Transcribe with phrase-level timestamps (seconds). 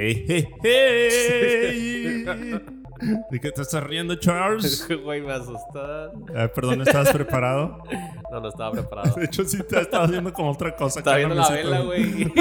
[0.00, 2.24] Hey, hey, hey.
[3.32, 4.86] ¿De qué te estás riendo, Charles?
[5.04, 5.34] Güey, me.
[5.34, 7.82] Eh, perdón, ¿estabas preparado?
[8.30, 9.16] No, no estaba preparado.
[9.16, 11.00] De hecho, sí te estaba haciendo como otra cosa.
[11.00, 12.32] Estaba viendo la vela, güey.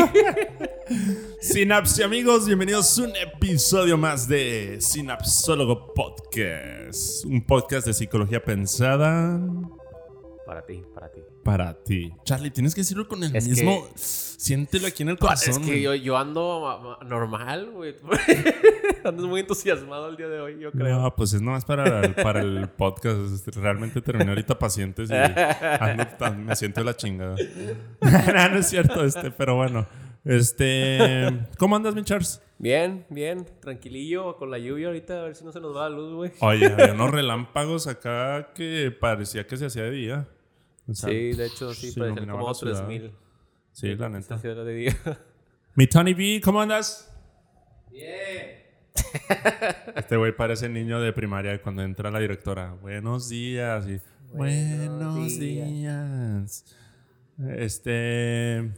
[1.42, 7.26] Sinapsi, amigos, bienvenidos a un episodio más de Sinapsólogo Podcast.
[7.26, 9.42] Un podcast de psicología pensada
[10.46, 11.22] Para ti, para ti.
[11.48, 12.12] Para ti.
[12.26, 13.88] Charlie, tienes que decirlo con el Es mismo.
[13.96, 15.52] Siéntelo aquí en el corazón.
[15.52, 15.82] Es que güey.
[15.82, 17.96] yo, yo ando ma- ma- normal, güey.
[19.06, 21.00] Ando muy entusiasmado el día de hoy, yo creo.
[21.00, 23.48] No, pues es nomás para, el- para el podcast.
[23.56, 25.14] Realmente terminé ahorita pacientes y
[25.80, 27.38] ando tan- me siento de la chingada.
[28.02, 29.88] no, no es cierto, este, pero bueno.
[30.26, 32.42] Este, ¿cómo andas, mi Charles?
[32.58, 33.46] Bien, bien.
[33.62, 36.32] Tranquilillo con la lluvia ahorita, a ver si no se nos va la luz, güey.
[36.42, 40.28] Oye, había unos relámpagos acá que parecía que se hacía de día.
[40.90, 42.86] O sea, Sí, de hecho, sí, se parecen iluminaba como la ciudad.
[42.88, 43.12] 3000.
[43.74, 44.38] Sí, la neta.
[44.38, 44.96] De día.
[45.76, 47.14] Mi Tony B, ¿cómo andas?
[47.92, 48.58] Bien.
[49.96, 52.74] Este güey parece niño de primaria cuando entra la directora.
[52.82, 53.86] Buenos días.
[53.88, 54.00] y,
[54.34, 56.66] Buenos días.
[57.58, 58.72] Este.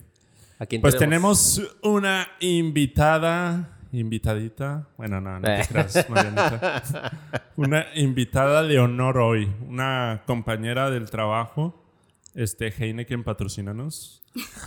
[0.60, 3.78] ¿A quién Pues tenemos una invitada.
[3.92, 4.88] Invitadita.
[4.98, 5.66] Bueno, no, no te Eh.
[5.68, 7.12] creas, Marianita.
[7.56, 9.50] Una invitada de honor hoy.
[9.68, 11.89] Una compañera del trabajo.
[12.36, 14.24] Este, Heineken, patrocínanos.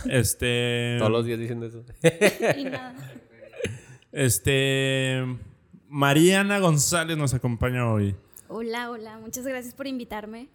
[0.09, 0.95] Este.
[0.99, 1.83] Todos los días diciendo eso.
[2.57, 2.95] Y nada.
[4.11, 5.23] Este.
[5.87, 8.15] Mariana González nos acompaña hoy.
[8.47, 9.19] Hola, hola.
[9.19, 10.49] Muchas gracias por invitarme.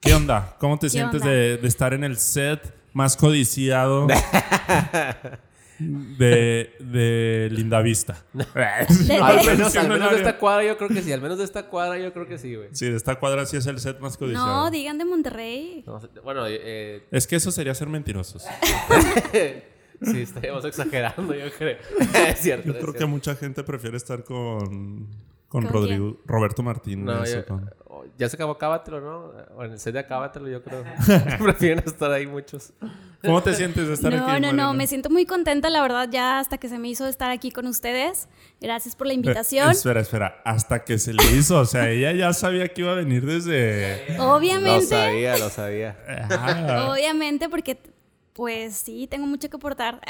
[0.00, 0.56] ¿Qué onda?
[0.58, 4.06] ¿Cómo te ¿Qué sientes de, de estar en el set más codiciado
[5.78, 8.24] de, de Linda Vista?
[8.54, 11.12] al menos, al de esta cuadra yo creo que sí.
[11.12, 12.68] Al menos de esta cuadra yo creo que sí, güey.
[12.72, 14.46] Sí, de esta cuadra sí es el set más codiciado.
[14.46, 15.84] No, digan de Monterrey.
[15.86, 18.44] No bueno, eh, es que eso sería ser mentirosos.
[20.02, 21.78] sí, estaríamos exagerando, yo creo.
[22.28, 22.66] es cierto.
[22.66, 25.06] Yo es creo que mucha gente prefiere estar con,
[25.48, 27.04] con ¿Con Rodrigo, Roberto Martínez.
[27.04, 27.70] No, o yo- con-
[28.18, 29.32] ya se acabó Acábatelo, ¿no?
[29.56, 30.84] O en el set de Acábatelo, yo creo.
[31.42, 32.72] Prefieren estar ahí muchos.
[33.24, 34.26] ¿Cómo te sientes de estar No, aquí?
[34.26, 34.40] no, no.
[34.52, 34.72] Mariana?
[34.74, 37.66] Me siento muy contenta, la verdad, ya hasta que se me hizo estar aquí con
[37.66, 38.28] ustedes.
[38.60, 39.70] Gracias por la Eh, invitación.
[39.70, 40.42] espera, espera.
[40.44, 41.58] Hasta que se le hizo.
[41.60, 44.16] O sea, ella ya sabía que iba a venir desde.
[44.16, 45.96] Lo Obviamente, sabía, lo sabía.
[46.90, 47.80] Obviamente, porque
[48.38, 50.00] pues sí, tengo mucho que aportar.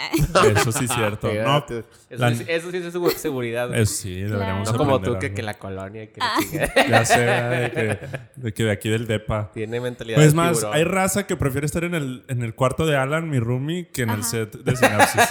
[0.54, 1.28] eso sí es cierto.
[1.32, 3.74] No, eso, la- sí, eso sí es segu- seguridad.
[3.74, 6.36] eh, sí, deberíamos no como tú, que, la colonia que Ah.
[6.38, 6.88] la chingada.
[6.90, 7.98] Ya sé, de que,
[8.36, 9.50] de que de aquí del DEPA.
[9.54, 10.76] Tiene mentalidad Pues de más, tiburón.
[10.76, 14.02] hay raza que prefiere estar en el, en el cuarto de Alan, mi roomie, que
[14.02, 15.22] en el set de Sinapsis.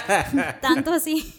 [0.60, 1.34] Tanto así.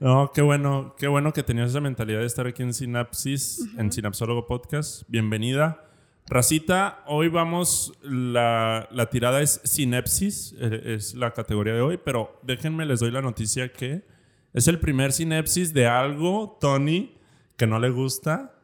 [0.00, 3.92] No, qué bueno, qué bueno que tenías esa mentalidad de estar aquí en Sinapsis, en
[3.92, 5.02] Sinapsólogo Podcast.
[5.08, 5.82] Bienvenida.
[6.26, 12.40] Racita, hoy vamos, la, la tirada es Sinepsis, eh, es la categoría de hoy, pero
[12.42, 14.04] déjenme, les doy la noticia que
[14.54, 17.14] es el primer Sinepsis de algo, Tony,
[17.58, 18.54] que no le gusta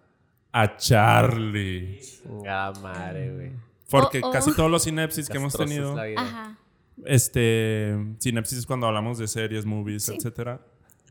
[0.53, 2.01] a Charlie.
[2.49, 3.53] Ah, madre, güey.
[3.91, 4.33] Porque Oh, oh.
[4.33, 6.23] casi todos los Sinepsis que hemos tenido, la vida.
[6.23, 6.59] Ajá.
[7.05, 10.15] este, Sinepsis es cuando hablamos de series, movies, Sí.
[10.17, 10.61] etcétera,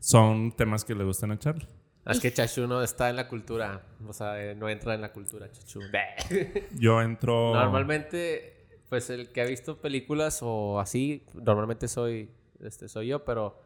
[0.00, 1.68] son temas que le gustan a Charlie.
[2.12, 3.82] Es que Chachu no está en la cultura.
[4.06, 5.80] O sea, eh, no entra en la cultura, Chachu.
[6.78, 7.52] Yo entro.
[7.54, 12.30] Normalmente, pues el que ha visto películas o así, normalmente soy,
[12.62, 13.60] este, soy yo, pero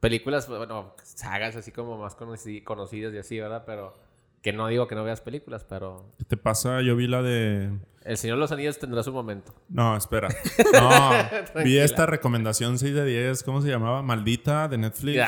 [0.00, 3.64] películas, bueno, sagas así como más conoci- conocidas y así, ¿verdad?
[3.66, 3.94] Pero
[4.42, 6.80] que no digo que no veas películas, pero ¿Qué te pasa?
[6.82, 7.70] Yo vi la de.
[8.04, 9.52] El Señor de los Anillos tendrá su momento.
[9.68, 10.28] No, espera.
[10.72, 13.42] No, vi esta recomendación 6 de 10.
[13.42, 14.00] ¿Cómo se llamaba?
[14.02, 15.20] Maldita de Netflix.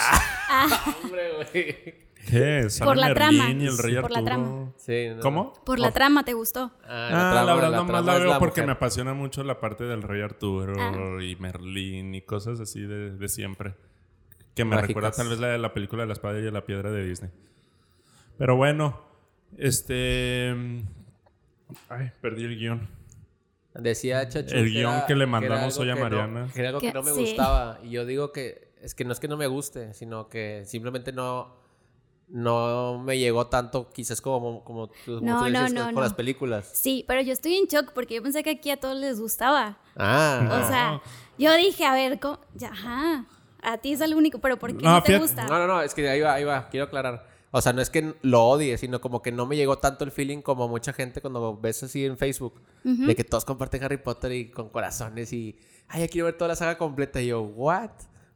[0.48, 2.09] Ah, hombre, güey.
[2.28, 2.64] ¿Qué?
[2.70, 3.50] Sale Por la Merlín trama.
[3.52, 4.72] y el Rey Por la trama.
[4.76, 5.20] Sí, no.
[5.20, 5.52] ¿Cómo?
[5.64, 6.70] Por la trama, ¿te gustó?
[6.84, 8.76] Ah, Ah, trama- la verdad nomás trama la veo porque me mujer.
[8.76, 11.22] apasiona mucho la parte del Rey Arturo Ah.
[11.22, 13.74] y Merlín y cosas así de, de siempre.
[14.54, 14.88] Que me Mágicas.
[14.88, 17.30] recuerda tal vez la de la película de la espada y la piedra de Disney.
[18.36, 19.00] Pero bueno,
[19.58, 20.50] este...
[21.88, 22.88] Ay, perdí el guion.
[23.74, 24.56] Decía Chacho.
[24.56, 26.48] El guion era- que le mandamos algo hoy a que no- Mariana.
[26.52, 27.20] que era algo que Que- no me sí.
[27.20, 27.78] gustaba.
[27.84, 31.12] Y yo digo que es que no es que no me guste, sino que simplemente
[31.12, 31.59] no,
[32.30, 35.94] no me llegó tanto, quizás como, como tú, como No, tú no, dices, no, con
[35.96, 36.00] no.
[36.00, 36.70] las películas.
[36.72, 39.78] Sí, pero yo estoy en shock porque yo pensé que aquí a todos les gustaba.
[39.96, 41.02] Ah, O sea,
[41.38, 42.38] yo dije, a ver, ¿cómo?
[42.54, 43.26] Ya, ajá.
[43.62, 45.46] A ti es el único, pero ¿por qué No, no, te fíjate- gusta?
[45.46, 47.28] no, no, no, es que ahí va, ahí va, quiero aclarar.
[47.50, 50.12] O sea, no es que lo odie, sino como que no me llegó tanto el
[50.12, 52.60] feeling como mucha gente cuando ves así en Facebook.
[52.84, 55.58] De que todos comparten Harry Potter y con corazones y...
[55.88, 57.20] Ay, ya quiero ver toda la saga completa.
[57.20, 57.90] Y yo, ¿what?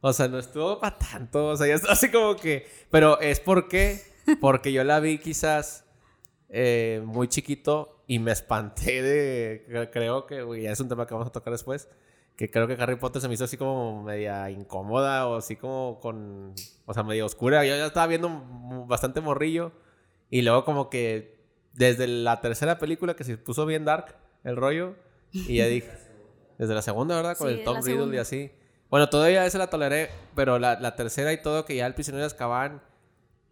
[0.07, 1.47] O sea, no estuvo para tanto.
[1.47, 2.67] O sea, ya está así como que...
[2.91, 4.03] Pero es porque...
[4.39, 5.87] Porque yo la vi quizás
[6.51, 9.89] eh, muy chiquito y me espanté de...
[9.91, 10.63] Creo que...
[10.63, 11.89] ya es un tema que vamos a tocar después.
[12.37, 15.99] que creo que Harry Potter se me hizo así como media incómoda o así como
[16.01, 16.53] con,
[16.85, 17.65] o sea, medio oscura.
[17.65, 18.29] Yo ya estaba viendo
[18.87, 19.73] bastante morrillo
[20.29, 21.39] y luego como que
[21.73, 24.97] desde la tercera película que se puso bien dark el rollo
[25.33, 25.91] y ya dije,
[26.59, 27.39] desde la segunda, ¿verdad?
[27.39, 28.51] Con Sí, el Tom Riddle y así.
[28.91, 32.21] Bueno, todavía esa la toleré, pero la, la tercera y todo, que ya el prisionero
[32.23, 32.83] de Azkaban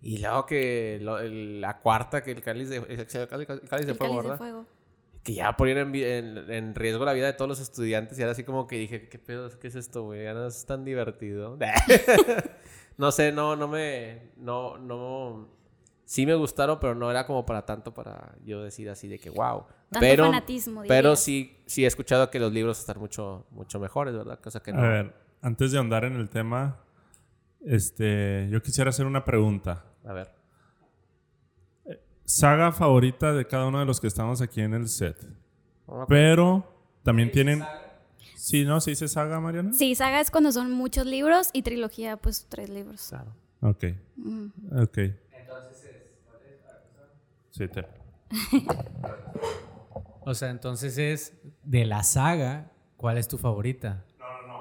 [0.00, 3.86] y luego que lo- el- la cuarta, que el cáliz de, el cáliz, el cáliz
[3.86, 4.38] de fuego, cáliz de ¿verdad?
[4.38, 4.66] fuego.
[5.24, 8.22] que ya ponían en, vi- en- en riesgo la vida de todos los estudiantes y
[8.22, 9.48] era así como que dije, ¿qué pedo?
[9.60, 10.24] ¿Qué es esto, güey?
[10.24, 11.56] Ya no es tan divertido.
[12.96, 15.48] no sé, no, no me, no, no,
[16.12, 19.30] sí me gustaron, pero no era como para tanto para yo decir así de que,
[19.30, 19.64] wow.
[19.88, 24.14] Tanto pero, fanatismo, pero sí, sí he escuchado que los libros están mucho, mucho mejores,
[24.14, 24.38] ¿verdad?
[24.38, 24.80] Cosa que no.
[24.80, 26.76] A ver, antes de ahondar en el tema,
[27.64, 29.86] este, yo quisiera hacer una pregunta.
[30.04, 30.30] A ver.
[32.26, 35.16] Saga favorita de cada uno de los que estamos aquí en el set.
[36.08, 36.62] Pero
[37.02, 37.64] también tienen...
[38.36, 38.82] Sí, ¿no?
[38.82, 39.72] ¿Se dice saga, Mariana?
[39.72, 43.06] Sí, saga es cuando son muchos libros y trilogía, pues tres libros.
[43.08, 43.34] Claro.
[43.62, 43.84] Ok.
[44.16, 44.48] Mm.
[44.82, 44.98] Ok.
[47.52, 47.86] Sí, te...
[50.24, 51.32] O sea, entonces es
[51.64, 54.04] de la saga, ¿cuál es tu favorita?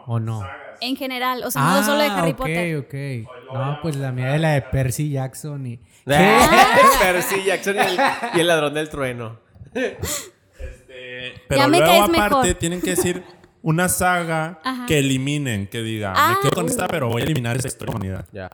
[0.08, 0.44] ¿O no?
[0.82, 2.78] En general, o sea, no solo de Harry ok, Potter.
[2.78, 3.54] ok.
[3.54, 5.78] No, pues la mía es la de Percy Jackson y...
[6.06, 8.00] Percy Jackson y el,
[8.36, 9.40] y el ladrón del trueno.
[9.76, 12.54] Este, Pero Ya me luego caes aparte mejor.
[12.56, 13.24] tienen que decir
[13.62, 14.86] una saga Ajá.
[14.88, 16.30] que eliminen, que diga, Ah.
[16.36, 18.26] me quedo con esta, pero voy a eliminar esta historia de la humanidad.
[18.34, 18.50] Ya.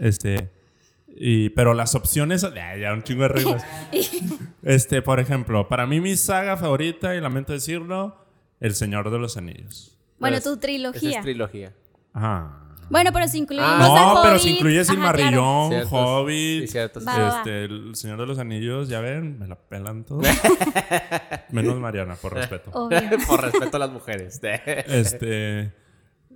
[0.00, 0.50] Este,
[1.20, 3.64] y, pero las opciones, ya, ya un chingo de reglas.
[4.62, 8.16] este, por ejemplo, para mí mi saga favorita, y lamento decirlo,
[8.60, 9.96] El Señor de los Anillos.
[10.18, 11.18] Bueno, Pues, tu Esa trilogía.
[11.18, 11.72] es trilogía.
[12.12, 12.64] Ajá.
[12.90, 14.10] Bueno, pero si incluimos Ah.
[14.10, 17.04] a No, pero si incluye Silmarillón, Ciertos- Hobbit, sí, ciertos.
[17.06, 20.24] Este, El Señor de los Anillos, ya ven, me la pelan todos.
[21.50, 22.70] Menos Mariana, por respeto.
[22.70, 22.86] claro.
[22.86, 23.18] Obvio.
[23.26, 24.40] Por respeto a las mujeres.
[24.42, 25.72] Este,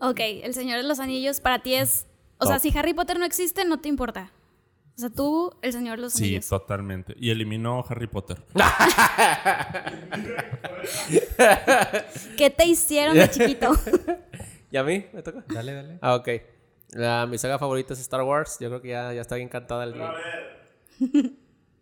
[0.01, 2.07] Ok, El Señor de los Anillos para ti es...
[2.39, 4.31] O sea, si Harry Potter no existe, no te importa.
[4.97, 6.49] O sea, tú, El Señor de los sí, Anillos.
[6.49, 7.15] totalmente.
[7.19, 8.43] Y eliminó Harry Potter.
[12.37, 13.73] ¿Qué te hicieron de chiquito?
[14.71, 15.07] ¿Y a mí?
[15.13, 15.45] ¿Me toca?
[15.49, 15.99] Dale, dale.
[16.01, 16.29] Ah, ok.
[16.91, 18.59] La, mi saga favorita es Star Wars.
[18.61, 20.13] Yo creo que ya, ya está bien cantada el día.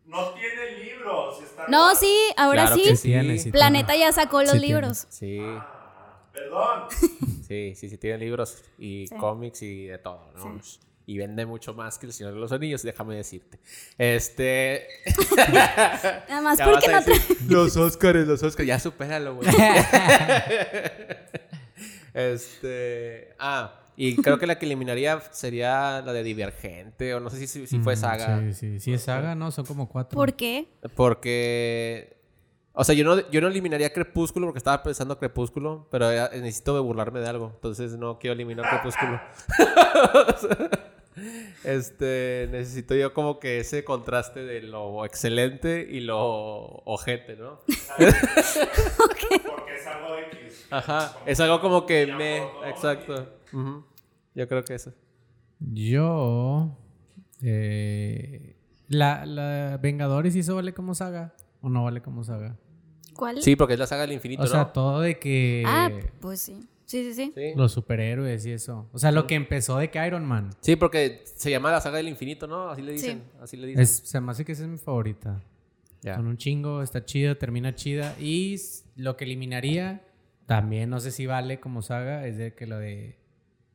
[0.06, 1.40] No tiene libros.
[1.40, 2.82] Está no, sí, ahora Claro sí.
[2.82, 4.74] que Sí tiene, sí Planeta ya sacó los Sí tiene.
[4.74, 5.06] libros.
[5.08, 5.40] Sí.
[6.32, 6.82] Perdón.
[7.46, 9.14] Sí, sí, sí, tiene libros y Sí.
[9.14, 10.60] cómics y de todo, ¿no?
[11.10, 13.58] Y vende mucho más que El Señor de los Anillos, déjame decirte.
[13.98, 14.86] Este.
[15.36, 18.64] Nada más Ya porque no decir, Los Oscars, los Oscars.
[18.68, 19.48] Ya supéralo, güey.
[22.14, 23.34] este.
[23.40, 27.48] Ah, y creo que la que eliminaría sería la de Divergente, o no sé si,
[27.48, 28.38] si, si fue Mm, saga.
[28.38, 28.78] Sí, sí.
[28.78, 30.16] Si es saga, no, son como cuatro.
[30.16, 30.68] ¿Por qué?
[30.94, 32.18] Porque.
[32.72, 37.18] O sea, yo no, yo no eliminaría Crepúsculo porque estaba pensando Crepúsculo, pero necesito burlarme
[37.18, 37.50] de algo.
[37.56, 39.20] Entonces no quiero eliminar Crepúsculo.
[41.64, 42.48] Este.
[42.50, 46.18] Necesito yo como que ese contraste de lo excelente y lo
[46.84, 47.60] ojete, ¿no?
[47.96, 50.66] Porque es algo X.
[50.70, 51.16] Ajá.
[51.26, 52.38] Es algo como que me.
[52.68, 53.28] Exacto.
[54.34, 54.92] Yo creo que eso.
[55.58, 56.76] Yo...
[57.42, 58.56] Eh,
[58.88, 61.34] la, la Vengadores, ¿y eso vale como saga?
[61.60, 62.56] ¿O no vale como saga?
[63.14, 63.42] ¿Cuál?
[63.42, 64.66] Sí, porque es la saga del infinito, O sea, ¿no?
[64.68, 65.62] todo de que...
[65.66, 65.90] Ah,
[66.20, 66.60] pues sí.
[66.90, 67.32] Sí, sí, sí.
[67.36, 67.52] Sí.
[67.54, 68.88] Los superhéroes y eso.
[68.92, 70.50] O sea, lo que empezó de que Iron Man.
[70.60, 72.68] Sí, porque se llama la saga del infinito, ¿no?
[72.68, 73.22] Así le dicen.
[73.40, 73.80] Así le dicen.
[73.80, 75.40] Es, se me hace que esa es mi favorita.
[76.02, 78.16] Son un chingo, está chida, termina chida.
[78.18, 78.56] Y
[78.96, 80.02] lo que eliminaría,
[80.46, 83.20] también no sé si vale como saga, es de que lo de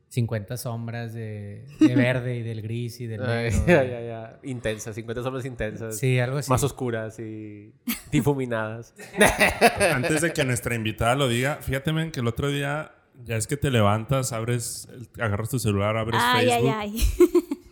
[0.09, 3.65] 50 sombras de, de verde y del gris y del Ay, negro.
[3.67, 4.39] ya, ya, ya.
[4.43, 5.97] Intensas, 50 sombras intensas.
[5.97, 6.51] Sí, algo así.
[6.51, 7.71] Más oscuras y
[8.11, 8.93] difuminadas.
[9.93, 12.91] Antes de que nuestra invitada lo diga, fíjate men, que el otro día
[13.23, 14.87] ya es que te levantas, abres,
[15.19, 17.03] agarras tu celular, abres Ay, ay, Facebook ay.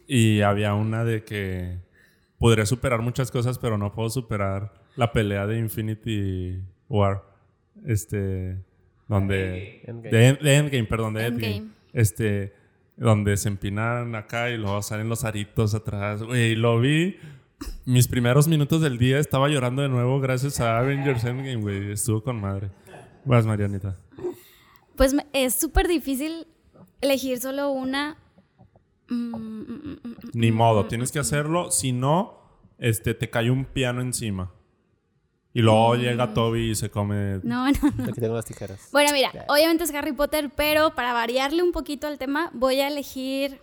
[0.07, 1.77] y había una de que
[2.37, 6.59] podría superar muchas cosas, pero no puedo superar la pelea de Infinity
[6.89, 7.23] War.
[7.85, 8.57] Este,
[9.07, 10.09] donde Endgame.
[10.09, 11.55] de, End- de Endgame, perdón, de Endgame.
[11.57, 11.73] Endgame.
[11.93, 12.53] Este,
[12.95, 16.23] donde se empinan acá y luego salen los aritos atrás.
[16.23, 17.17] Güey, lo vi.
[17.85, 21.91] Mis primeros minutos del día estaba llorando de nuevo gracias a Avengers Endgame, güey.
[21.91, 22.69] Estuvo con madre.
[23.25, 23.95] Vas, Marianita.
[24.95, 26.47] Pues me- es súper difícil
[27.01, 28.17] elegir solo una.
[29.09, 31.71] Mm, mm, mm, Ni modo, tienes que hacerlo.
[31.71, 32.39] Si no,
[32.77, 34.51] este, te cae un piano encima.
[35.55, 37.39] Y luego llega Toby y se come.
[37.43, 38.03] No, no, no.
[38.05, 38.89] Aquí tengo las tijeras.
[38.91, 42.87] Bueno, mira, obviamente es Harry Potter, pero para variarle un poquito al tema, voy a
[42.87, 43.59] elegir.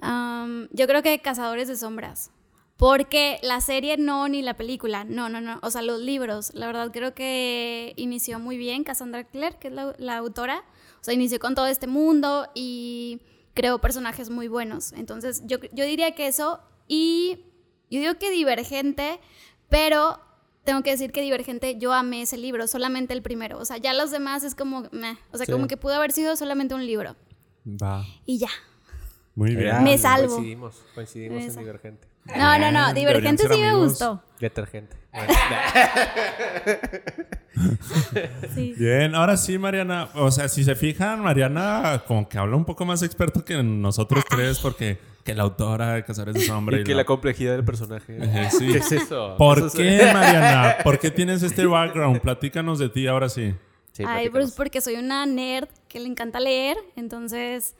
[0.00, 2.30] am, yo creo que Cazadores de Sombras.
[2.76, 5.60] Porque la serie no, ni la película, no, no, no.
[5.62, 9.74] O sea, los libros, la verdad creo que inició muy bien Cassandra Clare, que es
[9.74, 10.64] la, la autora.
[11.00, 13.20] O sea, inició con todo este mundo y
[13.54, 14.92] creó personajes muy buenos.
[14.92, 16.60] Entonces, yo, yo diría que eso.
[16.88, 17.44] Y
[17.90, 19.20] yo digo que Divergente,
[19.68, 20.18] pero
[20.64, 23.58] tengo que decir que Divergente, yo amé ese libro, solamente el primero.
[23.58, 25.16] O sea, ya los demás es como, meh.
[25.30, 25.52] O sea, Sí.
[25.52, 27.14] como que pudo haber sido solamente un libro.
[27.66, 28.04] Va.
[28.26, 28.48] Y ya.
[29.36, 29.82] Muy bien.
[29.84, 30.34] Me salvo.
[30.34, 32.08] Coincidimos, coincidimos en Divergente.
[32.36, 32.94] No, no, no.
[32.94, 34.22] Divergente sí me gustó.
[34.40, 34.96] Detergente.
[38.54, 38.74] Sí.
[38.76, 40.08] Bien, ahora sí, Mariana.
[40.14, 44.24] O sea, si se fijan, Mariana como que habla un poco más experto que nosotros
[44.28, 46.80] tres, porque que la autora de Casares de Sombra.
[46.80, 48.18] y que la complejidad del personaje.
[48.50, 48.66] Sí.
[48.72, 49.36] ¿Qué es eso?
[49.38, 50.76] ¿Por Eso es- qué, Mariana?
[50.82, 52.20] ¿Por qué tienes este background?
[52.20, 53.54] Platícanos de ti ahora sí.
[53.92, 57.76] Sí, Ay, pues porque soy una nerd que le encanta leer, entonces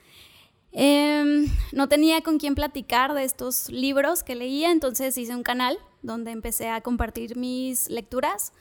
[0.77, 5.77] em, no tenía con quién platicar de estos libros que leía, entonces hice un canal
[6.01, 8.51] donde empecé a compartir mis lecturas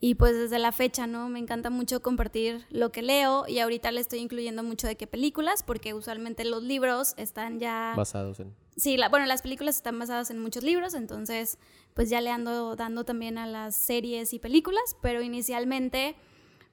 [0.00, 1.28] y pues desde la fecha, ¿no?
[1.28, 5.06] Me encanta mucho compartir lo que leo y ahorita le estoy incluyendo mucho de qué
[5.06, 7.94] películas, porque usualmente los libros están ya...
[7.96, 8.52] Basados en.
[8.76, 11.58] Sí, la- bueno, las películas están basadas en muchos libros, entonces
[11.94, 16.16] pues ya le ando dando también a las series y películas, pero inicialmente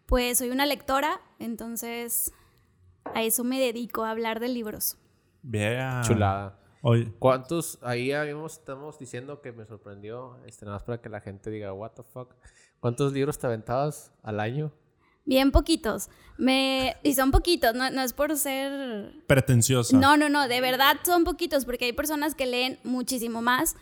[0.07, 2.33] pues soy una lectora, entonces
[3.05, 4.97] a eso me dedico, a hablar de libros.
[5.41, 6.01] Bien.
[6.03, 6.57] Chulada.
[6.83, 7.77] Oye, ¿Cuántos?
[7.81, 11.73] Ahí habíamos, estamos diciendo que me sorprendió, este, nada más para que la gente diga,
[11.73, 12.33] what the fuck.
[12.79, 14.71] ¿Cuántos libros te aventabas al año?
[15.23, 19.95] Bien poquitos, me, y son poquitos, no, no es por ser pretenciosa.
[19.95, 23.75] No, no, no, de verdad son poquitos porque hay personas que leen muchísimo más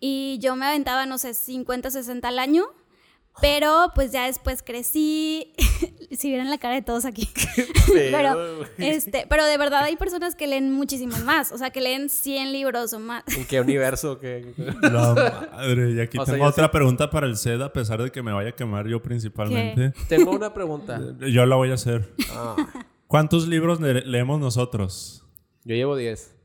[0.00, 2.64] y yo me aventaba, no sé, 50, 60 al año,
[3.40, 5.52] pero pues ya después crecí,
[6.10, 7.28] si vieran la cara de todos aquí,
[7.92, 12.08] pero, este, pero de verdad hay personas que leen muchísimos más, o sea, que leen
[12.08, 13.22] 100 libros o más.
[13.36, 14.18] ¿En qué universo?
[14.18, 14.52] ¿Qué?
[14.82, 15.14] La
[15.52, 15.92] madre.
[15.92, 18.50] Y aquí O tengo otra pregunta para el SED, a pesar de que me vaya
[18.50, 19.92] a quemar yo principalmente.
[20.08, 21.00] Tengo una pregunta.
[21.20, 22.12] Yo la voy a hacer.
[22.30, 22.56] Ah,
[23.06, 25.22] ¿Cuántos libros le- leemos nosotros?
[25.64, 26.35] yo llevo 10.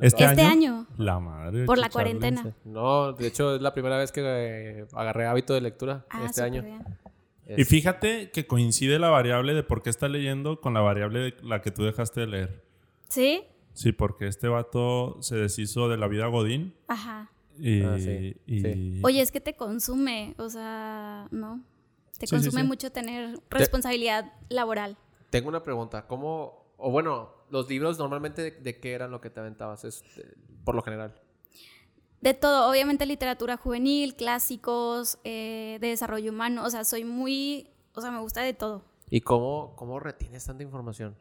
[0.00, 0.50] ¿Este, Este año?
[0.50, 0.86] año.
[0.98, 1.64] La madre.
[1.66, 2.54] Por la cuarentena.
[2.64, 6.42] No, de hecho es la primera vez que eh, agarré hábito de lectura Ah, este
[6.42, 6.62] año.
[6.62, 6.82] bien.
[7.56, 11.34] Y fíjate que coincide la variable de por qué está leyendo con la variable de
[11.42, 12.64] la que tú dejaste de leer.
[13.08, 13.42] ¿Sí?
[13.74, 17.30] Sí, porque este vato se deshizo de la vida Godín Ajá.
[17.58, 17.82] y...
[17.82, 19.00] Ah, sí, y- sí.
[19.04, 21.62] Oye, es que te consume, o sea, ¿no?
[22.18, 22.66] Te Sí, consume sí.
[22.66, 24.96] mucho tener responsabilidad laboral.
[25.30, 26.06] Tengo una pregunta.
[26.06, 29.84] ¿Cómo, o bueno, los libros normalmente de, de qué eran lo que te aventabas?
[29.84, 31.14] Es, eh, por lo general.
[32.20, 38.00] De todo, obviamente literatura juvenil, clásicos, eh, de desarrollo humano, o sea, soy muy, o
[38.00, 41.16] sea, me gusta de todo, ¿Y cómo, cómo retienes tanta información?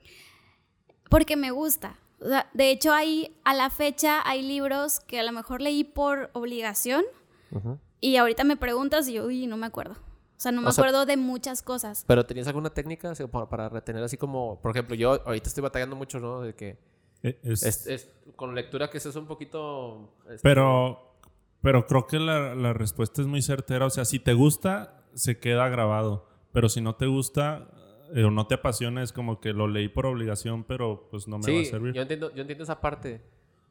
[1.09, 1.99] porque me gusta.
[2.19, 5.83] O sea, de hecho, hay, a la fecha hay libros que a lo mejor leí
[5.83, 7.03] por obligación
[7.51, 7.77] Ujú.
[7.99, 9.95] y ahorita me preguntas y yo, uy, no me acuerdo.
[10.43, 12.03] O sea, no me O sea- acuerdo de muchas cosas.
[12.05, 15.61] ¿Pero tenías alguna técnica así, para, para retener así como, por ejemplo, yo ahorita estoy
[15.61, 16.41] batallando mucho, ¿no?
[16.41, 16.77] De que
[17.21, 20.13] es- es, es- con lectura que es un poquito...
[20.25, 21.13] este, Pero,
[21.61, 23.85] pero creo que la, la respuesta es muy certera.
[23.85, 26.27] O sea, si te gusta, se queda grabado.
[26.51, 27.69] Pero si no te gusta
[28.13, 31.37] eh, o no te apasiona, es como que lo leí por obligación, pero pues no
[31.39, 31.93] me va a Sí, servir.
[31.93, 33.21] yo entiendo, yo entiendo esa parte.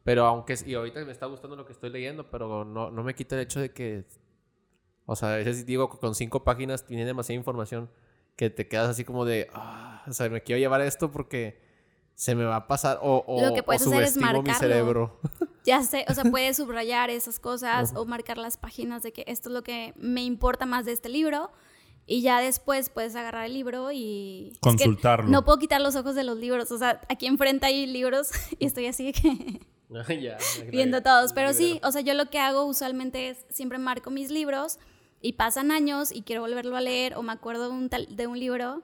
[0.04, 0.56] Pero aunque...
[0.64, 3.42] Y ahorita me está gustando lo que estoy leyendo, pero no, no me quita el
[3.42, 4.04] hecho de que...
[5.06, 7.90] O sea, a veces digo que con cinco páginas tiene demasiada información
[8.36, 9.48] que te quedas así como de...
[9.52, 11.60] "Ah, o sea, me quiero llevar esto porque
[12.14, 14.48] se me va a pasar o, o, Lo que o puedes hacer es subestimo mi
[14.48, 14.58] marcarlo.
[14.58, 15.20] cerebro.
[15.64, 19.48] Ya sé, o sea, puedes subrayar esas cosas o marcar las páginas de que esto
[19.48, 21.52] es lo que me importa más de este libro.
[22.04, 24.48] Y ya después puedes agarrar el libro y...
[24.50, 25.30] es que Consultarlo.
[25.30, 26.72] no puedo quitar los ojos de los libros.
[26.72, 29.60] O sea, aquí enfrente hay libros y estoy así que
[30.20, 30.36] ya,
[30.68, 31.32] viendo todos.
[31.32, 34.80] Pero sí, o sea, yo lo que hago usualmente es siempre marco mis libros
[35.22, 38.26] y pasan años y quiero volverlo a leer o me acuerdo de un, tal- de
[38.26, 38.82] un libro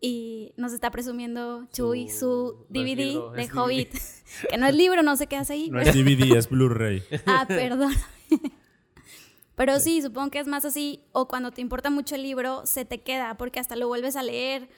[0.00, 3.58] y nos está presumiendo Chuy Su- su no DVD libro, de es DVD.
[3.58, 3.94] Hobbit.
[4.50, 5.70] que no es libro, no sé qué hace ahí.
[5.70, 7.02] No es DVD, es Blu-ray.
[7.26, 7.92] Ah, perdón.
[9.56, 12.84] Pero sí, supongo que es más así, o cuando te importa mucho el libro, se
[12.84, 14.68] te queda, porque hasta lo vuelves a leer,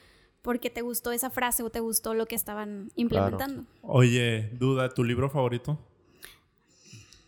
[0.43, 3.65] porque te gustó esa frase o te gustó lo que estaban implementando.
[3.81, 5.79] Oye, duda, ¿tu libro favorito?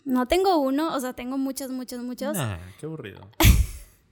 [0.04, 2.34] No tengo uno, o sea, tengo muchos, muchos, muchos.
[2.36, 3.28] Nah, qué aburrido.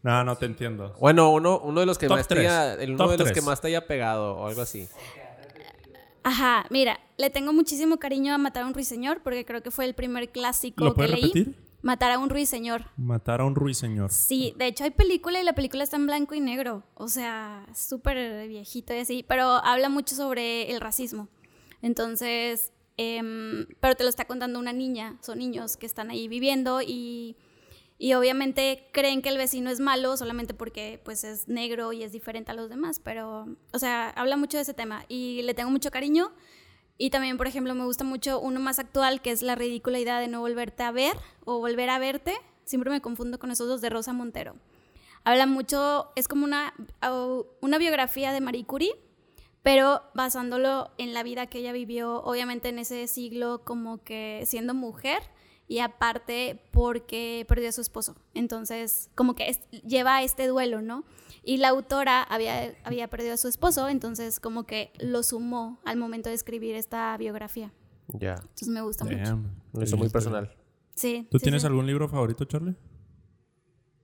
[0.07, 0.95] No, no te entiendo.
[1.01, 3.33] Bueno, uno, uno de los que Top más te haya, el uno Top de los
[3.33, 4.89] que más te haya pegado o algo así.
[6.23, 9.85] Ajá, mira, le tengo muchísimo cariño a Matar a un ruiseñor, porque creo que fue
[9.85, 11.23] el primer clásico ¿Lo que puedes leí.
[11.23, 11.57] repetir?
[11.83, 12.85] Matar a un ruiseñor.
[12.97, 14.13] Matar a un ruiseñor.
[14.13, 17.67] Sí, de hecho hay película y la película está en blanco y negro, o sea,
[17.75, 21.27] súper viejito y así, pero habla mucho sobre el racismo.
[21.83, 26.81] Entonces, em, pero te lo está contando una niña, son niños que están ahí viviendo
[26.81, 27.37] y,
[27.99, 32.12] y obviamente creen que el vecino es malo solamente porque pues es negro y es
[32.12, 35.71] diferente a los demás, pero, o sea, habla mucho de ese tema y le tengo
[35.71, 36.33] mucho cariño.
[36.99, 40.19] Y también, por ejemplo, me gusta mucho uno más actual, que es la ridícula idea
[40.19, 42.35] de no volverte a ver o volver a verte.
[42.65, 44.57] Siempre me confundo con esos dos de Rosa Montero.
[45.25, 46.73] Habla mucho, es como una,
[47.61, 48.97] una biografía de Marie Curie,
[49.62, 54.73] pero basándolo en la vida que ella vivió, obviamente en ese siglo, como que siendo
[54.73, 55.23] mujer
[55.68, 58.14] y aparte porque perdió a su esposo.
[58.35, 61.04] Entonces, como que es- lleva este duelo, ¿no?
[61.42, 65.96] Y la autora había, había perdido a su esposo, entonces como que lo sumó al
[65.96, 67.73] momento de escribir esta biografía.
[68.08, 68.35] Ya.
[68.35, 69.16] Entonces me gusta mucho.
[69.18, 69.50] Damn.
[69.73, 70.54] Lo hizo muy personal.
[70.94, 71.26] Sí.
[71.30, 71.66] ¿Tú sí, tienes sí.
[71.68, 72.76] algún libro favorito, Charlie?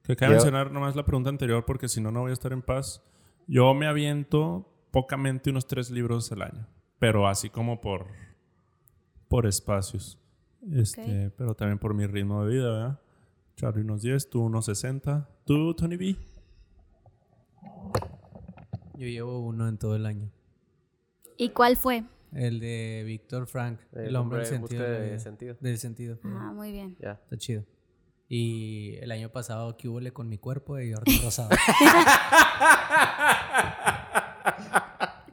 [0.03, 2.63] Que Yo- mencionar nomás la pregunta anterior porque si no, no voy a estar en
[2.63, 3.03] paz.
[3.47, 6.67] Yo me aviento pocamente unos tres libros al año,
[6.99, 8.07] pero así como por,
[9.29, 10.19] por espacios.
[10.71, 13.01] Este, Pero también por mi ritmo de vida, ¿verdad?
[13.57, 15.29] Charlie unos 10, tú unos 60.
[15.45, 16.17] ¿Tú, Tony B?
[18.95, 20.31] Yo llevo uno en todo el año.
[21.37, 22.05] ¿Y cuál fue?
[22.33, 23.81] El de Víctor Frank.
[23.93, 24.83] El, hombre del sentido.
[24.83, 25.57] de de- sentido.
[25.61, 26.19] Del sentido.
[26.25, 26.97] Ah, muy bien.
[27.01, 27.13] Ya.
[27.13, 27.65] Está chido.
[28.29, 30.77] Y el año pasado, ¿qué hubo con mi cuerpo?
[30.77, 31.51] De Jordi Rosado.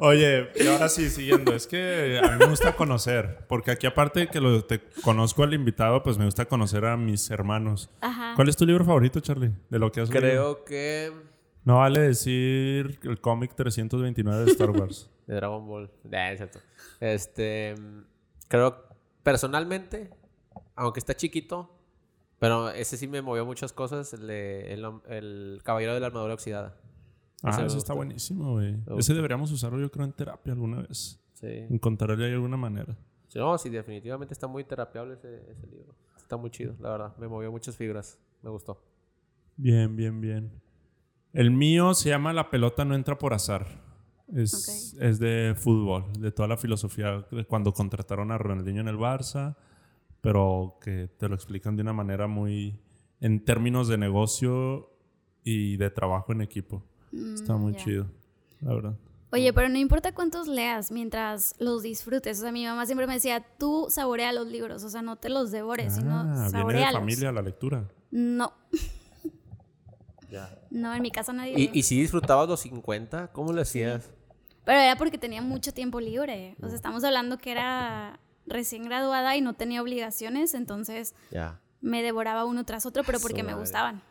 [0.01, 4.21] Oye, y ahora sí, siguiendo, es que a mí me gusta conocer, porque aquí aparte
[4.21, 7.89] de que lo, te conozco al invitado, pues me gusta conocer a mis hermanos.
[7.99, 8.31] Ajá.
[8.33, 9.51] ¿Cuál es tu libro favorito, Charlie?
[9.69, 10.63] De lo que has leído.
[10.63, 11.11] Creo que
[11.65, 15.09] No vale decir el cómic 329 de Star Wars.
[15.27, 15.91] de Dragon Ball.
[16.09, 16.59] Ya, es cierto.
[17.01, 17.75] Este,
[18.47, 18.85] creo
[19.21, 20.11] personalmente,
[20.77, 21.75] aunque está chiquito,
[22.39, 26.35] pero ese sí me movió muchas cosas, el, de, el, el Caballero de la Armadura
[26.35, 26.77] Oxidada.
[27.43, 28.75] Ah, Ese eso está buenísimo, güey.
[28.97, 31.19] Ese deberíamos usarlo, yo creo, en terapia alguna vez.
[31.33, 31.47] Sí.
[31.69, 32.97] Encontrarle ahí alguna manera.
[33.27, 35.95] Sí, No, sí, definitivamente está muy terapiable ese, ese libro.
[36.17, 37.17] Está muy chido, la verdad.
[37.17, 38.19] Me movió muchas fibras.
[38.41, 38.81] Me gustó.
[39.55, 40.51] Bien, bien, bien.
[41.33, 43.67] El mío se llama La pelota no entra por azar.
[44.33, 48.97] Es, es de fútbol, de toda la filosofía de cuando contrataron a Ronaldinho en el
[48.97, 49.55] Barça,
[50.21, 52.79] pero que te lo explican de una manera muy
[53.21, 54.91] en términos de negocio
[55.43, 56.83] y de trabajo en equipo.
[57.11, 57.83] Está muy Mm, ya.
[57.83, 58.05] chido,
[58.61, 58.93] la verdad.
[59.31, 62.39] Oye, pero no importa cuántos leas mientras los disfrutes.
[62.39, 65.29] O sea, mi mamá siempre me decía, tú saborea los libros, o sea, no te
[65.29, 66.99] los devores, sino Ah, viene de saborealos.
[66.99, 67.87] familia la lectura.
[68.11, 68.53] No,
[70.31, 70.59] Ya.
[70.69, 71.69] no, en mi casa nadie.
[71.73, 73.31] ¿Y, si disfrutabas los 50?
[73.31, 74.09] ¿Cómo le hacías?
[74.63, 76.55] Pero era porque tenía mucho tiempo libre.
[76.61, 81.59] O sea, estamos hablando que era recién graduada y no tenía obligaciones, entonces Ya.
[81.81, 83.59] me devoraba uno tras otro, pero porque me madre.
[83.61, 84.01] gustaban.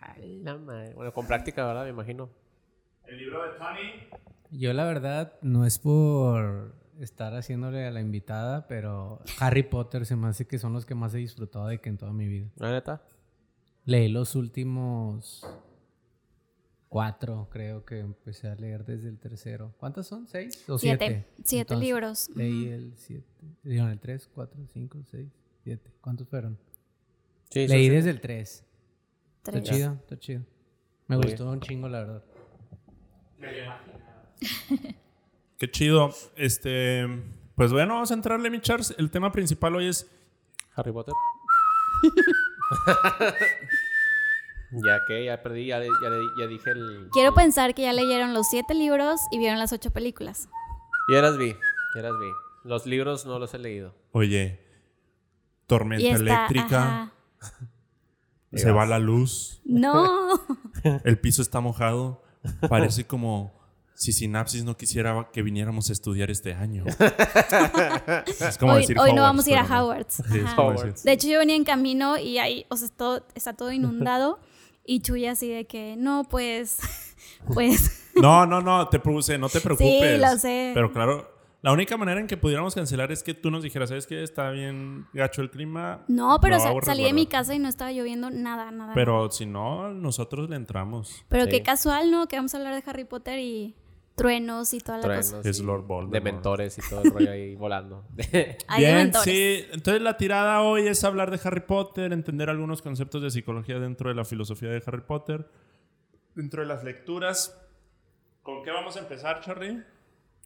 [0.00, 0.94] Ay, la madre.
[0.94, 1.84] Bueno, con práctica, ¿verdad?
[1.84, 2.28] Me imagino.
[3.06, 4.08] El libro de Tony.
[4.50, 10.16] Yo la verdad no es por estar haciéndole a la invitada, pero Harry Potter se
[10.16, 12.48] me hace que son los que más he disfrutado de que en toda mi vida.
[12.56, 13.02] ¿La neta?
[13.84, 15.46] Leí los últimos
[16.88, 19.74] cuatro, creo que empecé a leer desde el tercero.
[19.78, 20.26] ¿Cuántos son?
[20.26, 21.06] ¿Seis o siete?
[21.06, 21.26] Siete.
[21.44, 22.30] Siete Entonces, libros.
[22.34, 23.26] Leí el siete.
[23.62, 25.28] Dijeron el tres, cuatro, cinco, seis,
[25.62, 25.90] siete.
[26.00, 26.58] ¿Cuántos fueron?
[27.50, 28.64] Sí, Leí desde el tres.
[29.48, 30.42] Está chido, está chido.
[31.08, 32.22] Me Muy gustó un chingo, la verdad.
[35.58, 36.10] Qué chido.
[36.36, 37.06] Este,
[37.54, 38.94] pues bueno, vamos a entrarle, mi Charles.
[38.98, 40.10] El tema principal hoy es
[40.74, 41.14] Harry Potter.
[44.72, 47.08] ya que, ya perdí, ya, le- ya, le- ya dije el...
[47.12, 50.48] Quiero pensar que ya leyeron los siete libros y vieron las ocho películas.
[51.12, 51.54] Ya las vi,
[51.94, 52.26] ya las vi.
[52.64, 53.94] Los libros no los he leído.
[54.12, 54.60] Oye,
[55.66, 57.12] tormenta Y está, eléctrica, ajá.
[58.52, 60.40] Se va la luz, No.
[61.04, 62.22] el piso está mojado.
[62.68, 63.56] Parece como
[63.96, 66.84] si Sinapsis no quisiera que viniéramos a estudiar este año.
[68.26, 70.78] es como hoy decir hoy no Hogwarts, vamos a ir a pero no.
[70.78, 74.38] Sí, De hecho, yo venía en camino y ahí, o sea, todo, está todo inundado.
[74.84, 76.78] Y Chuy así de que, no, pues,
[77.52, 80.20] pues, No, no, no, te puse, no te preocupes.
[80.20, 80.72] lo sé.
[80.74, 84.06] Pero claro, la única manera en que pudiéramos cancelar es que tú nos dijeras, ¿sabes
[84.06, 84.22] qué?
[84.22, 86.04] Está bien gacho el clima.
[86.08, 87.28] no, pero sa- salí de mi resguardar".
[87.40, 88.92] casa y no estaba lloviendo nada, nada.
[88.94, 91.24] Pero si no, nosotros le entramos.
[91.28, 91.50] Pero Sí.
[91.50, 92.28] qué casual, ¿no?
[92.28, 93.74] Que vamos a hablar de Harry Potter y
[94.14, 95.28] truenos y toda la cosa.
[95.30, 96.12] Truenos Es y Lord Voldemort.
[96.12, 98.04] Dementores y todo el rollo ahí volando.
[98.68, 99.64] Hay Bien, sí.
[99.72, 104.08] Entonces la tirada hoy es hablar de Harry Potter, entender algunos conceptos de psicología dentro
[104.08, 105.48] de la filosofía de Harry Potter,
[106.34, 107.60] dentro de las lecturas.
[108.42, 109.82] ¿Con qué vamos a empezar, Charlie?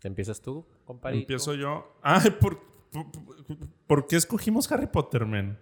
[0.02, 1.22] ¿Empiezas tú, compadrito?
[1.22, 1.94] Empiezo yo.
[2.02, 2.58] Ay, ¿por,
[2.90, 3.06] por,
[3.86, 5.58] por qué escogimos Harry Potter, men?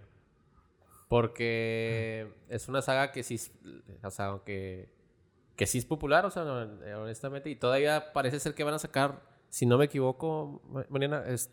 [1.09, 3.51] Porque es una saga que sí, es-
[4.03, 4.89] o sea, que,
[5.57, 9.23] que sí es popular, o sea, honestamente, y todavía parece ser que van a sacar,
[9.49, 11.51] si no me equivoco, Ma- Mariana, es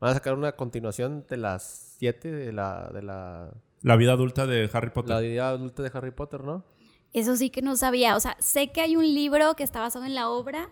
[0.00, 4.46] Van a sacar una continuación de las siete de la, de la, La vida adulta
[4.46, 5.10] de Harry Potter.
[5.14, 6.64] la vida adulta de Harry Potter, ¿no?
[7.12, 8.16] Eso sí que no sabía.
[8.16, 10.70] O sea, sé que hay un libro que está basado en la obra,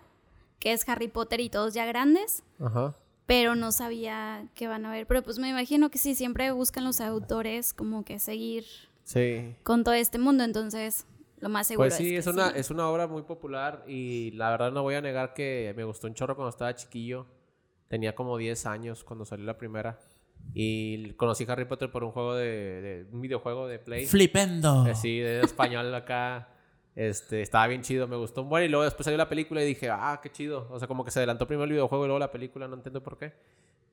[0.59, 2.95] que es Harry Potter y todos ya grandes, Ajá.
[3.27, 5.07] pero no sabía que van a ver.
[5.07, 8.65] Pero pues me imagino que sí, siempre buscan los autores como que seguir
[9.05, 9.55] Sí.
[9.63, 11.07] con todo este mundo, entonces
[11.41, 12.55] lo más seguro Pues sí, es es, que una, sí.
[12.59, 16.07] es una obra muy popular y la verdad no voy a negar que me gustó
[16.09, 17.27] un chorro cuando estaba chiquillo.
[17.89, 19.99] Tenía como 10 años cuando salió la primera.
[20.55, 24.07] Y conocí Harry Potter por un juego de, de- un videojuego de Play.
[24.07, 24.87] Flipendo.
[24.87, 26.49] Eh, Sí, de español acá.
[26.99, 28.65] Este, estaba bien chido, me gustó un buen.
[28.65, 30.67] Y luego después salió la película y dije, ah, qué chido.
[30.69, 33.05] O sea, como que se adelantó primero el videojuego y luego la película, no entiendo
[33.05, 33.35] por qué.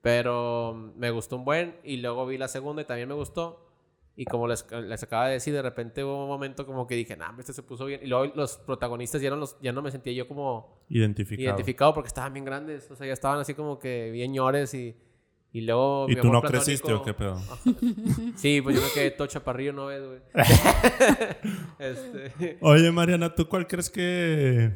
[0.01, 1.75] Pero me gustó un buen.
[1.83, 3.63] Y luego vi la segunda y también me gustó.
[4.15, 7.15] Y como les, les acaba de decir, de repente hubo un momento como que dije,
[7.15, 7.99] nah, este se puso bien.
[8.01, 11.45] Y luego los protagonistas ya no, los, ya no me sentía yo como Identificado.
[11.47, 12.89] identificado porque estaban bien grandes.
[12.89, 14.95] O sea, ya estaban así como que bien ñores y,
[15.55, 16.05] y luego...
[16.09, 17.41] ¿Y mi tú no creciste o qué pedo?
[18.35, 20.19] Sí, pues yo me quedé todo chaparrillo, no ves, güey.
[21.79, 22.57] este...
[22.59, 24.73] Oye, Mariana, ¿tú cuál crees que...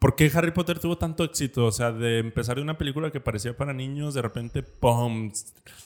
[0.00, 1.66] ¿Por qué Harry Potter tuvo tanto éxito?
[1.66, 5.30] O sea, de empezar de una película que parecía para niños, de repente, ¡pum!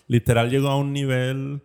[0.07, 1.61] Literal llegó a un nivel,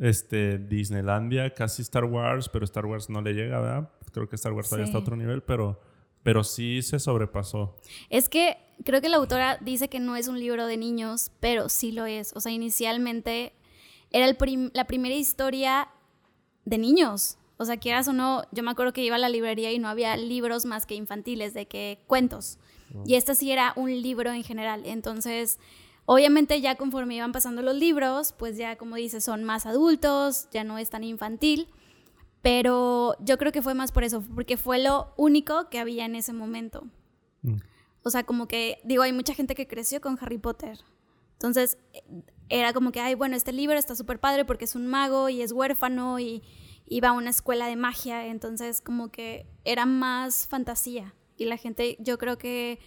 [0.00, 3.90] este, Disneylandia, casi Star Wars, pero Star Wars no le llega, ¿verdad?
[4.12, 4.90] Creo que Star Wars todavía Sí.
[4.90, 5.80] está a otro nivel, pero,
[6.22, 7.76] pero sí se sobrepasó.
[8.08, 11.68] Es que creo que la autora dice que no es un libro de niños, pero
[11.68, 12.32] sí lo es.
[12.34, 13.52] O sea, inicialmente
[14.10, 15.88] era el prim- la primera historia
[16.64, 17.36] de niños.
[17.56, 19.88] O sea, quieras o no, yo me acuerdo que iba a la librería y no
[19.88, 22.58] había libros más que infantiles, de que cuentos.
[23.04, 24.82] Y este sí era un libro en general.
[24.84, 25.58] Entonces,
[26.06, 30.64] obviamente ya conforme iban pasando los libros, pues ya como dices, son más adultos, ya
[30.64, 31.68] no es tan infantil.
[32.42, 36.14] Pero yo creo que fue más por eso, porque fue lo único que había en
[36.14, 36.84] ese momento.
[37.42, 37.56] Mm.
[38.02, 40.78] O sea, como que, digo, hay mucha gente que creció con Harry Potter.
[41.34, 41.78] Entonces,
[42.48, 45.42] era como que, ay, bueno, este libro está súper padre porque es un mago y
[45.42, 46.42] es huérfano y,
[47.02, 48.26] va a una escuela de magia.
[48.26, 51.14] Entonces, como que era más fantasía.
[51.36, 52.78] Y la gente, yo creo que,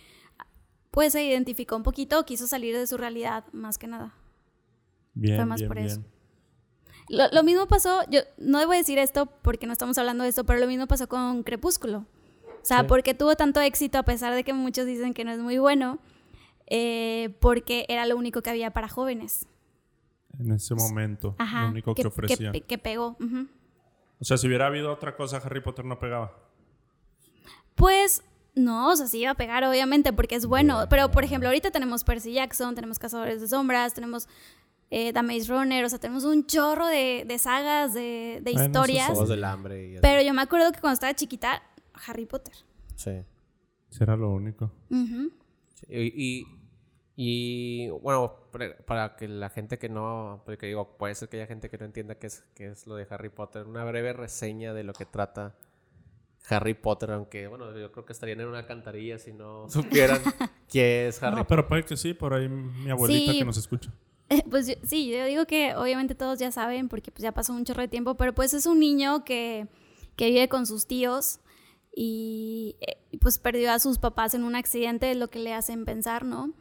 [0.91, 4.15] pues, se identificó un poquito, quiso salir de su realidad, más que nada.
[5.13, 6.01] Bien, Fue más bien, por eso.
[7.09, 10.59] lo mismo pasó, yo no debo decir esto porque no estamos hablando de esto, pero
[10.59, 12.05] lo mismo pasó con Crepúsculo.
[12.63, 12.85] O sea, Sí.
[12.87, 15.99] porque tuvo tanto éxito a pesar de que muchos dicen que no es muy bueno,
[16.67, 19.45] eh, porque era lo único que había para jóvenes.
[20.39, 21.63] En ese momento, Ajá.
[21.63, 22.51] lo único que, ofrecía.
[22.51, 23.17] que pegó.
[24.19, 26.31] O sea, si hubiera habido otra cosa, Harry Potter no pegaba.
[27.75, 28.23] Pues
[28.55, 30.85] no, o sea, sí iba a pegar, obviamente, porque es bueno.
[30.89, 34.27] Pero, por ejemplo, ahorita tenemos Percy Jackson, tenemos Cazadores de Sombras, tenemos
[34.91, 38.65] eh, The Maze Runner, o sea, tenemos un chorro de, de sagas, de, de Bueno,
[38.65, 39.27] historias.
[39.27, 39.99] del hambre y.
[40.01, 41.61] Pero yo me acuerdo que cuando estaba chiquita,
[42.07, 42.55] Harry Potter.
[42.95, 43.21] Sí.
[43.89, 44.71] Será lo único.
[44.89, 46.45] Sí, Y, y,
[47.15, 48.33] y, bueno,
[48.87, 51.85] para que la gente que no, porque digo, puede ser que haya gente que no
[51.85, 55.05] entienda qué es, qué es lo de Harry Potter, una breve reseña de lo que
[55.05, 55.55] trata
[56.49, 60.21] Harry Potter, aunque, bueno, yo creo que estarían en una cantarilla si no supieran
[60.67, 63.39] qué es Harry No, pero puede que sí, por ahí mi abuelita Sí.
[63.39, 63.91] que nos escucha.
[64.49, 67.63] Pues yo- sí, yo digo que obviamente todos ya saben porque pues ya pasó un
[67.65, 69.67] chorro de tiempo, pero pues es un niño que,
[70.15, 71.39] que vive con sus tíos
[71.95, 75.85] y eh, pues perdió a sus papás en un accidente, es lo que le hacen
[75.85, 76.51] pensar, ¿no?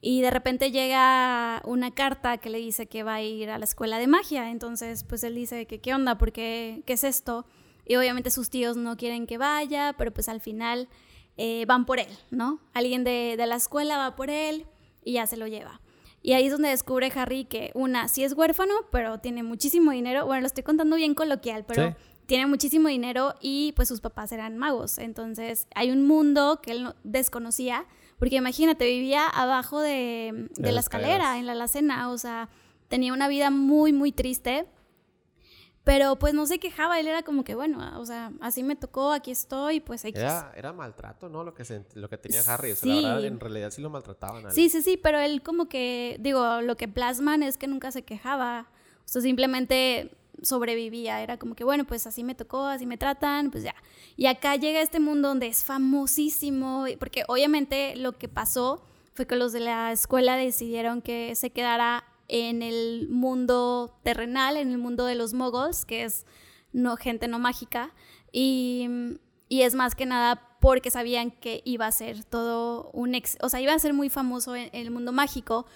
[0.00, 3.64] Y de repente llega una carta que le dice que va a ir a la
[3.64, 7.46] escuela de magia, entonces pues él dice que qué onda, porque qué es esto?
[7.86, 10.88] Y obviamente sus tíos no quieren que vaya, pero pues al final
[11.36, 12.60] eh, van por él, ¿no?
[12.74, 14.66] Alguien de, de la escuela va por él
[15.04, 15.80] y ya se lo lleva.
[16.20, 20.24] Y ahí es donde descubre Harry que una, sí es huérfano, pero tiene muchísimo dinero.
[20.24, 21.94] Bueno, lo estoy contando bien coloquial, pero Sí.
[22.26, 24.98] Tiene muchísimo dinero y pues sus papás eran magos.
[24.98, 27.84] Entonces hay un mundo que él no- desconocía,
[28.18, 31.38] porque imagínate, vivía abajo de, de la escalera, escaleras.
[31.38, 32.48] en la alacena, o sea,
[32.88, 34.66] tenía una vida muy, muy triste.
[35.84, 39.10] Pero pues no se quejaba, él era como que, bueno, o sea, así me tocó,
[39.10, 40.16] aquí estoy, pues X.
[40.20, 41.42] Era, era maltrato, ¿no?
[41.42, 42.70] Lo que, se- lo que tenía Harry.
[42.70, 43.26] O sea, la verdad, Sí.
[43.26, 44.46] en realidad sí lo maltrataban.
[44.46, 47.90] al- Sí, sí, sí, pero él como que, digo, lo que plasman es que nunca
[47.90, 48.68] se quejaba.
[49.04, 51.22] O sea, simplemente sobrevivía.
[51.22, 53.74] Era como que, bueno, pues así me tocó, así me tratan, pues ya.
[54.16, 59.36] Y acá llega este mundo donde es famosísimo, porque obviamente lo que pasó fue que
[59.36, 65.04] los de la escuela decidieron que se quedara en el mundo terrenal, en el mundo
[65.06, 66.26] de los moguls, que es
[66.72, 67.92] no, gente no mágica.
[68.32, 68.88] Y,
[69.48, 73.48] y es más que nada porque sabían que iba a ser todo un ex, o
[73.48, 75.66] sea, iba a ser muy famoso en el mundo mágico,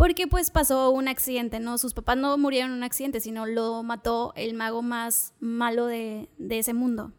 [0.00, 1.76] porque pues pasó un accidente, ¿no?
[1.76, 6.26] Sus papás no murieron en un accidente, sino lo mató el mago más malo de,
[6.38, 7.12] de ese mundo.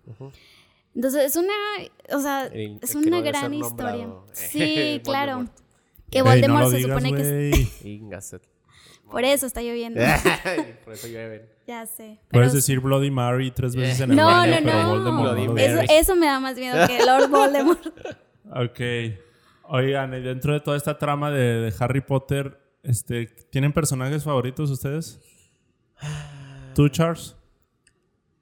[0.95, 1.53] Entonces es una,
[2.11, 4.09] o sea, El- es una no gran historia.
[4.31, 5.45] Sí, claro.
[6.09, 8.41] Que Voldemort no se digas, supone que es-.
[9.11, 10.01] Por eso está lloviendo.
[10.83, 11.43] Por eso llueven.
[11.67, 12.19] ya sé.
[12.31, 14.89] Puedes decir Bloody Mary tres veces en el No, baño, no, pero no.
[14.89, 15.81] Voldemort Bloody no.
[15.87, 17.85] Eso, me da más miedo que Lord Voldemort.
[18.55, 18.79] Ok.
[19.65, 24.69] Oigan, y dentro de toda esta trama de, de Harry Potter, este, ¿tienen personajes favoritos
[24.69, 25.19] ustedes?
[26.75, 27.35] ¿Tú, Charles?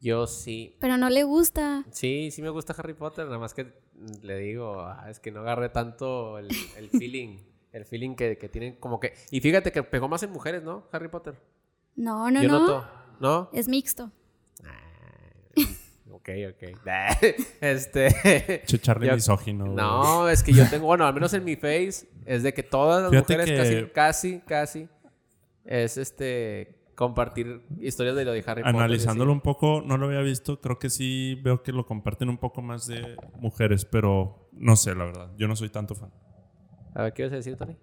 [0.02, 0.78] Yo sí.
[0.80, 1.84] Pero no le gusta.
[1.92, 3.74] Sí, sí me gusta Harry Potter, nada más que
[4.22, 6.48] le digo, ah, es que no agarré tanto el,
[6.78, 7.40] el feeling,
[7.74, 9.14] el feeling que, que tienen como que...
[9.30, 10.88] Y fíjate que pegó más en mujeres, ¿no?
[10.92, 11.36] Harry Potter.
[11.96, 12.60] No, no, Yo no.
[12.60, 12.88] noto,
[13.20, 13.50] ¿no?
[13.52, 14.12] Es mixto.
[16.30, 16.80] Ok, ok.
[17.62, 18.62] este...
[18.66, 19.66] Che, Charlie Yo- misógino.
[19.66, 23.04] No, es que yo tengo, bueno, al menos en mi face, es de que todas
[23.04, 24.90] las Fíjate mujeres que- casi, casi, casi,
[25.66, 28.76] es este, compartir historias de lo de Harry Potter.
[28.76, 30.60] Analizándolo un poco, no lo había visto.
[30.62, 34.96] Creo que sí veo que lo comparten un poco más de mujeres, pero no sé,
[34.96, 35.32] la verdad.
[35.38, 36.12] Yo no soy tanto fan.
[36.94, 37.78] A ver, ¿qué ibas a decir, Tony?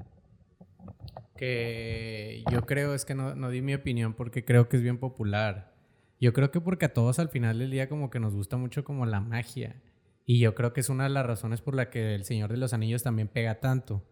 [1.36, 4.98] Que yo creo es que no, no di mi opinión porque creo que es bien
[4.98, 5.75] popular.
[6.20, 8.84] Yo creo que porque a todos al final del día como que nos gusta mucho
[8.84, 9.76] como la magia.
[10.24, 12.56] Y yo creo que es una de las razones por la que el Señor de
[12.56, 14.02] los Anillos también pega tanto.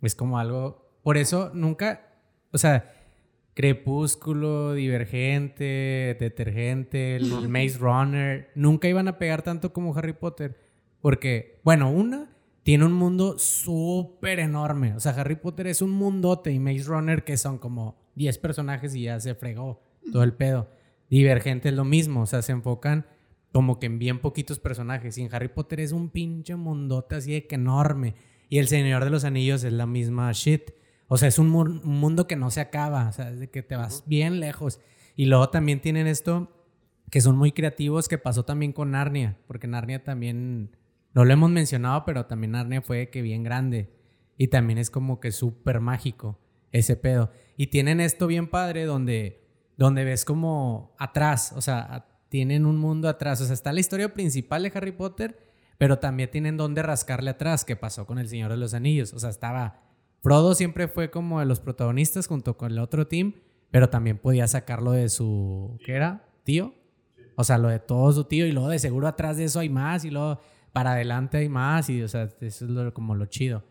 [0.00, 0.98] Es como algo...
[1.02, 2.06] Por eso nunca...
[2.52, 2.92] O sea,
[3.54, 10.56] Crepúsculo, Divergente, Detergente, el Maze Runner, nunca iban a pegar tanto como Harry Potter.
[11.02, 12.30] Porque, bueno, una,
[12.62, 14.94] tiene un mundo súper enorme.
[14.94, 18.94] O sea, Harry Potter es un mundote y Maze Runner que son como 10 personajes
[18.94, 19.82] y ya se fregó
[20.12, 20.68] todo el pedo.
[21.10, 23.06] Divergente es lo mismo, o sea, se enfocan
[23.52, 25.18] como que en bien poquitos personajes.
[25.18, 28.14] Y en Harry Potter es un pinche mundote así de que enorme.
[28.48, 30.70] Y el Señor de los Anillos es la misma shit.
[31.08, 33.50] O sea, es un, mu- un mundo que no se acaba, o sea, es de
[33.50, 34.80] que te vas bien lejos.
[35.16, 36.56] Y luego también tienen esto
[37.10, 40.76] que son muy creativos, que pasó también con Narnia, porque Narnia también,
[41.12, 43.90] no lo hemos mencionado, pero también Narnia fue que bien grande.
[44.38, 46.38] Y también es como que súper mágico
[46.70, 47.32] ese pedo.
[47.56, 49.42] Y tienen esto bien padre donde,
[49.80, 53.40] donde ves como atrás, o sea, tienen un mundo atrás.
[53.40, 55.38] O sea, está la historia principal de Harry Potter,
[55.78, 59.14] pero también tienen donde rascarle atrás, que pasó con El Señor de los Anillos.
[59.14, 59.80] O sea, estaba...
[60.22, 63.32] Frodo siempre fue como de los protagonistas junto con el otro team,
[63.70, 65.78] pero también podía sacarlo de su...
[65.84, 66.26] ¿Qué era?
[66.44, 66.74] ¿Tío?
[67.36, 69.70] O sea, lo de todo su tío y luego de seguro atrás de eso hay
[69.70, 70.38] más y luego
[70.74, 73.64] para adelante hay más y o sea, eso es lo- como lo chido.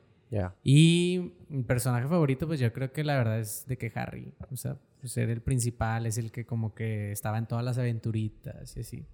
[0.63, 4.55] Y mi personaje favorito, pues yo creo que la verdad es de que Harry, o
[4.57, 8.75] sea, pues era el principal, es el que como que estaba en todas las aventuritas
[8.77, 9.05] y así.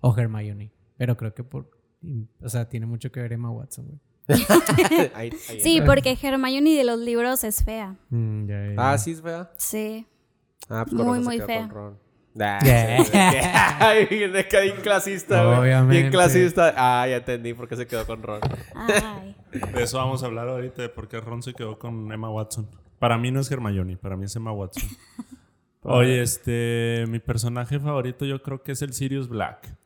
[0.00, 0.72] O Hermione.
[0.96, 1.70] Pero creo que por,
[2.42, 4.00] o sea, tiene mucho que ver Emma Watson, güey.
[5.14, 7.96] Ahí- ahí Sí, porque Hermione de los libros es fea.
[8.08, 8.48] Mm.
[8.78, 9.50] Ah, sí, es fea.
[9.58, 10.06] Sí.
[10.70, 11.60] Ah, pues Muy, muy fea.
[11.68, 11.98] con Ron.
[12.34, 13.78] Nah, Yeah.
[13.80, 15.58] Ay, que bien clasista, güey.
[15.60, 16.00] Obviamente.
[16.00, 16.74] Bien clasista.
[16.76, 18.40] Ah, ya entendí por qué se quedó con Ron.
[18.74, 19.36] Ay.
[19.72, 22.68] De eso vamos a hablar ahorita, de por qué Ron se quedó con Emma Watson.
[22.98, 24.88] Para mí no es Hermione, para mí es Emma Watson.
[25.82, 29.76] Oye, este, mi personaje favorito yo creo que es el Sirius Black.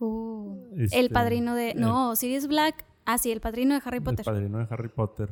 [0.00, 1.74] Uh, Este, el padrino de.
[1.74, 2.84] No, Sirius Black.
[3.06, 4.24] Ah, sí, el padrino de Harry El Potter.
[4.24, 5.30] padrino de Harry Potter.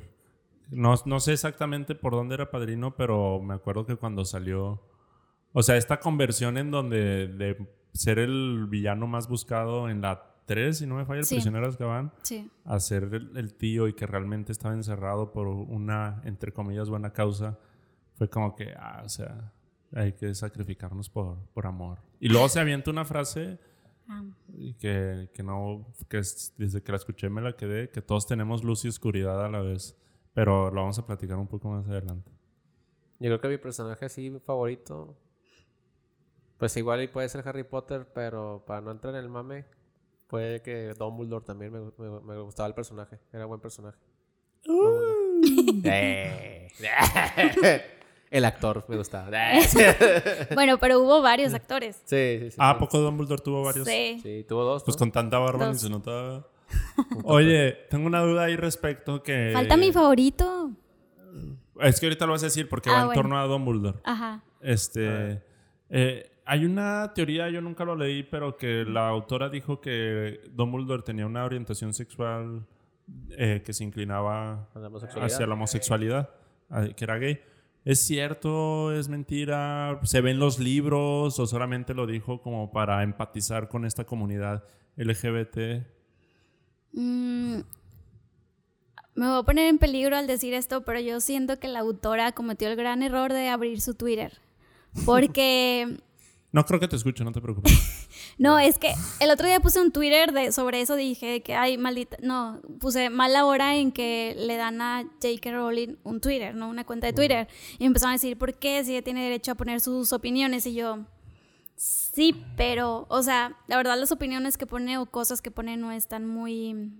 [0.70, 4.80] No, no sé exactamente por dónde era padrino, pero me acuerdo que cuando salió.
[5.58, 10.76] O sea, esta conversión en donde de ser el villano más buscado en la 3,
[10.78, 11.36] si no me falla, el Sí.
[11.36, 12.50] prisionero de Azkaban, Sí.
[12.64, 17.12] a ser el, el tío y que realmente estaba encerrado por una, entre comillas, buena
[17.14, 17.58] causa,
[18.16, 19.52] fue como que, ah, o sea,
[19.94, 22.00] hay que sacrificarnos por, por amor.
[22.20, 23.58] Y luego se avienta una frase
[24.08, 24.22] Ah.
[24.78, 28.62] que, que no, que es- desde que la escuché me la quedé, que todos tenemos
[28.62, 29.96] luz y oscuridad a la vez.
[30.34, 32.30] Pero lo vamos a platicar un poco más adelante.
[33.18, 35.16] Yo creo que mi personaje así favorito.
[36.58, 39.64] Pues igual y puede ser Harry Potter, pero para no entrar en el mame,
[40.26, 43.18] puede que Dumbledore también me, me- me gustaba el personaje.
[43.32, 43.98] Era buen personaje.
[45.84, 46.68] Eh.
[48.30, 49.30] el actor me gustaba.
[49.62, 49.78] sí,
[50.54, 51.96] Bueno, pero hubo varios actores.
[52.04, 52.56] sí, sí.
[52.58, 52.80] Ah, ¿a sí.
[52.80, 53.86] poco Dumbledore tuvo varios?
[53.86, 54.18] Sí.
[54.22, 54.84] Sí, tuvo dos.
[54.84, 54.98] Pues ¿no?
[55.00, 56.46] con tanta barba ni se notaba.
[57.24, 59.50] Oye, tengo una duda ahí respecto que...
[59.52, 60.70] Falta mi favorito.
[61.80, 63.98] Es que ahorita lo vas a decir porque Ah, va en torno a Dumbledore.
[64.04, 64.42] Ajá.
[64.60, 65.42] Este.
[65.90, 71.02] eh, hay una teoría, yo nunca lo leí, pero que la autora dijo que Dumbledore
[71.02, 72.64] tenía una orientación sexual
[73.30, 74.90] eh, que se inclinaba la
[75.24, 76.30] hacia la homosexualidad,
[76.70, 77.40] a- que era gay.
[77.84, 78.92] ¿Es cierto?
[78.92, 80.00] ¿Es mentira?
[80.02, 84.64] ¿Se ve en los libros o solamente lo dijo como para empatizar con esta comunidad
[84.96, 85.84] LGBT?
[86.92, 87.58] Mm,
[89.14, 92.32] me voy a poner en peligro al decir esto, pero yo siento que la autora
[92.32, 94.32] cometió el gran error de abrir su Twitter.
[95.06, 95.98] Porque
[96.56, 97.70] No creo que te escuche, no te preocupes.
[98.38, 101.78] No, es que el otro día puse un Twitter de, sobre eso, dije que hay
[101.78, 105.52] maldita, no, puse mala hora en que le dan a J.K.
[105.52, 106.68] Rowling un Twitter, ¿no?
[106.68, 107.48] Una cuenta de Twitter.
[107.78, 108.84] Y me empezaron a decir, ¿por qué?
[108.84, 110.66] Si ella tiene derecho a poner sus opiniones.
[110.66, 111.06] Y yo,
[111.76, 115.92] sí, pero, o sea, la verdad las opiniones que pone o cosas que pone no
[115.92, 116.90] están muy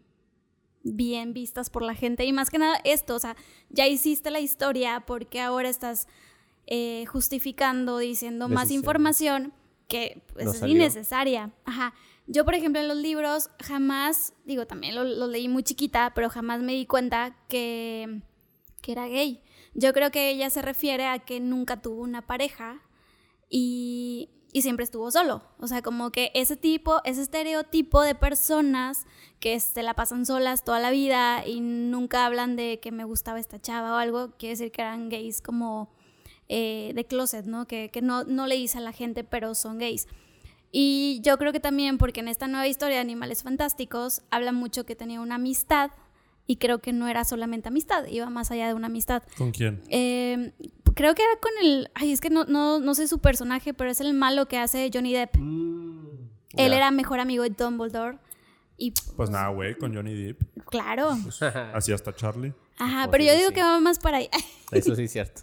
[0.83, 2.25] bien vistas por la gente.
[2.25, 3.37] Y más que nada esto, o sea,
[3.71, 6.09] ya hiciste la historia, porque ahora estás
[6.67, 9.53] eh, justificando, diciendo más información
[9.89, 11.53] que pues, No es innecesaria.
[11.65, 11.95] Ajá.
[12.27, 16.29] Yo, por ejemplo, en los libros jamás, digo, también lo, lo leí muy chiquita, pero
[16.29, 18.23] jamás me di cuenta que,
[18.83, 19.43] que era gay.
[19.75, 22.83] Yo creo que ella se refiere a que nunca tuvo una pareja
[23.49, 25.43] y, y siempre estuvo solo.
[25.59, 29.07] O sea, como que ese tipo, ese estereotipo de personas
[29.39, 33.39] que se la pasan solas toda la vida y nunca hablan de que me gustaba
[33.39, 35.95] esta chava o algo, quiere decir que eran gays como
[36.49, 37.67] eh, de closet, ¿no?
[37.67, 40.07] Que, que no, no le dice a la gente, pero son gays.
[40.73, 44.85] Y yo creo que también porque en esta nueva historia de Animales Fantásticos habla mucho
[44.85, 45.91] que tenía una amistad
[46.47, 49.23] y creo que no era solamente amistad, iba más allá de una amistad.
[49.39, 49.81] ¿Con quién?
[49.89, 50.53] Eh,
[50.95, 51.91] creo que era con el.
[51.95, 54.91] Ay, es que no, no, no sé su personaje, pero es el malo que hace
[54.93, 55.35] Johnny Depp.
[55.37, 56.67] Él Mm, Ya.
[56.77, 58.19] era mejor amigo de Dumbledore.
[58.79, 60.43] Y Pues nada, güey, con Johnny Depp.
[60.67, 61.17] claro.
[61.75, 62.53] Así hasta Charlie.
[62.79, 63.55] Ajá, Pues pero yo digo sí.
[63.55, 64.29] que va más para ahí.
[64.71, 65.43] Eso sí es cierto.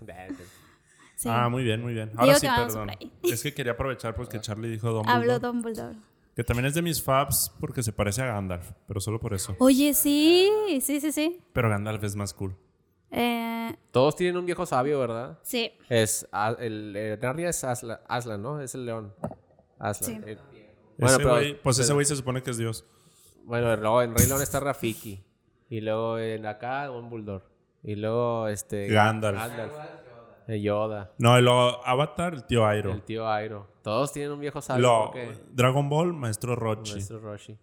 [1.24, 1.30] Sí.
[1.32, 2.12] Ah, muy bien, muy bien.
[2.18, 2.92] Ahora Digo sí, perdón.
[3.24, 5.32] Es que quería aprovechar porque Charlie dijo Dumbledore.
[5.34, 5.96] Hablo Dumbledore.
[6.36, 9.56] Que también es de mis faps porque se parece a Gandalf, pero solo por eso.
[9.60, 10.50] Oye, sí,
[10.82, 11.40] sí, sí, sí.
[11.54, 12.56] Pero Gandalf es más cool.
[13.12, 15.40] Eh, Todos tienen un viejo sabio, ¿verdad?
[15.44, 15.72] sí.
[15.88, 18.60] Es a- el eh, Narnia es Aslan, Aslan, ¿no?
[18.60, 19.14] Es el león.
[19.80, 20.10] Aslan.
[20.10, 20.22] Sí.
[20.26, 20.38] Eh,
[20.98, 22.86] Bueno, ese pero- güey, pues ese pero- güey se supone que es Dios.
[23.46, 25.24] Bueno, luego en Rey León está Rafiki.
[25.70, 27.44] Y luego en acá un Bulldor.
[27.84, 28.88] Y luego este.
[28.88, 29.38] Gandalf.
[30.48, 31.12] Eh, Yoda.
[31.20, 32.92] No, y luego Avatar, el tío Airo.
[32.92, 33.68] El tío Airo.
[33.82, 34.82] Todos tienen un viejo sabio.
[34.82, 36.94] Lo, porque Dragon Ball, Maestro Rochi.
[36.94, 37.58] Nuestro Roshi.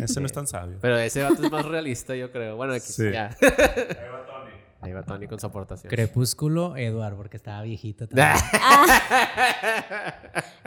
[0.00, 0.78] Ese no es tan sabio.
[0.80, 2.56] Pero ese vato es más realista, yo creo.
[2.56, 3.10] Bueno, X, Sí.
[3.12, 3.30] ya.
[4.82, 5.90] Ahí va Tony con su aportación.
[5.90, 8.28] Crepúsculo, Edward, porque estaba viejito también.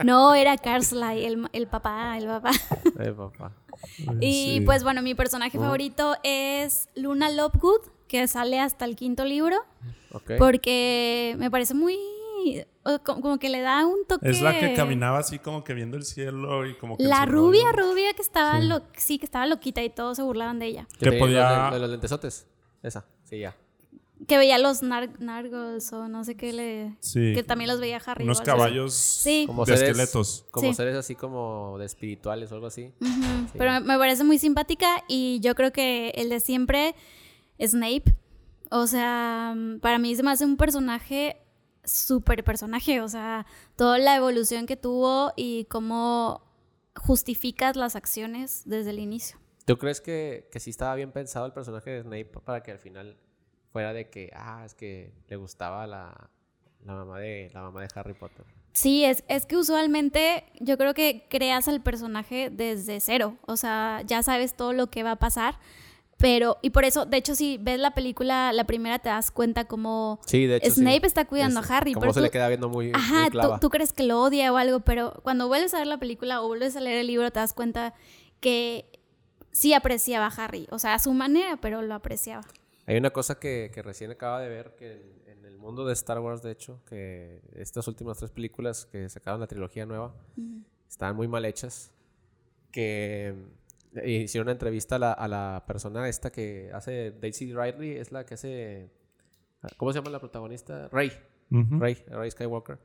[0.04, 2.50] No, era Carsley, el, el papá, el papá.
[3.00, 3.52] Eh, papá.
[4.20, 4.62] Y Sí.
[4.64, 7.80] pues bueno, mi personaje favorito es Luna Lovegood,
[8.14, 9.56] que sale hasta el quinto libro,
[10.12, 10.32] Ok.
[10.38, 11.98] porque me parece muy...
[13.04, 14.28] Como que le da un toque...
[14.30, 17.02] Es la que caminaba así como que viendo el cielo y como que...
[17.04, 17.92] La rubia, rollo.
[17.92, 18.66] rubia que estaba, Sí.
[18.68, 20.86] lo- sí, que estaba loquita y todos se burlaban de ella.
[21.00, 22.46] Que podía- Los, de los lentesotes.
[22.82, 23.06] Esa.
[23.24, 23.56] Sí, ya.
[24.28, 26.94] Que veía los nar- nargos o no sé qué le...
[27.00, 27.32] Sí.
[27.34, 28.24] Que también los veía Harry.
[28.24, 29.44] Unos caballos Sí.
[29.46, 30.44] Como de seres, esqueletos.
[30.52, 30.74] Como Sí.
[30.74, 32.92] seres así como de espirituales o algo así.
[33.00, 33.54] Ujú, Sí.
[33.58, 36.94] Pero me- me parece muy simpática y yo creo que el de siempre,
[37.60, 38.14] Snape,
[38.70, 41.36] o sea, para mí se me hace un personaje,
[41.84, 46.42] súper personaje, o sea, toda la evolución que tuvo y cómo
[46.96, 49.38] justificas las acciones desde el inicio.
[49.64, 52.78] ¿Tú crees que, que sí estaba bien pensado el personaje de Snape para que al
[52.78, 53.16] final
[53.72, 56.30] fuera de que, ah, es que le gustaba la,
[56.84, 58.44] la mamá de la mamá de Harry Potter?
[58.72, 64.02] Sí, es, es que usualmente yo creo que creas al personaje desde cero, o sea,
[64.04, 65.58] ya sabes todo lo que va a pasar,
[66.18, 69.64] pero, y por eso, de hecho, si ves la película, la primera te das cuenta
[69.66, 70.70] como Sí, de hecho.
[70.70, 70.80] sí.
[70.80, 73.30] Snape está cuidando Es- a Harry, pero se tú- le queda viendo muy, Ajá, tú,
[73.32, 73.60] clava.
[73.60, 76.46] tú crees que lo odia o algo, pero cuando vuelves a ver la película o
[76.48, 77.94] vuelves a leer el libro te das cuenta
[78.40, 78.86] que
[79.50, 82.44] sí apreciaba a Harry, o sea, a su manera, pero lo apreciaba.
[82.86, 84.92] Hay una cosa que, que recién acaba de ver, que
[85.26, 89.08] en, en el mundo de Star Wars, de hecho, que estas últimas tres películas que
[89.08, 90.14] sacaron la trilogía nueva,
[90.88, 91.90] estaban muy mal hechas.
[92.70, 93.34] Que
[94.04, 98.24] hicieron una entrevista a la, a la persona esta que hace Daisy Ridley, es la
[98.26, 98.90] que hace...
[99.76, 100.88] ¿Cómo se llama la protagonista?
[100.88, 101.10] Rey.
[101.50, 101.78] Ujú.
[101.78, 102.78] Rey, Rey Skywalker.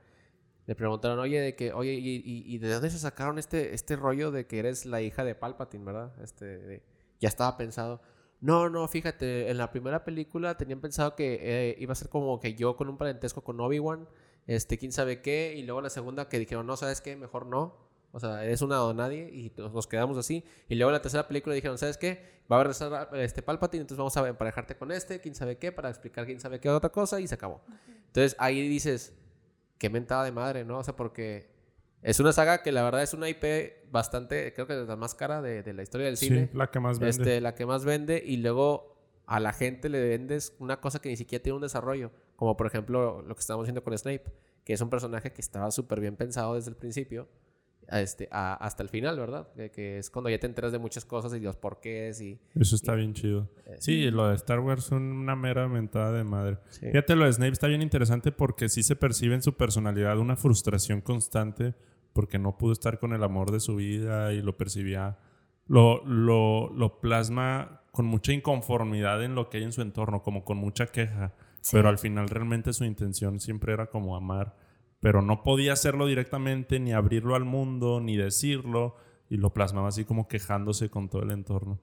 [0.65, 3.95] Le preguntaron, oye, de que, oye, ¿y, y- y de dónde se sacaron este, este
[3.95, 6.13] rollo de que eres la hija de Palpatine, verdad?
[6.21, 6.83] Este, de-
[7.19, 8.01] ya estaba pensado.
[8.39, 12.39] No, no, fíjate, en la primera película tenían pensado que eh, iba a ser como
[12.39, 14.07] que yo con un parentesco con Obi-Wan,
[14.47, 17.15] este, quién sabe qué, y luego la segunda que dijeron, no, ¿sabes qué?
[17.17, 17.88] Mejor no.
[18.11, 20.43] O sea, eres una o nadie, y nos quedamos así.
[20.67, 22.39] Y luego en la tercera película dijeron, ¿sabes qué?
[22.51, 25.89] Va a regresar este Palpatine, entonces vamos a emparejarte con este, quién sabe qué, para
[25.89, 27.61] explicar quién sabe qué otra cosa, y se acabó.
[28.07, 29.13] Entonces ahí dices,
[29.77, 30.79] qué mentada de madre, ¿no?
[30.79, 31.51] O sea, porque
[32.01, 33.43] es una saga que la verdad es una IP
[33.91, 36.49] bastante, creo que es la más cara de, de la historia del Sí, cine.
[36.53, 37.09] la que más vende.
[37.11, 38.95] Este, la que más vende y luego
[39.27, 42.09] a la gente le vendes una cosa que ni siquiera tiene un desarrollo.
[42.35, 44.23] Como por ejemplo lo que estamos haciendo con Snape,
[44.63, 47.27] que es un personaje que estaba súper bien pensado desde el principio
[47.91, 49.47] este, a- hasta el final, ¿verdad?
[49.55, 52.39] Que, que es cuando ya te enteras de muchas cosas y los porqués y...
[52.55, 53.49] Eso está bien chido.
[53.65, 56.57] Eh, Sí, lo de Star Wars es una mera mentada de madre.
[56.69, 56.87] Sí.
[56.87, 60.35] Fíjate, lo de Snape está bien interesante porque sí se percibe en su personalidad una
[60.35, 61.73] frustración constante
[62.13, 65.17] porque no pudo estar con el amor de su vida y lo percibía,
[65.67, 70.43] lo, lo, lo plasma con mucha inconformidad en lo que hay en su entorno, como
[70.43, 71.33] con mucha queja,
[71.71, 74.55] pero al final realmente su intención siempre era como amar,
[74.99, 78.95] pero no podía hacerlo directamente, ni abrirlo al mundo, ni decirlo,
[79.29, 81.79] y lo plasmaba así como quejándose con todo el entorno.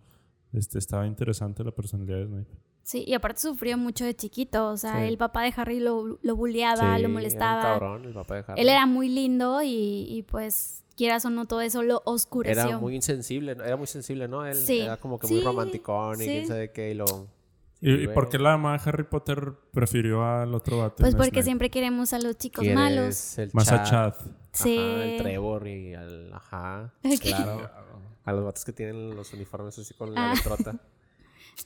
[0.53, 2.57] Este, estaba interesante la personalidad de Snape.
[2.83, 6.37] Sí, y aparte sufrió mucho de chiquito, o sea, el papá de Harry lo, lo
[6.37, 7.61] bulleaba, lo molestaba.
[7.61, 8.61] Era un cabrón, el papá de Harry.
[8.61, 12.63] Él era muy lindo y, y, pues quieras o no todo eso lo oscureció.
[12.63, 14.47] Era muy insensible, era muy sensible, ¿no?
[14.47, 17.07] Él era como que muy romanticón y quién sabe qué y lo...
[17.89, 20.97] ¿Y, por qué la mamá de Harry Potter prefirió al otro vato?
[20.99, 23.37] Pues porque siempre queremos a los chicos malos.
[23.53, 24.15] Más a Chad.
[24.53, 24.77] Sí.
[24.77, 26.33] Ajá, el Trevor y al...
[26.33, 27.71] Ajá, claro.
[28.25, 30.35] A los vatos que tienen los uniformes así con la ah.
[30.35, 30.75] letrota.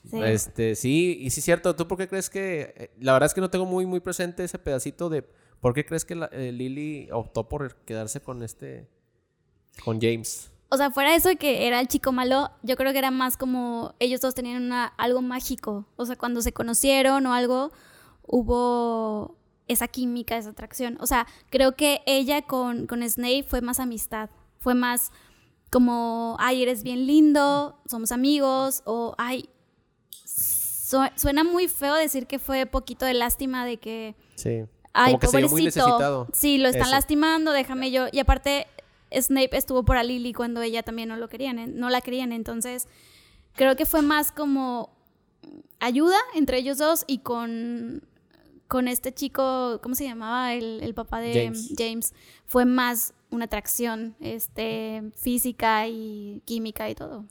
[0.09, 0.23] Sí.
[0.23, 1.75] Este, sí, y sí es cierto.
[1.75, 2.73] ¿Tú por qué crees que.?
[2.77, 5.23] Eh, la verdad es que no tengo muy, muy presente ese pedacito de.
[5.61, 8.87] ¿Por qué crees que eh, Lily optó por quedarse con este.
[9.85, 10.53] con James?
[10.71, 13.11] O sea, fuera de eso de que era el chico malo, yo creo que era
[13.11, 13.95] más como.
[13.99, 15.87] Ellos dos tenían una, algo mágico.
[15.97, 17.73] O sea, cuando se conocieron o algo,
[18.27, 20.97] hubo esa química, esa atracción.
[21.01, 24.31] O sea, creo que ella con, con Snape fue más amistad.
[24.59, 25.11] Fue más
[25.71, 29.49] como, ay, eres bien lindo, somos amigos, o ay,
[31.15, 34.17] suena muy feo decir que fue poquito de lástima de que.
[34.35, 34.65] Sí.
[34.93, 35.53] Ay, Como que pobrecito.
[35.53, 36.27] muy necesitado.
[36.33, 38.07] Sí, lo están lastimando, déjame yo.
[38.11, 38.67] Y aparte,
[39.13, 42.33] Snape estuvo por a Lily cuando ella también no lo querían, no la querían.
[42.33, 42.89] Entonces,
[43.55, 44.97] creo que fue más como
[45.79, 48.07] ayuda entre ellos dos y con,
[48.69, 50.55] con este chico, ¿cómo se llamaba?
[50.55, 51.75] El, el papá de James.
[51.77, 52.15] James.
[52.47, 57.27] Fue más una atracción este, física y química y todo.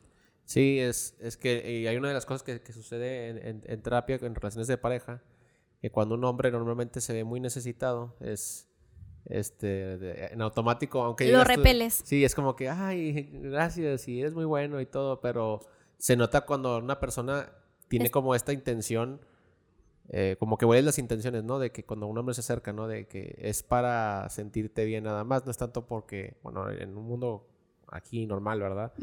[0.45, 4.17] Sí, es, es que hay una de las cosas que, que sucede en, en, terapia,
[4.21, 5.21] en relaciones de pareja,
[5.79, 8.68] que cuando un hombre normalmente se ve muy necesitado, es
[9.25, 12.01] este en automático, aunque lo repeles.
[12.03, 15.61] sí, es como que, ay, gracias, y eres muy bueno y todo, pero
[15.97, 17.51] se nota cuando una persona
[17.87, 19.19] tiene como esta intención,
[20.09, 21.59] eh, como que huele las intenciones, ¿no?
[21.59, 22.87] De que cuando un hombre se acerca, ¿no?
[22.87, 27.05] De que es para sentirte bien nada más, no es tanto porque, bueno, en un
[27.05, 27.47] mundo
[27.91, 28.93] aquí normal, ¿verdad?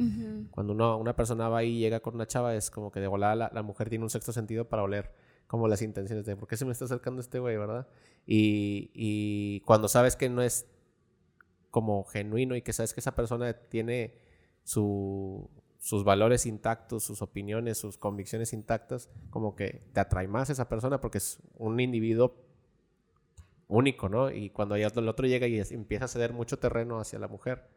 [0.51, 3.51] Cuando uno, una persona va y llega con una chava, es como que de volada
[3.53, 5.13] la, mujer tiene un sexto sentido para oler
[5.47, 7.87] como las intenciones de por qué se me está acercando este güey, ¿verdad?
[8.27, 10.67] Y, cuando sabes que no es
[11.71, 14.15] como genuino y que sabes que esa persona tiene
[14.65, 15.49] su,
[15.79, 21.01] sus valores intactos, sus opiniones, sus convicciones intactas, como que te atrae más esa persona
[21.01, 22.35] porque es un individuo
[23.69, 24.31] único, ¿no?
[24.31, 27.69] Y cuando ya el otro llega y empieza a ceder mucho terreno hacia la mujer,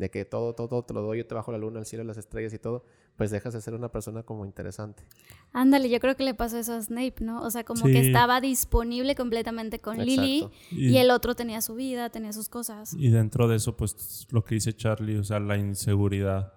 [0.00, 2.16] de que todo, todo, te lo doy, yo te bajo la luna, el cielo, las
[2.16, 2.84] estrellas y todo,
[3.16, 5.04] pues dejas de ser una persona como interesante.
[5.52, 7.42] Ándale, yo creo que le pasó eso a Snape, ¿no?
[7.42, 12.08] O sea, como que estaba disponible completamente con Lily y, el otro tenía su vida,
[12.08, 12.94] tenía sus cosas.
[12.94, 16.54] Y dentro de eso, pues lo que dice Charlie, o sea, la inseguridad.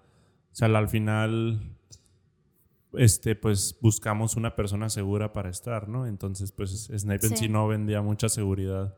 [0.52, 1.76] O sea, al final,
[2.94, 6.06] este, pues buscamos una persona segura para estar, ¿no?
[6.06, 8.96] Entonces, pues Snape en sí no vendía mucha seguridad.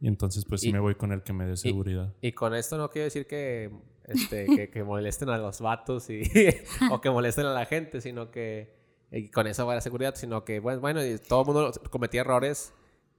[0.00, 2.12] Y entonces, pues sí me voy con el que me dé seguridad.
[2.20, 3.70] Y, con esto no quiero decir que,
[4.06, 6.22] este, que, molesten a los vatos y,
[6.90, 8.84] o que molesten a la gente, sino que
[9.16, 12.74] y con eso va la seguridad, sino que, bueno, bueno, todo el mundo cometía errores.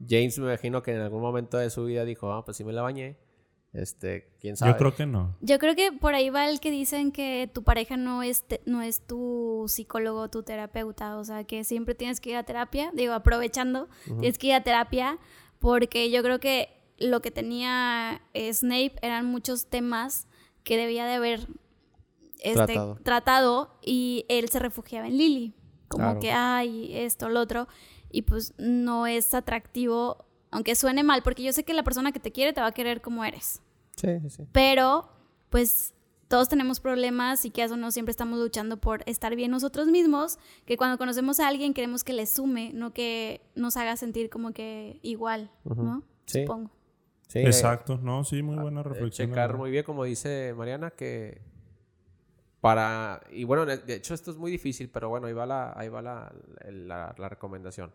[0.05, 2.73] James me imagino que en algún momento de su vida dijo, ah, pues sí me
[2.73, 3.17] la bañé.
[3.71, 4.73] Este, quién sabe.
[4.73, 5.37] Yo creo que no.
[5.39, 8.81] Yo creo que por ahí va el que dicen que tu pareja no es, no
[8.81, 11.17] es tu psicólogo, tu terapeuta.
[11.17, 12.91] O sea, que siempre tienes que ir a terapia.
[12.93, 15.17] Digo, aprovechando, tienes que ir a terapia
[15.65, 20.27] porque yo creo que lo que tenía Snape eran muchos temas
[20.63, 21.47] que debía de haber
[22.37, 23.79] este, tratado.
[23.81, 25.55] y él se refugiaba en Lily.
[25.87, 27.67] Como que, ay, esto, lo otro.
[28.11, 32.19] Y pues no es atractivo, aunque suene mal, porque yo sé que la persona que
[32.19, 33.63] te quiere te va a querer como eres.
[33.95, 34.43] Sí, sí.
[34.51, 35.09] Pero,
[35.49, 35.94] pues
[36.35, 40.37] todos tenemos problemas y que eso no siempre estamos luchando por estar bien nosotros mismos,
[40.65, 44.51] que cuando conocemos a alguien queremos que le sume, no que nos haga sentir como
[44.51, 46.03] que igual, ¿no?
[46.25, 46.41] Sí.
[46.41, 46.71] Supongo.
[47.29, 49.29] Sí, Exacto, no, sí, muy buena eh, reflexión.
[49.29, 51.41] Checar muy bien, como dice Mariana, que
[52.59, 55.87] para, y bueno, de hecho esto es muy difícil, pero bueno, ahí va la, ahí
[55.87, 56.33] va la,
[56.67, 57.93] la, recomendación.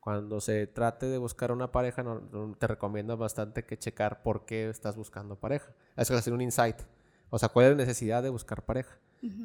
[0.00, 2.20] Cuando se trate de buscar una pareja, no,
[2.58, 5.72] te recomiendo bastante que checar por qué estás buscando pareja.
[5.96, 6.76] Eso es hacer un insight.
[7.30, 8.98] O sea, cuál es la necesidad de buscar pareja.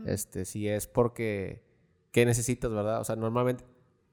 [0.05, 1.63] este, si es porque,
[2.11, 3.01] ¿qué necesitas, verdad?
[3.01, 3.63] O sea, normalmente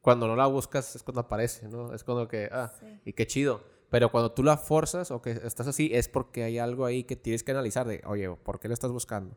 [0.01, 1.95] cuando no la buscas es cuando aparece, ¿no?
[1.95, 2.73] Es cuando que, ah,
[3.05, 3.63] y qué chido.
[3.89, 7.15] Pero cuando tú la forzas o que estás así, es porque hay algo ahí que
[7.15, 9.37] tienes que analizar de, oye, ¿por qué lo estás buscando?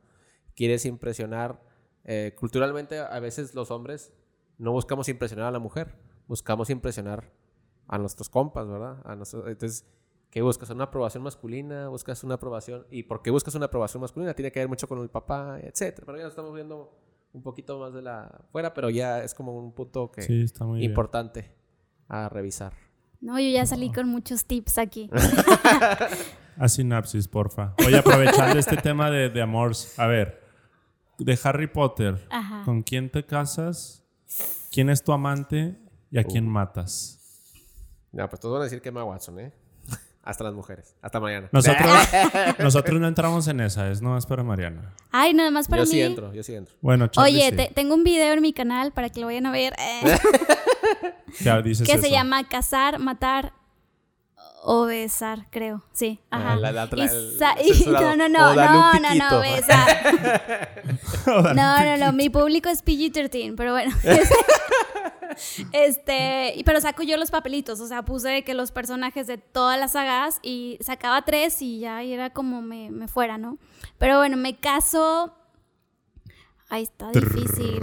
[0.56, 1.62] ¿Quieres impresionar?
[2.04, 4.12] Eh, culturalmente, a veces los hombres
[4.58, 5.96] no buscamos impresionar a la mujer,
[6.28, 7.32] buscamos impresionar
[7.88, 8.98] a nuestros compas, ¿verdad?
[9.06, 9.86] A entonces,
[10.36, 14.34] que buscas una aprobación masculina, buscas una aprobación, y por qué buscas una aprobación masculina
[14.34, 16.06] tiene que ver mucho con el papá, etcétera.
[16.06, 16.94] Pero ya nos estamos viendo
[17.32, 20.66] un poquito más de la fuera, pero ya es como un punto que Sí, está
[20.66, 20.92] muy bien.
[20.92, 21.56] importante
[22.10, 22.74] a revisar.
[23.22, 25.10] No, yo ya salí con muchos tips aquí.
[26.58, 27.74] A sinapsis, porfa.
[27.88, 30.42] Oye, aprovechando este tema de, de amores, a ver,
[31.18, 32.64] de Harry Potter, Ajá.
[32.66, 34.04] ¿con quién te casas?
[34.70, 35.78] ¿Quién es tu amante?
[36.12, 37.54] ¿Y a quién matas?
[38.12, 39.54] Ya, pues todos van a decir que Emma Watson, ¿eh?
[40.26, 40.96] Hasta las mujeres.
[41.04, 41.50] Hasta mañana.
[41.52, 41.88] Nosotros,
[42.60, 44.92] nosotros no entramos en esa, es nomás para Mariana.
[45.12, 45.92] Ay, nada más para yo mí.
[45.94, 46.74] sí entro, yo sí entro.
[46.82, 47.56] Bueno, Charlie, Oye, sí.
[47.56, 49.74] te- tengo un video en mi canal para que lo vayan a ver.
[49.78, 50.18] eh,
[51.42, 52.16] Ya dices que se eso.
[52.16, 53.54] llama Cazar, Matar
[54.64, 55.84] o Besar, creo.
[55.94, 56.54] Sí, ajá.
[56.54, 58.16] Ah, la- la otra- Y el- sa- el y- censurado.
[58.18, 59.42] no, no, no, un no, no, no, piquito.
[59.42, 60.82] besar.
[61.56, 63.96] No, no, no, mi público es PG-13, pero bueno.
[65.72, 69.80] Este, y- pero saco yo los papelitos, o sea, puse que los personajes de todas
[69.80, 73.58] las sagas y sacaba tres y ya y era como me, me fuera, ¿no?
[73.98, 75.34] Pero bueno, me caso.
[76.70, 77.80] Ahí está difícil.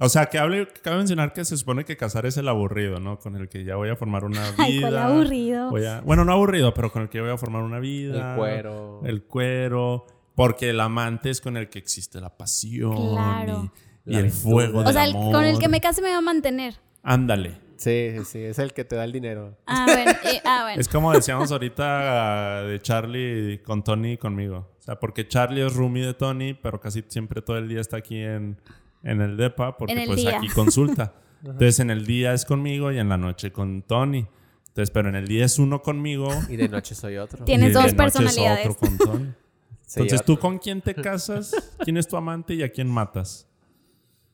[0.00, 3.18] O sea, que hable, cabe mencionar que se supone que casar es el aburrido, ¿no?
[3.18, 4.54] Con el que ya voy a formar una vida.
[4.64, 5.70] Ay, ¿cuál aburrido?
[5.70, 8.32] Voy a- bueno, no aburrido, pero con el que voy a formar una vida.
[8.32, 9.00] El cuero.
[9.04, 10.06] El cuero.
[10.34, 13.12] Porque el amante es con el que existe la pasión.
[13.14, 13.72] Claro.
[13.74, 14.42] Y, y el aventura.
[14.42, 15.32] fuego O del sea, el- amor.
[15.32, 16.74] con el que me case me va a mantener.
[17.02, 17.58] Ándale.
[17.76, 18.38] Sí, sí, sí.
[18.42, 19.56] Es el que te da el dinero.
[19.66, 20.10] Ah, bueno.
[20.24, 20.80] y- ah, bueno.
[20.80, 24.68] Es como decíamos ahorita de Charlie con Tony y conmigo.
[24.78, 27.98] O sea, porque Charlie es roomie de Tony, pero casi siempre todo el día está
[27.98, 28.60] aquí en,
[29.04, 30.38] en el DEPA, porque En el pues día.
[30.38, 31.14] aquí consulta.
[31.44, 34.26] Entonces en el día es conmigo y en la noche con Tony.
[34.68, 36.28] Entonces, pero en el día es uno conmigo.
[36.48, 37.44] Y de noche soy otro.
[37.44, 38.66] Tienes y dos de noche es personalidades.
[38.66, 39.32] otro con Tony.
[39.88, 40.26] Sí, Entonces.
[40.26, 41.50] ¿tú con quién te casas?
[41.82, 43.48] ¿Quién es tu amante y a quién matas?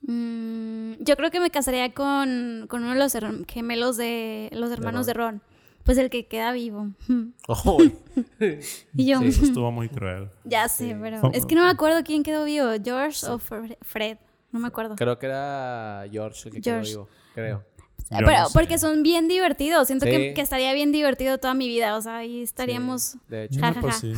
[0.07, 3.16] Mm, yo creo que me casaría con, con uno de los
[3.48, 5.42] gemelos de los hermanos de Ron.
[5.82, 6.88] Pues el que queda vivo.
[8.96, 10.30] Y yo, Eso estuvo muy cruel.
[10.44, 14.18] ya sé, pero es que no me acuerdo quién quedó vivo, George o Fre- Fred.
[14.52, 14.94] No me acuerdo.
[14.96, 16.90] Creo que era George el que quedó George.
[16.90, 17.09] vivo.
[17.34, 17.64] Creo.
[18.11, 18.52] Yo pero no sé.
[18.52, 19.86] porque son bien divertidos.
[19.88, 20.34] Siento que, Sí.
[20.34, 21.96] que estaría bien divertido toda mi vida.
[21.96, 23.16] O sea, ahí estaríamos.
[23.28, 23.59] De hecho.
[23.61, 24.00] Ja, ja, pues ja.
[24.00, 24.12] sí.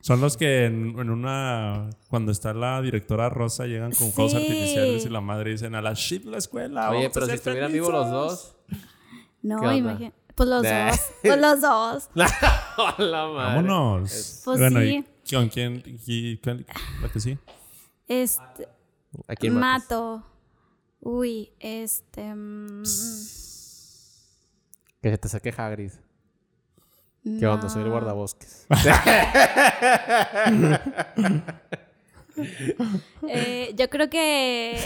[0.00, 1.90] Son los que en, en una.
[2.08, 4.38] Cuando está la directora Rosa, llegan con juegos Sí.
[4.38, 6.90] artificiales y la madre dicen a la shit la escuela.
[6.90, 8.56] Oye, pero si estuvieran vivos los felices".
[8.72, 8.82] dos.
[9.42, 10.16] No, imagínate.
[10.34, 10.90] Pues los Nah.
[10.90, 11.00] dos.
[11.22, 12.08] Pues los dos.
[12.98, 13.62] Hola, madre.
[13.62, 14.40] Vámonos.
[14.44, 15.04] Pues bueno, sí.
[15.26, 15.82] ¿y con quién?
[16.06, 16.40] y-
[17.02, 17.36] ¿La que sí?
[18.08, 18.68] Este.
[19.28, 19.54] ¿A quién?
[19.54, 20.22] Mato.
[21.00, 22.34] Uy, este.
[22.34, 22.82] mm,
[25.02, 25.92] Que se te saque Hagrid.
[27.22, 27.68] ¿Qué onda?
[27.68, 28.66] Soy el guardabosques.
[33.28, 34.78] Eh, yo creo que.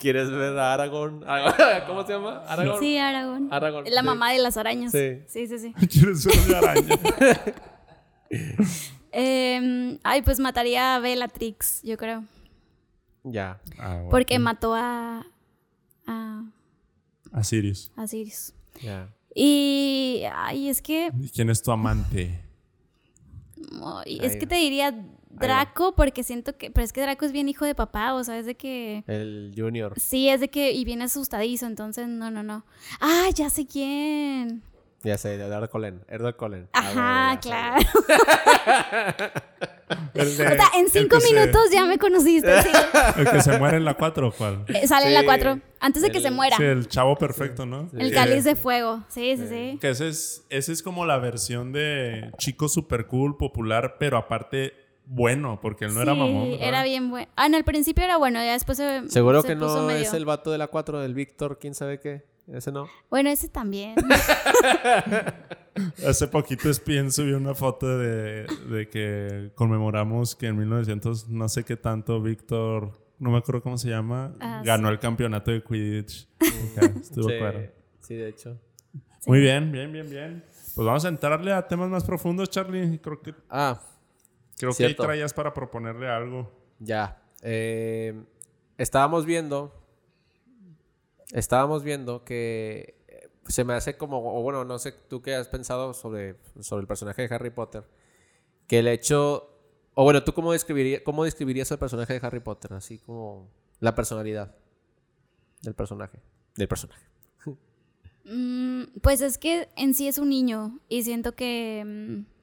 [0.00, 1.20] ¿Quieres ver a Aragorn?
[1.86, 2.38] ¿Cómo se llama?
[2.46, 2.80] Aragorn.
[2.80, 3.48] Sí, Aragón.
[3.52, 4.06] Aragorn, La sí.
[4.06, 4.92] mamá de las arañas.
[4.92, 5.22] Sí.
[5.26, 5.72] Sí, sí, sí.
[5.88, 6.94] ¿Quieres ser de araña?
[9.12, 12.24] Em, ay, pues mataría a Bellatrix, yo creo.
[13.22, 13.60] Ya.
[13.78, 14.10] Ah, bueno.
[14.10, 15.24] Porque mató a.
[16.06, 16.42] a.
[17.32, 17.90] A Sirius.
[17.96, 18.54] a Sirius.
[18.82, 19.08] Ya.
[19.38, 20.22] Y.
[20.34, 21.12] Ay, es que.
[21.20, 22.40] ¿Y quién es tu amante?
[23.84, 24.94] ay, es que te diría
[25.28, 26.70] Draco, porque siento que.
[26.70, 29.04] Pero es que Draco es bien hijo de papá, o sea, es de que.
[29.06, 29.92] El Junior.
[30.00, 30.72] Sí, es de que.
[30.72, 32.64] Y viene asustadizo, entonces no, no, no.
[32.98, 34.62] Ah, ya sé quién.
[35.02, 36.04] Ya sé, de Edward Cullen.
[36.08, 36.68] Edward Cullen.
[36.72, 37.76] Ajá, claro.
[40.18, 42.62] O sea, en cinco se- minutos ya me conociste.
[42.62, 42.68] sí.
[43.18, 44.64] el que se muere en la 4 o cuál?
[44.68, 45.26] Eh, Sale en la Sí.
[45.26, 45.60] 4.
[45.78, 46.56] Antes de que se muera.
[46.56, 47.88] Sí, el chavo perfecto, ¿no?
[47.96, 49.04] El cáliz de fuego.
[49.08, 49.78] Sí, sí, sí.
[49.80, 54.72] Que ese es, ese es como la versión de chico super cool, popular, pero aparte
[55.04, 56.50] bueno, porque él no era mamón.
[56.50, 56.66] ¿verdad?
[56.68, 57.28] Era bien bueno.
[57.36, 59.08] Ah, en el principio era bueno, ya después se.
[59.08, 61.74] Seguro se que puso no medio- es el vato de la 4 del Víctor, quién
[61.74, 62.24] sabe qué.
[62.48, 62.88] Ese no.
[63.10, 63.94] Bueno, ese también.
[66.06, 71.64] Hace poquito Spien subió una foto de, de que conmemoramos que en 1900 no sé
[71.64, 76.28] qué tanto Víctor, no me acuerdo cómo se llama, Ah, ganó el campeonato de Quidditch.
[77.00, 77.60] Estuvo sí, claro.
[78.00, 78.58] sí, de hecho.
[79.26, 80.44] Muy bien, bien, bien, bien.
[80.74, 82.98] Pues vamos a entrarle a temas más profundos, Charlie.
[83.00, 83.80] Creo que, Ah,
[84.56, 86.50] creo que ahí traías para proponerle algo.
[86.78, 87.20] ya.
[87.42, 88.14] Eh,
[88.78, 89.74] estábamos viendo.
[91.32, 95.48] Estábamos viendo que eh, se me hace como, o bueno, no sé tú qué has
[95.48, 97.84] pensado sobre, sobre el personaje de Harry Potter.
[98.66, 99.50] Que el hecho,
[99.94, 102.72] o bueno, ¿tú cómo, describiría, cómo describirías al personaje de Harry Potter?
[102.74, 103.48] Así como
[103.80, 104.54] la personalidad
[105.62, 106.20] del personaje.
[106.56, 107.04] Del personaje.
[108.28, 111.84] Mm, pues es que en sí es un niño y siento que.
[111.86, 112.36] mm,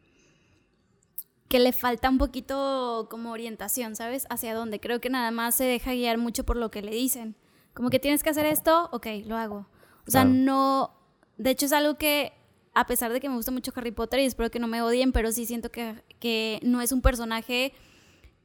[1.49, 4.25] que le falta un poquito como orientación, ¿sabes?
[4.29, 4.79] Hacia dónde.
[4.79, 7.35] Creo que nada más se deja guiar mucho por lo que le dicen.
[7.73, 9.67] Como que tienes que hacer esto, ok, lo hago.
[10.07, 10.29] O sea, Claro.
[10.29, 10.91] no.
[11.37, 12.33] De hecho, es algo que
[12.75, 15.11] a pesar de que me gusta mucho Harry Potter y espero que no me odien,
[15.11, 17.73] pero sí siento que, que no es un personaje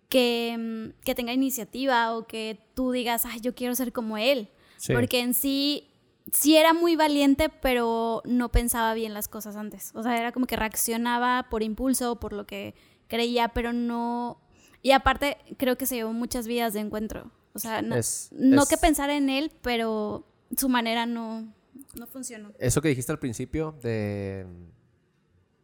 [0.08, 4.48] que, mm, que tenga iniciativa o que tú digas, ay, yo quiero ser como él.
[4.76, 4.92] Sí.
[4.92, 5.88] Porque en sí,
[6.32, 9.92] sí era muy valiente, pero no pensaba bien las cosas antes.
[9.94, 12.74] O sea, era como que reaccionaba por impulso, por lo que
[13.08, 14.40] creía, pero no...
[14.82, 17.30] Y aparte, creo que se llevó muchas vidas de encuentro.
[17.58, 20.24] O sea, no, Es- no es- que pensar en él, pero
[20.56, 21.52] su manera no,
[21.94, 22.52] no funcionó.
[22.58, 24.46] Eso que dijiste al principio de,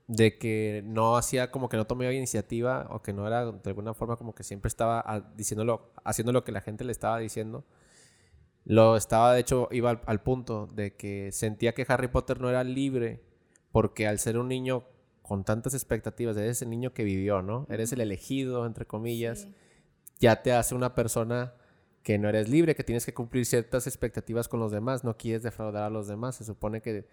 [0.07, 3.95] de que no hacía como que no tomaba iniciativa o que no era de alguna
[3.95, 7.65] forma como que siempre estaba diciéndolo, haciendo lo que la gente le estaba diciendo.
[8.67, 12.49] Lo estaba, de hecho, iba al, al punto de que sentía que Harry Potter no
[12.49, 13.23] era libre
[13.73, 14.85] porque al ser un niño
[15.23, 17.67] con tantas expectativas, eres el niño que vivió, ¿no?
[17.71, 19.55] Eres el elegido, entre comillas Sí.
[20.21, 21.55] ya te hace una persona
[22.05, 25.43] que no eres libre, que tienes que cumplir ciertas expectativas con los demás, no quieres
[25.43, 26.37] defraudar a los demás.
[26.37, 27.07] Se supone que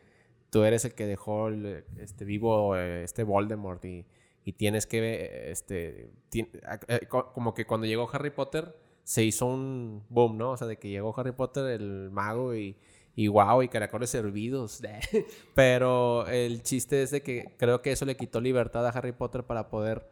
[0.52, 1.50] tú eres el que dejó
[1.98, 4.06] este vivo eh, este Voldemort y,
[4.46, 10.04] y tienes que este eh, co- como que cuando llegó Harry Potter se hizo un
[10.10, 10.52] boom, ¿no?
[10.52, 12.78] O sea, de que llegó Harry Potter el mago y
[13.16, 14.82] y wow, y caracoles hervidos.
[15.56, 19.44] Pero el chiste es de que creo que eso le quitó libertad a Harry Potter
[19.44, 20.08] para poder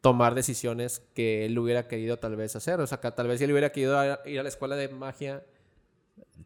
[0.00, 2.80] tomar decisiones que él hubiera querido tal vez hacer.
[2.80, 5.44] O sea, que tal vez él hubiera querido a- ir a la escuela de magia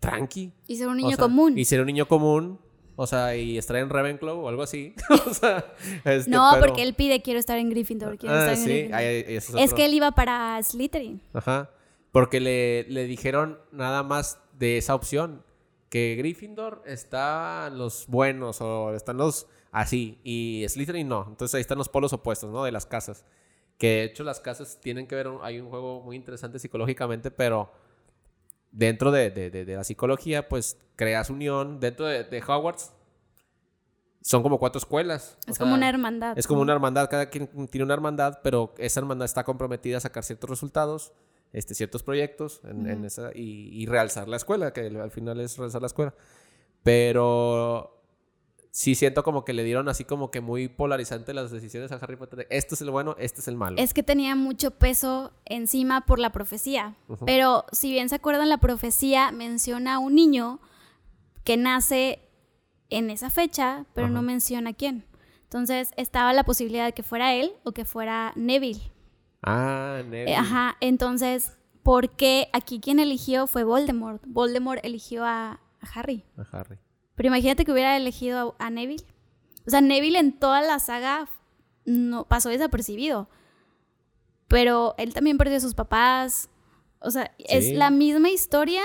[0.01, 0.53] tranqui.
[0.67, 1.59] Y ser un o niño sea, común.
[1.59, 2.59] Y ser un niño común.
[2.95, 4.95] O sea, y estar en Ravenclaw o algo así.
[5.27, 5.65] o sea,
[6.05, 8.19] este, no, pero- porque él pide quiero estar en Gryffindor.
[8.19, 8.91] Quiero Ah, estar en
[9.25, 9.63] Gryffindor.
[9.63, 11.21] Es que él iba para Slytherin.
[11.33, 11.71] Ajá.
[12.11, 15.43] Porque le, le dijeron nada más de esa opción.
[15.89, 20.19] Que Gryffindor están los buenos o están los así.
[20.23, 21.27] Y Slytherin no.
[21.29, 22.65] Entonces ahí están los polos opuestos, ¿no?
[22.65, 23.25] De las casas.
[23.83, 25.29] Que de hecho las casas tienen que ver...
[25.43, 27.71] hay un juego muy interesante psicológicamente, pero...
[28.71, 31.81] Dentro de, de- de- de la psicología, pues creas unión.
[31.81, 32.93] Dentro de, Hogwarts
[34.23, 35.37] son como cuatro escuelas.
[35.47, 36.39] O Es como sea, una hermandad.
[36.39, 40.01] es como una hermandad, cada quien tiene una hermandad, pero esa hermandad está comprometida a
[40.01, 41.13] sacar ciertos resultados,
[41.53, 45.59] este, ciertos proyectos en, en esa, y, y realzar la escuela, que al final es
[45.59, 46.15] realzar la escuela.
[46.83, 48.02] Pero
[48.73, 52.17] sí siento como que le dieron así como que muy polarizante las decisiones a Harry
[52.17, 52.47] Potter.
[52.51, 53.77] Este es el bueno, este es el malo.
[53.79, 56.97] Es que tenía mucho peso encima por la profecía.
[57.25, 60.59] Pero si bien se acuerdan, la profecía menciona a un niño
[61.45, 62.29] que nace
[62.89, 65.05] en esa fecha, pero no menciona quién.
[65.45, 68.91] Entonces estaba la posibilidad de que fuera él o que fuera Neville.
[69.43, 70.33] Ah, Neville.
[70.33, 74.23] Eh, ajá, entonces, ¿por qué aquí quien eligió fue Voldemort?
[74.27, 76.25] Voldemort eligió a, a Harry.
[76.39, 76.79] A Harry.
[77.23, 79.05] Pero imagínate que hubiera elegido a, Neville.
[79.65, 81.29] O sea, Neville en toda la saga
[81.85, 83.29] no pasó desapercibido.
[84.49, 86.51] Pero él también perdió a sus papás.
[86.99, 88.83] O sea, es la misma historia,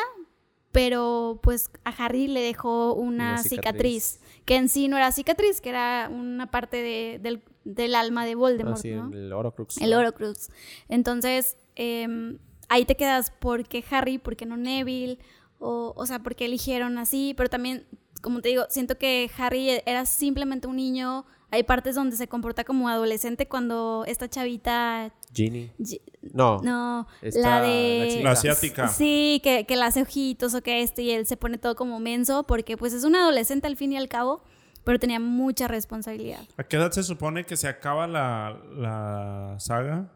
[0.71, 4.19] pero pues a Harry le dejó una, Una cicatriz.
[4.19, 4.43] cicatriz.
[4.45, 8.35] Que en sí no era cicatriz, que era una parte de- del, del alma de
[8.35, 9.09] Voldemort, Ah, sí, ¿no?
[9.11, 9.77] el Horcrux.
[9.81, 10.49] El Horcrux.
[10.89, 12.37] Entonces, em,
[12.69, 14.19] ahí te quedas, ¿por qué Harry?
[14.19, 15.17] ¿Por qué no Neville?
[15.59, 17.33] O, o sea, ¿por qué eligieron así?
[17.35, 17.87] Pero también,
[18.21, 21.25] como te digo, siento que Harry e- era simplemente un niño.
[21.49, 25.13] Hay partes donde se comporta como adolescente cuando esta chavita...
[25.33, 25.71] Ginny.
[25.79, 26.01] Gi-
[26.33, 26.59] No.
[26.61, 28.19] No, Esta- la de...
[28.21, 28.89] La asiática.
[28.89, 31.99] Sí, que, que le hace ojitos o que esto y él se pone todo como
[32.01, 34.41] menso porque pues es un adolescente al fin y al cabo,
[34.83, 36.41] pero tenía mucha responsabilidad.
[36.57, 40.11] ¿A qué edad se supone que se acaba la, la saga?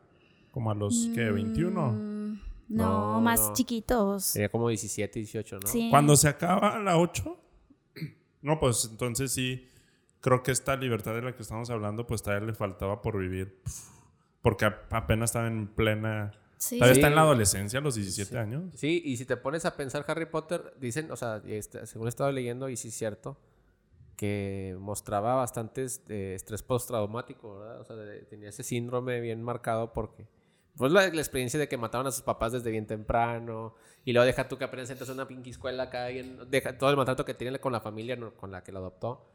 [0.52, 1.32] Como a los, ¿qué?
[1.32, 1.72] ¿21?
[1.72, 3.54] Mm, no, No, más no.
[3.54, 4.34] chiquitos.
[4.34, 5.68] Tenía como 17, 18, ¿no?
[5.68, 5.88] Sí.
[5.90, 7.38] Cuando se acaba la 8,
[8.42, 9.68] no, pues entonces sí,
[10.20, 13.62] creo que esta libertad de la que estamos hablando, pues todavía le faltaba por vivir.
[14.42, 16.32] Porque ap- apenas estaba en plena...
[16.58, 16.78] Sí.
[16.78, 17.00] Todavía Sí.
[17.00, 18.64] está en la adolescencia, a los 17 años.
[18.76, 22.10] Sí, y si te pones a pensar Harry Potter, dicen, o sea, este, según he
[22.10, 23.38] estado leyendo, y sí es cierto,
[24.16, 27.82] que mostraba bastantes de estrés postraumático, ¿verdad?
[27.82, 30.28] O sea, de- tenía ese síndrome bien marcado porque,
[30.82, 34.26] pues la, la experiencia de que mataban a sus papás desde bien temprano, y luego
[34.26, 37.24] deja tú que apenas entras a una pinky escuela acá, en- deja todo el maltrato
[37.24, 39.26] que tiene con la familia con la que lo adoptó,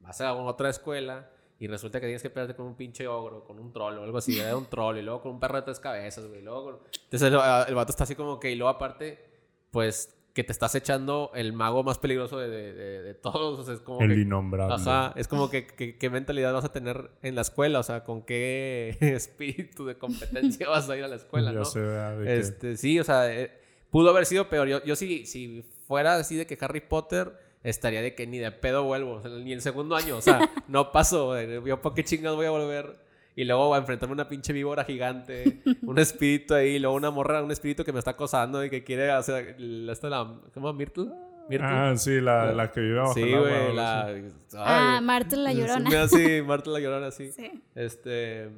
[0.00, 1.30] vas a otra escuela
[1.60, 4.18] y resulta que tienes que pelearte con un pinche ogro, con un troll o algo
[4.18, 6.42] así, era un troll y luego con un perro de tres cabezas, güey.
[6.42, 7.34] Luego Entonces el,
[7.68, 9.24] el vato está así como que, y luego aparte,
[9.70, 13.58] pues que te estás echando el mago más peligroso de, de- de- de todos.
[13.60, 14.74] O sea, es como El que, innombrable.
[14.74, 18.02] Ajá, es como que, que- qué mentalidad vas a tener en la escuela, o sea,
[18.04, 21.64] con qué espíritu de competencia vas a ir a la escuela, ¿no?
[21.64, 21.80] sé,
[22.26, 23.52] Este, sí, o sea, eh,
[23.90, 24.66] pudo haber sido peor.
[24.68, 27.32] Yo, yo sí, si fuera así de que Harry Potter
[27.62, 30.50] estaría de que ni de pedo vuelvo, o sea, ni el segundo año, o sea,
[30.68, 32.96] no paso, eh, yo por qué chingados voy a volver
[33.36, 37.42] y luego a enfrentarme a una pinche víbora gigante, un espíritu ahí, luego una morra,
[37.42, 39.56] un espíritu que me está acosando y que quiere hacer,
[39.90, 40.72] esta la, ¿cómo se llama?
[40.72, 41.10] Myrtle,
[41.48, 41.68] Myrtle.
[41.68, 44.14] Ah, sí, la, la que vive abajo sí, güey, la...
[44.56, 46.08] Ah, Marta la Llorona.
[46.08, 47.32] Sí, Marta la Llorona, sí.
[47.32, 47.62] Sí.
[47.74, 48.50] Este...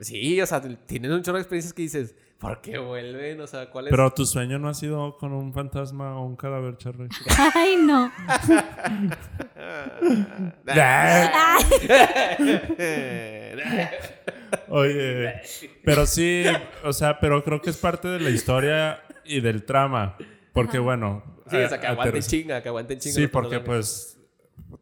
[0.00, 2.16] Sí, o sea, tienen un chorro de experiencias que dices,
[2.48, 3.40] ¿por qué vuelven?
[3.40, 3.90] O sea, ¿cuál es?
[3.90, 7.08] Pero tu sueño no ha sido con un fantasma o un cadáver, Charlie.
[7.54, 8.10] Ay, no.
[14.68, 15.34] Oye,
[15.84, 16.44] pero sí,
[16.84, 20.16] o sea, pero creo que es parte de la historia y del trama.
[20.52, 21.22] Porque bueno.
[21.50, 23.14] sí, o sea, que aguanten chinga, que aguanten chinga.
[23.14, 24.18] Sí, porque pues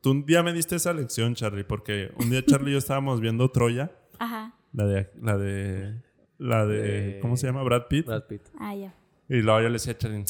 [0.00, 3.20] tú un día me diste esa lección, Charlie, porque un día Charlie y yo estábamos
[3.20, 4.54] viendo Troya, Ajá.
[4.72, 6.02] la de la de
[6.42, 7.62] la de De- ¿cómo se llama?
[7.62, 8.06] Brad Pitt.
[8.06, 8.42] Brad Pitt.
[8.58, 8.94] Ah, ya.
[9.28, 10.24] Y luego yo le decía a Charlie,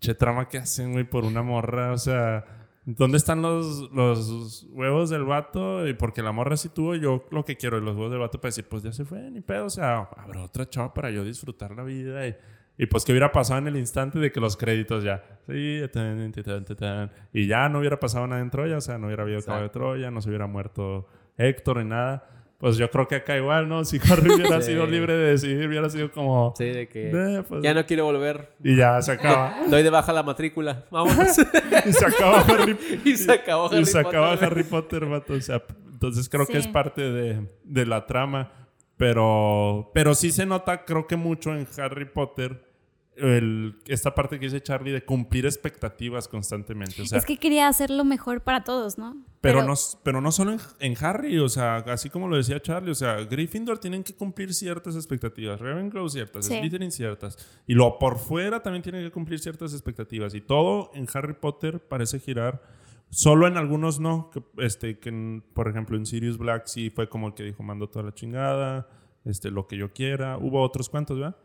[0.00, 2.44] che trama que hacen, güey, por una morra, o sea,
[2.84, 5.86] ¿dónde están los, los huevos del vato?
[5.86, 8.40] Y porque la morra sí tuvo yo lo que quiero, y los huevos del vato
[8.40, 11.24] para decir, pues ya se fue, ni pedo, o sea, habrá otra chava para yo
[11.24, 12.34] disfrutar la vida y,
[12.78, 16.32] y pues que hubiera pasado en el instante de que los créditos ya, sí, tan,
[16.32, 19.40] tan, tan, y ya no hubiera pasado nada en Troya, o sea, no hubiera habido
[19.42, 19.78] caballo de Exacto.
[19.78, 21.06] Troya, no se hubiera muerto
[21.36, 22.37] Héctor ni nada.
[22.58, 23.84] Pues yo creo que acá igual, ¿no?
[23.84, 24.72] Si Harry hubiera Sí.
[24.72, 26.52] sido libre de decidir, hubiera sido como...
[26.58, 28.52] Sí, de que "Eh, pues, ya no quiero volver.
[28.64, 29.58] y ya se acaba.
[29.70, 30.84] Doy de baja la matrícula.
[30.90, 31.38] Vámonos.
[31.86, 35.34] y se acaba Harry, y se acabó Harry y se acaba Potter, Harry Potter, vato.
[35.34, 38.50] O sea, entonces creo que es parte de, de la trama.
[38.96, 42.67] Pero, pero sí se nota, creo que mucho en Harry Potter,
[43.20, 47.02] el, esta parte que dice Charlie de cumplir expectativas constantemente.
[47.02, 49.16] O sea, es que quería hacer lo mejor para todos, ¿no?
[49.40, 52.90] pero, no, pero no solo en, en Harry, o sea, así como lo decía Charlie,
[52.90, 56.58] o sea, Gryffindor tienen que cumplir ciertas expectativas, Ravenclaw ciertas, Sí.
[56.58, 61.06] Slytherin ciertas, y lo por fuera también tienen que cumplir ciertas expectativas, y todo en
[61.14, 62.60] Harry Potter parece girar,
[63.10, 67.08] solo en algunos no, que, este, que en- por ejemplo en Sirius Black sí fue
[67.08, 68.88] como el que dijo, mando toda la chingada,
[69.24, 71.36] este, lo que yo quiera, hubo otros cuantos, ¿verdad?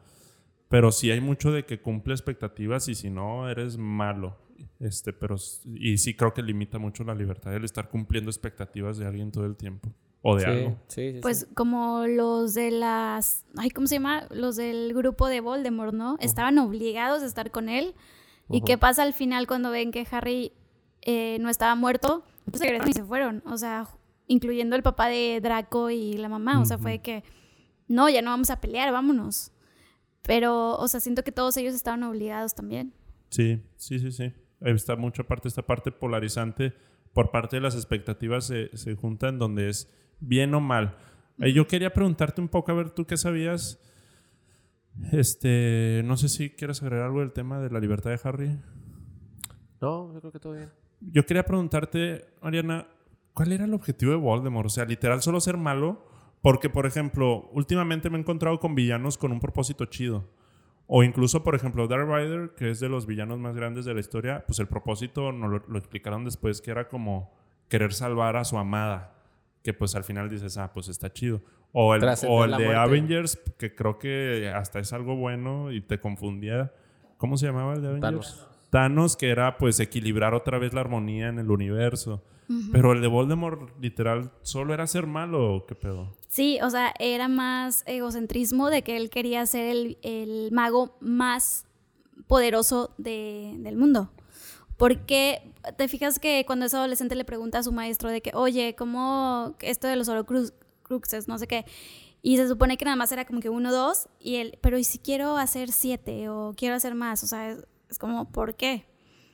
[0.73, 4.39] Pero sí hay mucho de que cumple expectativas y si no, eres malo.
[4.79, 5.35] Este, pero,
[5.75, 9.45] y sí creo que limita mucho la libertad el estar cumpliendo expectativas de alguien todo
[9.45, 9.89] el tiempo.
[10.23, 10.77] O de Sí, algo.
[10.87, 11.45] sí, sí, Pues sí.
[11.53, 13.45] como los de las...
[13.55, 14.25] Ay, ¿cómo se llama?
[14.31, 16.17] Los del grupo de Voldemort, ¿no?
[16.19, 17.93] Estaban obligados a estar con él.
[18.49, 20.53] ¿Y qué pasa al final cuando ven que Harry
[21.03, 22.23] eh, no estaba muerto?
[22.49, 23.43] Pues regresaron y se fueron.
[23.45, 23.87] O sea,
[24.25, 26.59] incluyendo el papá de Draco y la mamá.
[26.59, 27.23] O sea, fue que...
[27.87, 29.51] No, ya no vamos a pelear, vámonos.
[30.23, 32.93] Pero, o sea, siento que todos ellos estaban obligados también.
[33.29, 34.33] Sí, sí, sí, sí.
[34.61, 36.73] Está mucha parte, esta parte polarizante
[37.13, 40.97] por parte de las expectativas se, se juntan donde es bien o mal.
[41.39, 43.79] Eh, yo quería preguntarte un poco, a ver, tú qué sabías.
[45.11, 48.59] Este, no sé si quieres agregar algo del tema de la libertad de Harry.
[49.81, 50.69] No, yo creo que todo bien.
[51.01, 52.87] Yo quería preguntarte, Mariana,
[53.33, 54.67] ¿cuál era el objetivo de Voldemort?
[54.67, 56.07] O sea, literal, solo ser malo.
[56.43, 60.29] Porque, por ejemplo, últimamente me he encontrado con villanos con un propósito chido.
[60.87, 64.01] O incluso, por ejemplo, Darth Vader, que es de los villanos más grandes de la
[64.01, 67.31] historia, pues el propósito nos lo, lo explicaron después que era como
[67.69, 69.15] querer salvar a su amada.
[69.63, 71.41] Que pues al final dices, ah, pues está chido.
[71.71, 72.75] O el, o el de muerte.
[72.75, 76.73] Avengers, que creo que hasta es algo bueno y te confundía.
[77.17, 78.11] ¿Cómo se llamaba el de Avengers?
[78.11, 78.47] Thanos.
[78.69, 82.21] Thanos, que era pues equilibrar otra vez la armonía en el universo.
[82.71, 86.15] Pero el de Voldemort, literal, solo era ser malo, ¿o ¿qué pedo?
[86.27, 91.65] Sí, o sea, era más egocentrismo de que él quería ser el, el mago más
[92.27, 94.11] poderoso de- del mundo.
[94.77, 98.75] Porque te fijas que cuando es adolescente le pregunta a su maestro de que, oye,
[98.75, 101.65] ¿cómo esto de los horocruxes, no sé qué?
[102.21, 104.83] Y se supone que nada más era como que uno, dos, y él, pero ¿y
[104.83, 107.23] si quiero hacer siete o quiero hacer más?
[107.23, 108.85] O sea, es, es como, ¿por qué?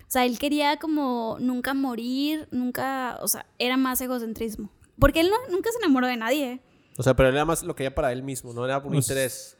[0.09, 4.71] O sea, él quería como nunca morir, nunca, o sea, era más egocentrismo.
[4.97, 6.61] Porque él no, nunca se enamoró de nadie.
[6.97, 9.05] O sea, pero era más lo que era para él mismo, no era un Pues-
[9.07, 9.55] interés.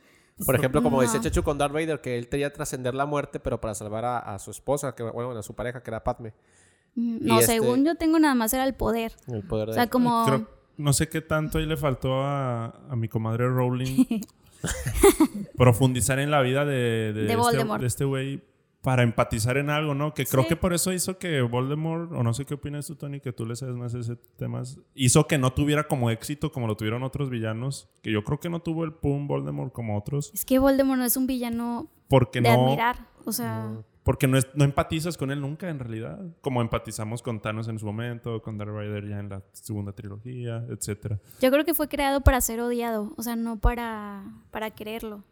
[0.46, 1.04] Por ejemplo, como No.
[1.04, 4.18] dice Chechu con Darth Vader, que él quería trascender la muerte, pero para salvar a,
[4.20, 6.34] a su esposa, que bueno, a su pareja, que era Padme.
[6.96, 9.12] Mm, Y No, este- según yo tengo nada más era el poder.
[9.28, 10.26] El poder O de sea, como...
[10.26, 10.48] Creo-
[10.78, 14.06] no sé qué tanto ahí le faltó a, a mi comadre Rowling
[15.58, 18.42] profundizar en la vida de, de De este- de este güey
[18.82, 20.14] para empatizar en algo, ¿no?
[20.14, 20.50] Que creo Sí.
[20.50, 23.46] que por eso hizo que Voldemort, o no sé qué opinas tú, Tony, que tú
[23.46, 24.62] le sabes más de ese tema,
[24.96, 28.50] hizo que no tuviera como éxito como lo tuvieron otros villanos, que yo creo que
[28.50, 32.40] no tuvo el pum Voldemort como otros, Es que Voldemort no es un villano porque
[32.42, 32.66] de no...
[32.68, 33.08] admirar.
[33.26, 33.70] O sea,
[34.04, 36.20] Porque no, es- no empatizas con él nunca, en realidad.
[36.42, 40.66] Como empatizamos con Thanos en su momento, con Darth Vader ya en la segunda trilogía,
[40.70, 41.20] etcétera.
[41.42, 43.14] yo creo que fue creado para ser odiado.
[43.18, 45.24] O sea, no para, para quererlo.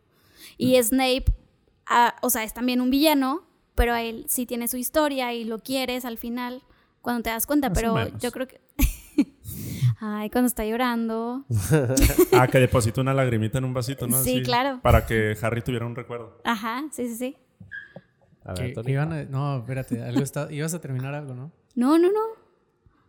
[0.57, 1.25] Y Snape,
[2.21, 3.43] o sea, es también un villano,
[3.75, 6.61] pero a él sí tiene su historia y lo quieres al final,
[7.01, 7.69] cuando te das cuenta.
[7.69, 8.61] Más pero yo creo que...
[9.99, 11.45] Ay, cuando está llorando.
[12.33, 14.21] Ah, que depositó una lagrimita en un vasito, ¿no?
[14.21, 14.79] Sí, claro.
[14.83, 16.39] Para que Harry tuviera un recuerdo.
[16.43, 17.37] Ajá, sí, sí, sí.
[18.45, 21.51] A ¿Qué- ver, iban a- No, espérate, algo está- ibas a terminar algo, ¿no?
[21.75, 22.19] No, no, no.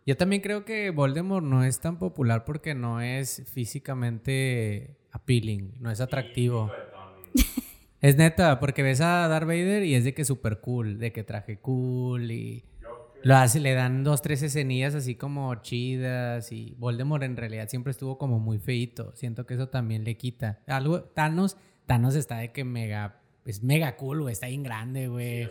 [0.05, 5.91] Yo también creo que Voldemort no es tan popular porque no es físicamente appealing, no
[5.91, 6.71] es atractivo.
[8.01, 11.23] Es neta, porque ves a Darth Vader y es de que súper cool, de que
[11.23, 12.63] traje cool y
[13.23, 17.91] lo hace, le dan dos, tres escenillas así como chidas y Voldemort en realidad siempre
[17.91, 19.11] estuvo como muy feito.
[19.15, 20.59] Siento que eso también le quita.
[20.67, 25.49] Algo, Thanos, Thanos está de que mega, es mega cool, güey, está bien grande, güey.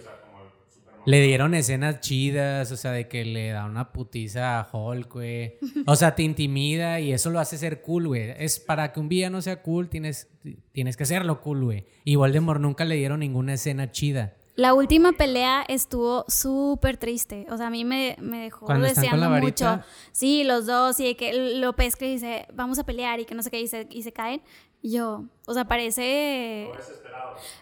[1.08, 5.54] Le dieron escenas chidas, o sea, de que le da una putiza a Hulk, güey.
[5.86, 8.34] O sea, te intimida y eso lo hace ser cool, güey.
[8.36, 10.28] Es para que un villano sea cool, tienes,
[10.72, 11.86] tienes que hacerlo cool, güey.
[12.04, 14.34] Y Voldemort nunca le dieron ninguna escena chida.
[14.54, 17.46] La última pelea estuvo súper triste.
[17.48, 19.76] O sea, a mí me, me dejó Cuando están con deseando la varita.
[19.76, 19.86] mucho.
[20.12, 23.34] Sí, los dos, y de que lo pesca y dice, vamos a pelear, y que
[23.34, 24.42] no sé qué, y se, y se caen.
[24.82, 26.68] Y yo, o sea, parece.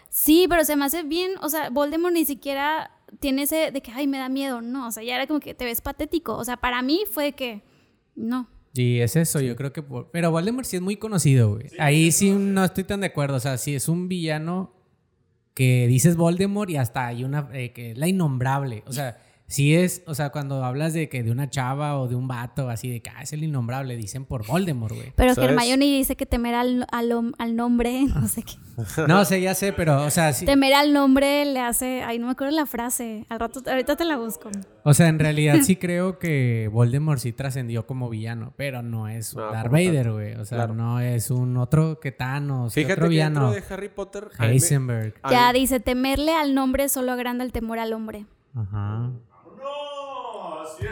[0.09, 1.31] Sí, pero se me hace bien.
[1.41, 4.61] O sea, Voldemort ni siquiera tiene ese de que, ay, me da miedo.
[4.61, 6.35] No, o sea, ya era como que te ves patético.
[6.35, 7.63] O sea, para mí fue que,
[8.15, 8.49] no.
[8.73, 9.81] Y es eso, yo creo que...
[9.81, 11.67] por- Pero Voldemort sí es muy conocido, güey.
[11.79, 13.37] Ahí sí no estoy tan de acuerdo.
[13.37, 14.73] O sea, sí es un villano
[15.55, 17.49] que dices Voldemort y hasta hay una...
[17.53, 18.83] eh, que es la innombrable.
[18.85, 19.17] O sea,
[19.47, 20.03] sí es...
[20.05, 23.01] O sea, cuando hablas de que de una chava o de un vato, así de
[23.01, 25.13] que ah, es el innombrable, dicen por Voldemort, güey.
[25.15, 25.49] Pero ¿Sabes?
[25.51, 28.53] Hermione dice que temer al, al, al nombre, no sé qué.
[29.07, 30.45] No sé, ya sé, pero, o sea, sí...
[30.45, 32.03] Temer al nombre le hace.
[32.03, 33.25] Ay, no me acuerdo la frase.
[33.29, 34.49] Al rato, ahorita te la busco.
[34.83, 39.33] O sea, en realidad sí creo que Voldemort sí trascendió como villano, pero no es
[39.33, 39.71] un No, Darth.
[39.71, 40.33] Vader, güey.
[40.35, 40.73] O sea, Claro.
[40.75, 43.51] no es un otro que Thanos, Fíjate otro que villano.
[43.51, 44.29] de Harry Potter...
[44.39, 45.15] Heisenberg.
[45.23, 48.25] a Ya dice, temerle al nombre solo agranda el temor al hombre.
[48.55, 49.11] Ajá.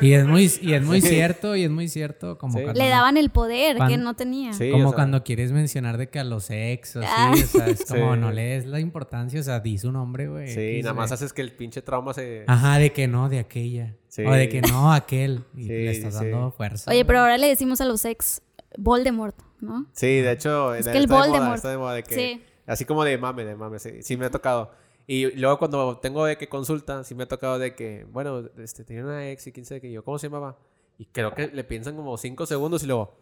[0.01, 2.65] Y es muy, y es muy cierto, y es muy cierto, como Sí.
[2.73, 4.53] Le daban el poder que no tenía.
[4.53, 7.31] Sí, como sea, cuando quieres mencionar de que a los ex, o así, Ah.
[7.33, 8.19] o sea, es como Sí.
[8.19, 10.47] no le des la importancia, o sea, di su nombre, güey.
[10.47, 12.43] Sí, nada más haces que el pinche trauma se...
[12.47, 13.95] Ajá, de que no, de aquella.
[14.07, 14.23] Sí.
[14.25, 15.43] O de que no, aquel.
[15.55, 16.29] Y Sí, le estás sí, sí.
[16.29, 16.89] dando fuerza.
[16.91, 18.41] Oye, pero ahora le decimos a los ex
[18.77, 19.85] Voldemort, ¿no?
[19.93, 20.73] Sí, de hecho...
[20.75, 21.55] Es que el está de moda, Voldemort.
[21.57, 22.15] está de moda de que...
[22.15, 22.41] Sí.
[22.67, 24.71] Así como de mame, de mame, sí, sí me ha tocado.
[25.07, 28.83] Y luego cuando tengo de que consulta, sí me ha tocado de que, bueno, este,
[28.83, 30.57] tenía una ex y quién sabe que yo, ¿cómo se llamaba?
[30.97, 33.15] Y creo que le piensan como cinco segundos y luego,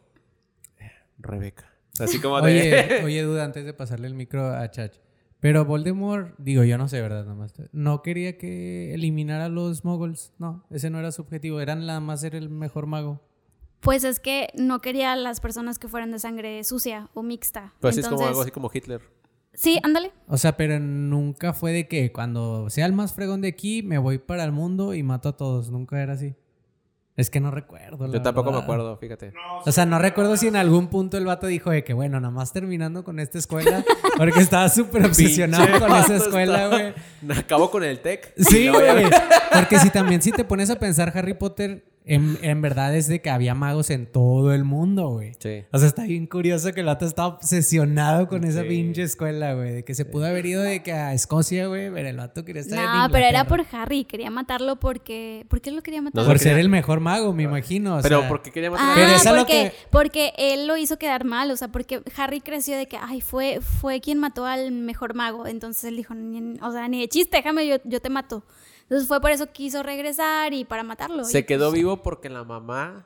[0.80, 1.74] eh, Rebeca.
[2.00, 2.52] Así como de...
[2.52, 4.96] Oye, oye, duda, antes de pasarle el micro a Chach.
[5.40, 7.24] Pero Voldemort, digo, yo no sé, ¿verdad?
[7.26, 7.54] Nada más.
[7.74, 10.32] No quería que eliminara a los moguls.
[10.40, 11.60] No, ese no era su objetivo.
[11.60, 13.20] Eran nada más ser el mejor mago.
[13.82, 17.74] Pues es que no quería a las personas que fueran de sangre sucia o mixta.
[17.82, 19.02] Pues sí, es como Entonces- algo así como Hitler.
[19.54, 20.12] Sí, ándale.
[20.28, 23.98] O sea, pero nunca fue de que cuando sea el más fregón de aquí, me
[23.98, 25.70] voy para el mundo y mato a todos.
[25.70, 26.36] Nunca era así.
[27.16, 28.08] Es que no recuerdo.
[28.08, 29.34] la Yo tampoco me acuerdo, fíjate.
[29.66, 32.34] O sea, no recuerdo si en algún punto el vato dijo de que, bueno, nada
[32.34, 33.86] más terminando con esta escuela,
[34.18, 36.94] porque estaba súper obsesionado con esa escuela, güey.
[37.38, 38.34] Acabo con el tech.
[38.36, 39.06] Sí, güey.
[39.54, 43.22] Porque si también si te pones a pensar Harry Potter, en, en verdad es de
[43.22, 45.34] que había magos en todo el mundo, güey.
[45.40, 45.64] Sí.
[45.72, 49.72] O sea, está bien curioso que el vato está obsesionado con esa pinche escuela, güey.
[49.74, 52.62] De que se pudo haber ido de que a Escocia, güey, pero el vato quería
[52.62, 53.66] estar en No, pero era Inglaterra.
[53.72, 54.04] por Harry.
[54.06, 55.46] Quería matarlo porque.
[55.50, 56.22] ¿Por qué lo quería matar?
[56.24, 57.98] No Por ser el mejor mago, me imagino.
[57.98, 59.74] o Pero sea, ¿por qué quería matar Ah, a Pero es a lo porque, que-
[59.90, 63.60] porque él lo hizo quedar mal, o sea, porque Harry creció de que, ay, fue,
[63.62, 65.48] fue quien mató al mejor mago.
[65.48, 68.44] Entonces él dijo, "Ni- o sea, ni de chiste, déjame, yo, yo te mato.
[68.84, 71.24] Entonces fue por eso que quiso regresar y para matarlo.
[71.24, 73.06] Se Y, quedó pues, vivo porque la mamá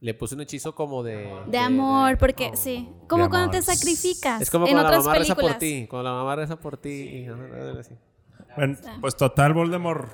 [0.00, 1.30] le puso un hechizo como de...
[1.46, 2.88] De amor, porque oh, sí.
[3.08, 5.54] Como de cuando te sacrificas Es como en cuando la otras mamá reza películas.
[5.54, 5.86] por ti.
[5.88, 6.90] Cuando la mamá reza por ti.
[6.90, 7.26] y-.
[8.56, 10.08] Bueno, pues total, Voldemort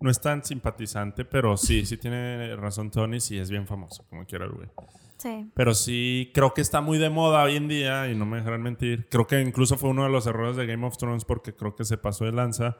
[0.00, 4.24] no es tan simpatizante, pero sí, sí tiene razón Tony, sí es bien famoso, como
[4.26, 4.68] quiera el güey.
[5.16, 5.50] Sí.
[5.54, 8.62] Pero sí, creo que está muy de moda hoy en día y no me dejarán
[8.62, 9.08] mentir.
[9.08, 11.84] Creo que incluso fue uno de los errores de Game of Thrones porque creo que
[11.84, 12.76] se pasó de lanza.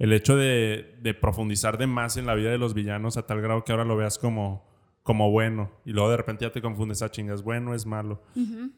[0.00, 3.40] El hecho de, de profundizar de más en la vida de los villanos a tal
[3.40, 4.66] grado que ahora lo veas como,
[5.02, 8.22] como bueno y luego de repente ya te confundes a chingas, bueno, es malo.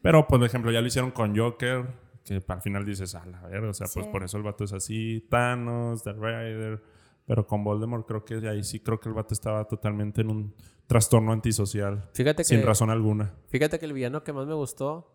[0.02, 1.86] Pero, por ejemplo, ya lo hicieron con Joker,
[2.24, 4.72] que al final dices, a la ver, o sea, pues por eso el vato es
[4.72, 6.82] así, Thanos, The Rider.
[7.24, 10.54] Pero con Voldemort creo que ahí sí creo que el vato estaba totalmente en un
[10.88, 12.10] trastorno antisocial.
[12.14, 12.44] Fíjate que...
[12.48, 13.34] Sin razón alguna.
[13.48, 15.14] Fíjate que el villano que más me gustó,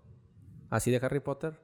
[0.69, 1.59] así de Harry Potter,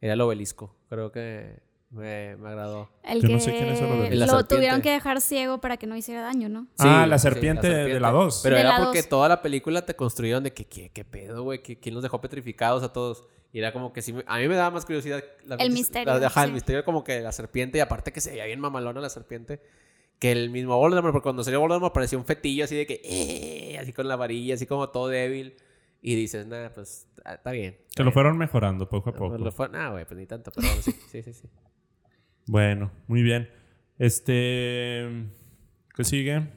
[0.00, 0.76] era el obelisco.
[0.88, 1.62] Creo que
[1.92, 2.90] me, me agradó.
[3.04, 5.86] El Yo que no sé quién es el lo tuvieron que dejar ciego para que
[5.86, 6.66] no hiciera daño, ¿no?
[6.78, 8.40] ah, Sí, la serpiente, de la 2.
[8.42, 9.08] Pero De era la porque dos.
[9.08, 11.62] toda la película te construyeron de que, ¿qué, qué pedo, güey?
[11.62, 13.24] ¿Qui- ¿Quién los dejó petrificados a todos?
[13.52, 15.22] Y era como que sí, me- a mí me daba más curiosidad.
[15.44, 18.30] la El misterio, la- ajá, el misterio como que la serpiente, y aparte que se
[18.30, 19.60] veía bien mamalona la serpiente,
[20.18, 23.76] que el mismo Voldemort, porque cuando salió Voldemort parecía un fetillo así de que, "Eh",
[23.78, 25.56] así con la varilla, así como todo débil.
[26.00, 27.76] Y dices, nada, pues ah, está bien.
[27.94, 29.28] Que lo fueron mejorando poco a poco.
[29.30, 31.32] Pues lo fue, nah, güey, pues ni tanto, pero bueno, sí, sí, sí.
[31.32, 31.48] sí.
[32.46, 33.48] Bueno, muy bien.
[33.98, 35.28] Este.
[35.94, 36.48] ¿Qué sigue?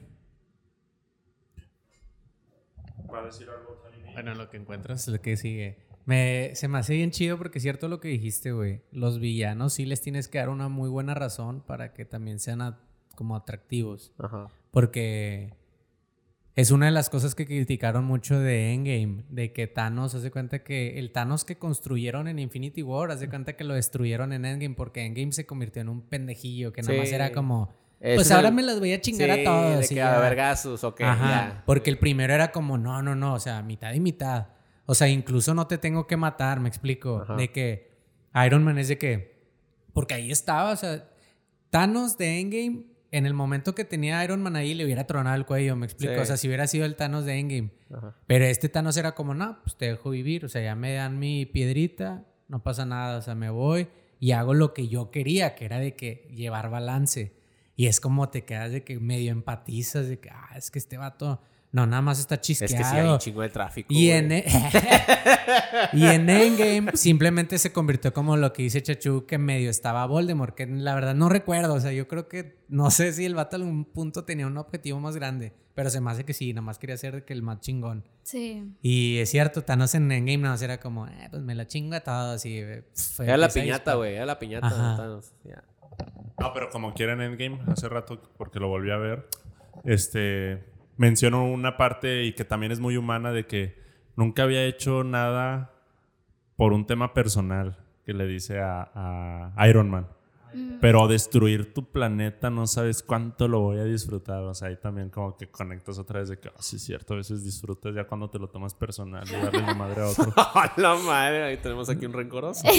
[3.12, 3.82] ¿Va a decir algo?
[4.12, 5.78] Bueno, lo que encuentras es lo que sigue.
[6.06, 8.82] Me, se me hace bien chido porque es cierto lo que dijiste, güey.
[8.92, 12.62] Los villanos sí les tienes que dar una muy buena razón para que también sean
[12.62, 12.80] a-
[13.14, 14.12] como atractivos.
[14.18, 14.48] Ajá.
[14.70, 15.52] Porque
[16.56, 19.24] es una de las cosas que criticaron mucho de Endgame.
[19.28, 23.52] De que Thanos, hace cuenta que el Thanos que construyeron en Infinity War, hace cuenta
[23.56, 27.12] que lo destruyeron en Endgame porque Endgame se convirtió en un pendejillo que nada más
[27.12, 27.74] era como...
[28.00, 29.80] Pues es ahora me las voy a chingar Sí, a todos.
[29.80, 30.16] de que ya.
[30.16, 31.62] a vergazos, ok, Ajá, ya.
[31.64, 34.48] porque el primero era como, no, no, no, o sea, mitad y mitad.
[34.84, 37.20] O sea, incluso no te tengo que matar, me explico.
[37.22, 37.36] Ajá.
[37.36, 37.90] De que
[38.46, 39.40] Iron Man es de que,
[39.94, 41.08] porque ahí estaba, o sea,
[41.70, 45.46] Thanos de Endgame, en el momento que tenía Iron Man ahí, le hubiera tronado el
[45.46, 46.14] cuello, me explico.
[46.14, 46.20] Sí.
[46.20, 47.70] O sea, si hubiera sido el Thanos de Endgame.
[47.94, 48.16] Ajá.
[48.26, 51.18] Pero este Thanos era como, no, pues te dejo vivir, o sea, ya me dan
[51.18, 53.88] mi piedrita, no pasa nada, o sea, me voy
[54.18, 57.34] y hago lo que yo quería, que era de que llevar balance.
[57.76, 60.96] Y es como te quedas de que medio empatizas, de que, ah, es que este
[60.96, 61.42] vato,
[61.72, 62.76] no, nada más está Es chisqueado.
[62.76, 63.88] que sí hay un chingo de tráfico.
[63.92, 64.44] Y en, e-
[65.92, 70.54] y en Endgame simplemente se convirtió como lo que dice Chachu, que medio estaba Voldemort,
[70.54, 73.56] que la verdad no recuerdo, o sea, yo creo que, no sé si el vato
[73.56, 76.62] a algún punto tenía un objetivo más grande, pero se me hace que sí, nada
[76.62, 78.04] más quería ser de que el más chingón.
[78.22, 78.72] Sí.
[78.82, 81.94] Y es cierto, Thanos en Endgame nada más era como, eh, pues me la chingo
[81.96, 82.58] a todos y...
[82.58, 84.14] eh, pf, Era la piñata, güey.
[84.14, 84.66] Era la piñata.
[84.68, 84.96] Ajá.
[84.96, 85.62] Thanos, ya.
[86.40, 89.28] No, pero como quieren Endgame, hace rato, porque lo volví a ver,
[89.84, 90.64] este,
[90.96, 93.78] menciono una parte y que también es muy humana de que
[94.16, 95.72] nunca había hecho nada
[96.56, 100.08] por un tema personal que le dice a, a Iron Man.
[100.80, 104.42] Pero destruir tu planeta no sabes cuánto lo voy a disfrutar.
[104.42, 107.14] O sea, ahí también como que conectas otra vez de que, oh, sí es cierto,
[107.14, 110.32] a veces disfrutas ya cuando te lo tomas personal y darle la madre a otro.
[110.36, 111.44] ¡A la madre!
[111.44, 112.62] Ahí tenemos aquí un rencoroso.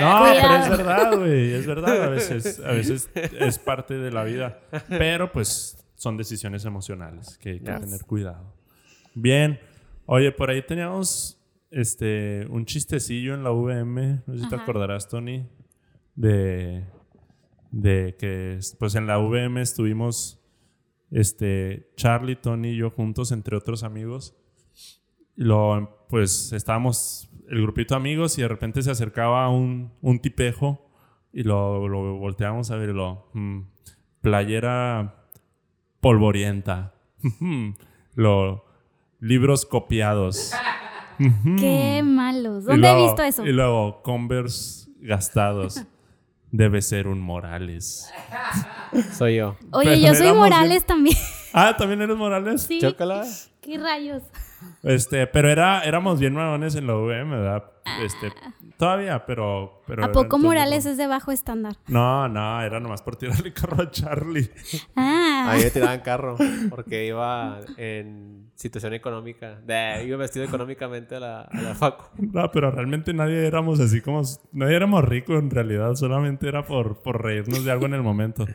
[0.00, 1.52] No, pero es verdad, güey.
[1.52, 2.02] Es verdad.
[2.04, 4.60] A veces, a veces es parte de la vida.
[4.88, 7.80] Pero pues son decisiones emocionales que hay que Yes.
[7.80, 8.52] tener cuidado.
[9.14, 9.58] Bien.
[10.06, 11.38] Oye, por ahí teníamos
[11.70, 14.22] este, un chistecillo en la VM.
[14.26, 14.64] No sé si te Ajá.
[14.64, 15.46] acordarás, Tony.
[16.14, 16.84] De,
[17.70, 20.40] de que pues en la VM estuvimos
[21.10, 24.34] este, Charlie, Tony y yo juntos, entre otros amigos.
[25.36, 30.90] Lo, pues estábamos el grupito de amigos y de repente se acercaba un, un tipejo
[31.32, 33.30] y lo, lo volteamos a ver y lo...
[33.34, 33.60] mm,
[34.20, 35.21] playera
[36.02, 36.92] polvorienta.
[38.14, 38.64] lo,
[39.20, 40.52] libros copiados.
[41.58, 42.64] Qué malos.
[42.64, 43.46] Y ¿Dónde he luego- visto eso?
[43.46, 45.82] Y luego Converse gastados.
[46.50, 48.12] Debe ser un Morales.
[49.16, 49.56] Soy yo.
[49.70, 51.16] Oye, pero yo soy Morales también.
[51.54, 52.62] Ah, ¿también eres Morales?
[52.64, 52.78] sí.
[52.78, 53.24] Chócala.
[53.62, 54.22] ¿Qué rayos?
[54.82, 57.64] Este, pero era, éramos bien mamones en la VM, ¿verdad?
[58.04, 58.32] Este,
[58.76, 59.82] todavía, pero...
[59.86, 60.06] pero Ah.
[60.06, 61.76] ¿A poco Morales es de bajo estándar?
[61.86, 64.50] No, no, era nomás por tirarle carro a Charlie.
[64.96, 65.50] Ah.
[65.52, 66.36] A mí me tiraban carro
[66.70, 69.60] porque iba en situación económica.
[69.64, 72.04] De, iba vestido económicamente a la, a la facu.
[72.18, 74.22] No, pero realmente nadie éramos así como...
[74.52, 78.46] Nadie éramos ricos en realidad, solamente era por, por reírnos de algo en el momento.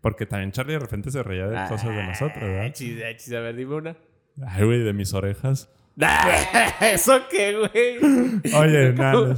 [0.00, 2.72] Porque también Charlie de repente se reía de cosas de nosotros, Ay, ¿verdad?
[2.72, 3.96] chis, ay, chis, a ver, dime una.
[4.44, 5.68] Ay, güey, de mis orejas.
[6.80, 8.54] ¿Eso qué, güey?
[8.54, 9.36] Oye, nada.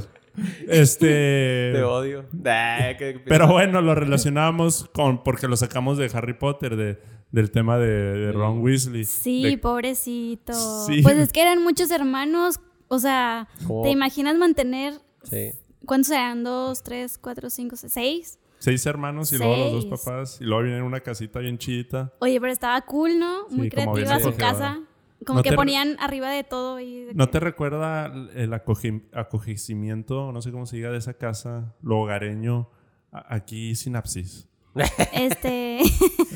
[0.67, 1.71] Este...
[1.73, 2.25] Te odio.
[2.31, 5.23] Que- Pero bueno, lo relacionábamos con...
[5.23, 9.05] Porque lo sacamos de Harry Potter, de, del tema de, de Ron Weasley.
[9.05, 10.53] Sí, De- pobrecito.
[10.85, 11.01] Sí.
[11.01, 12.59] Pues es que eran muchos hermanos.
[12.87, 13.83] O sea, ¿Cómo?
[13.83, 14.93] ¿te imaginas mantener
[15.23, 15.51] Sí.
[15.85, 16.43] cuántos eran?
[16.43, 18.39] ¿Dos, tres, cuatro, cinco, seis?
[18.59, 20.37] Seis hermanos y luego los dos papás.
[20.41, 22.11] Y luego viene una casita bien chidita.
[22.19, 23.47] Oye, pero estaba cool, ¿no?
[23.49, 24.79] Muy Sí, creativa su casa.
[25.25, 27.01] Como ¿No que te- ponían arriba de todo y...
[27.05, 28.05] de ¿No que- te recuerda
[28.35, 32.69] el acogi- acogimiento, no sé cómo se diga, de esa casa, lo hogareño,
[33.11, 34.47] aquí sinapsis?
[35.13, 35.79] Este...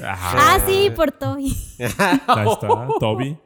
[0.06, 0.38] Ajá.
[0.56, 1.56] ah, sí, por Toby.
[2.28, 3.38] Ahí está, Toby.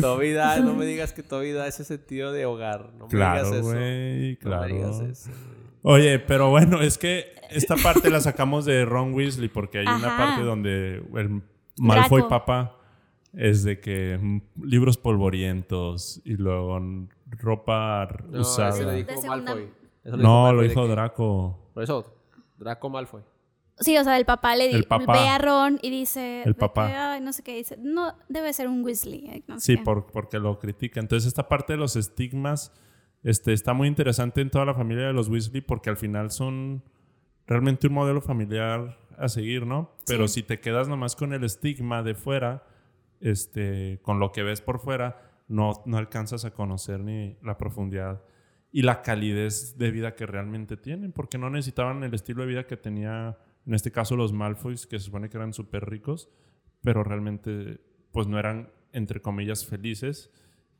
[0.00, 2.92] Toby da, no me digas que Toby da ese sentido de hogar.
[2.98, 3.68] No me Claro, digas eso.
[3.70, 4.62] güey, No claro.
[4.62, 5.30] me digas eso.
[5.82, 10.16] Oye, pero bueno, es que esta parte la sacamos de Ron Weasley porque hay una
[10.16, 11.42] parte donde el
[11.76, 12.28] Malfoy Draco.
[12.28, 12.76] papá
[13.36, 16.80] es de que mm, libros polvorientos y luego
[17.38, 18.70] ropa No, usada.
[18.70, 19.70] eso lo dijo segunda- Malfoy.
[20.04, 21.70] Eso No, Malfoy lo de dijo Draco.
[21.74, 22.14] Por eso,
[22.58, 23.22] Draco Malfoy.
[23.80, 25.12] Sí, o sea, el papá le El dice, papá.
[25.14, 26.86] ve a Ron y dice, El papá.
[26.86, 29.26] que, "Ay, no sé qué, dice, no, debe ser un Weasley.
[29.30, 29.82] eh, no sé Sí, qué".
[29.84, 31.00] por- porque lo critica.
[31.00, 32.72] Entonces, esta parte de los estigmas
[33.24, 36.84] este, está muy interesante en toda la familia de los Weasley porque al final son
[37.46, 39.90] realmente un modelo familiar a seguir, ¿no?
[40.06, 42.62] Pero si te quedas nomás con el estigma de fuera,
[43.20, 48.22] este, con lo que ves por fuera, no, no alcanzas a conocer ni la profundidad
[48.74, 52.66] y la calidez de vida que realmente tienen, porque no necesitaban el estilo de vida
[52.66, 56.28] que tenía En este caso los Malfoys, que se supone que eran súper ricos,
[56.82, 60.30] pero realmente pues no eran, entre comillas, felices.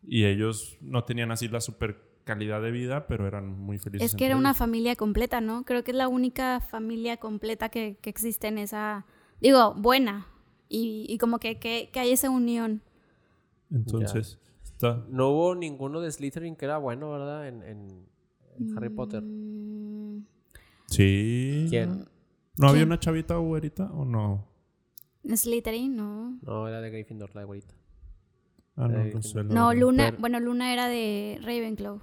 [0.02, 4.10] Y ellos no tenían así la super calidad de vida, pero eran muy felices.
[4.10, 5.64] Es que era una familia completa, ¿no?
[5.64, 9.06] Creo que es la única familia completa que, que existe en esa,
[9.40, 10.26] digo, buena.
[10.74, 12.82] Y, y como que, que, que hay esa unión.
[13.70, 15.04] Entonces, está...
[15.08, 17.46] No hubo ninguno de Slytherin que era bueno, ¿verdad?
[17.48, 18.06] En, en-
[18.58, 19.22] en Harry Potter.
[19.22, 20.24] Mm,
[20.86, 21.66] Sí.
[21.70, 22.06] ¿Quién?
[22.58, 22.88] ¿No había ¿Quién?
[22.88, 24.46] una chavita güerita o no?
[25.24, 26.38] Slytherin, no.
[26.42, 27.74] No, era de Gryffindor, la güerita.
[28.76, 29.44] Ah, no, no sé.
[29.44, 29.72] No.
[29.74, 32.00] Luna, Pero- bueno, Luna era de Ravenclaw.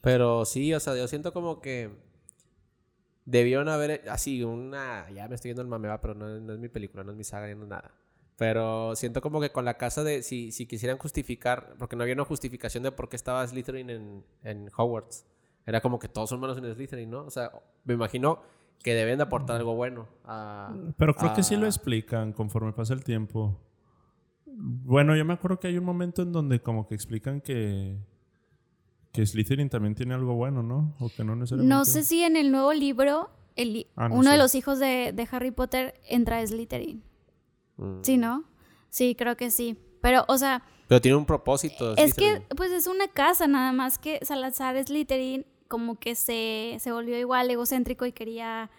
[0.00, 1.90] Pero sí, o sea, yo siento como que
[3.26, 6.58] debieron haber, así, una, ya me estoy viendo el mame, va, pero no, no es
[6.58, 7.90] mi película, no es mi saga, no es nada.
[8.38, 12.14] Pero siento como que con la casa de, si, si quisieran justificar, porque no había
[12.14, 15.26] una justificación de por qué estaba Slytherin en, en Hogwarts.
[15.66, 17.24] Era como que todos son malos en Slytherin, ¿no?
[17.24, 17.50] O sea,
[17.84, 18.40] me imagino
[18.82, 20.74] que deben de aportar algo bueno a...
[20.96, 23.58] Pero creo que sí lo a- explican conforme pasa el tiempo.
[24.44, 27.96] Bueno, yo me acuerdo que hay un momento en donde como que explican que
[29.16, 30.94] que Slytherin también tiene algo bueno, ¿no?
[31.00, 31.74] O que no necesariamente.
[31.74, 35.12] No sé si en el nuevo libro el Ah, no uno de los hijos de,
[35.14, 37.02] de Harry Potter entra a Slytherin.
[37.78, 38.00] Mm.
[38.02, 38.44] Sí, ¿no?
[38.90, 39.78] Sí, creo que sí.
[40.02, 41.96] Pero, o sea, Pero tiene un propósito.
[41.96, 46.92] es que pues es una casa, nada más que Salazar Slytherin como que se, se
[46.92, 48.70] volvió igual egocéntrico y quería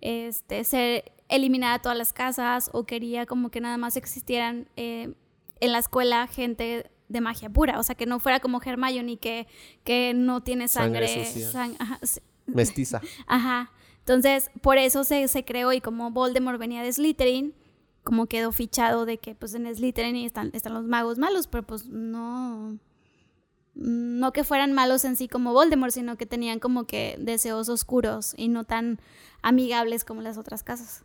[0.00, 5.14] este, ser eliminar a todas las casas o quería como que nada más existieran eh,
[5.60, 9.46] en la escuela gente de magia pura, o sea, que no fuera como Hermione que,
[9.84, 11.50] que no tiene Sangre sangre, sucia.
[11.52, 13.00] sang- ajá, sí, Mestiza.
[13.26, 13.72] Ajá.
[14.00, 17.54] Entonces, por eso se, se creó y como Voldemort venía de Slytherin,
[18.04, 21.86] como quedó fichado de que pues en Slytherin están, están los magos malos, pero pues
[21.86, 22.78] no...
[23.78, 28.32] No que fueran malos en sí como Voldemort, sino que tenían como que deseos oscuros
[28.36, 29.00] y no tan
[29.42, 31.04] amigables como las otras casas.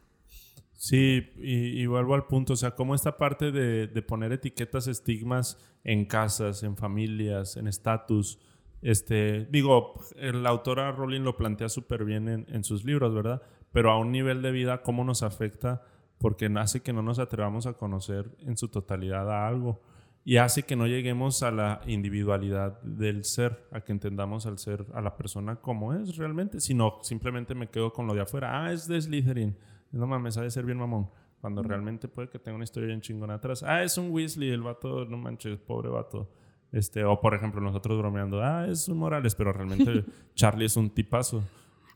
[0.84, 4.88] Sí, y, y vuelvo al punto, o sea, como esta parte de, de poner etiquetas,
[4.88, 8.40] estigmas en casas, en familias, en estatus,
[8.82, 13.44] este, digo, la autora Rowling lo plantea súper bien en, en sus libros, ¿verdad?
[13.72, 15.84] Pero a un nivel de vida, ¿cómo nos afecta?
[16.18, 19.84] Porque hace que no nos atrevamos a conocer en su totalidad a algo
[20.26, 24.88] y hace que no lleguemos a la individualidad del ser, a que entendamos al ser,
[24.96, 28.66] a la persona como es realmente, sino simplemente me quedo con lo de afuera.
[28.66, 29.56] Ah, es de Slytherin.
[29.92, 31.10] No mames, ha de ser bien mamón.
[31.42, 33.64] Cuando realmente puede que tenga una historia bien chingona atrás.
[33.64, 36.30] Ah, es un Weasley, el vato, no manches, pobre vato.
[36.72, 40.90] Este, o por ejemplo, nosotros bromeando, ah, es un Morales, pero realmente Charlie es un
[40.92, 41.44] tipazo.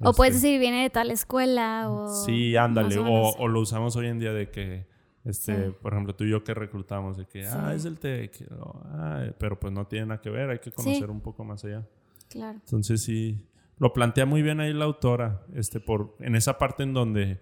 [0.01, 2.07] O puedes Este, decir, viene de tal escuela o...
[2.25, 2.97] Sí, ándale.
[2.97, 4.87] o O, o lo usamos hoy en día de que,
[5.23, 5.75] este, Sí.
[5.81, 7.75] por ejemplo, tú y yo que reclutamos, de que, ah, Sí.
[7.77, 8.45] es el TEC.
[8.93, 11.87] ah, pero pues no tiene nada que ver, hay que conocer un poco más allá.
[12.29, 12.57] Claro.
[12.65, 16.93] Entonces sí, lo plantea muy bien ahí la autora, este, por, en esa parte en
[16.93, 17.39] donde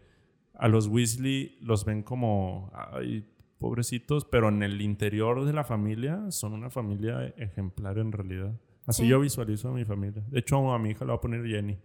[0.54, 3.26] a los Weasley los ven como, ay,
[3.58, 8.60] pobrecitos, pero en el interior de la familia son una familia ejemplar en realidad.
[8.86, 9.08] Así Sí.
[9.08, 10.24] yo visualizo a mi familia.
[10.30, 11.78] De hecho, a mi hija le voy a poner Jenny.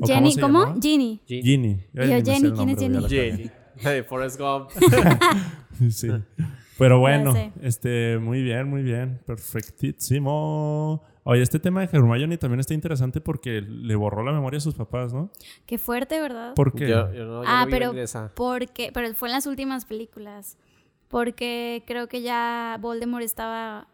[0.00, 0.58] ¿O Jenny, ¿cómo?
[0.60, 0.80] llamaba?
[0.80, 1.20] Ginny.
[1.26, 1.84] Ginny.
[1.92, 3.50] yo, sé Jenny, ¿quién es la Jenny.
[3.76, 4.70] Hey, Forrest Gump.
[5.90, 6.08] Sí.
[6.78, 7.32] Pero bueno,
[7.62, 9.20] este, muy bien, muy bien.
[9.26, 11.02] Perfectísimo.
[11.24, 14.74] Oye, este tema de Hermione también está interesante porque le borró la memoria a sus
[14.74, 15.30] papás, ¿no?
[15.66, 16.54] Qué fuerte, ¿verdad?
[16.54, 16.88] ¿Por qué?
[16.88, 17.92] Yo, yo no, yo Ah, no pero
[18.34, 20.56] porque, pero fue en las últimas películas.
[21.08, 23.88] Porque creo que ya Voldemort estaba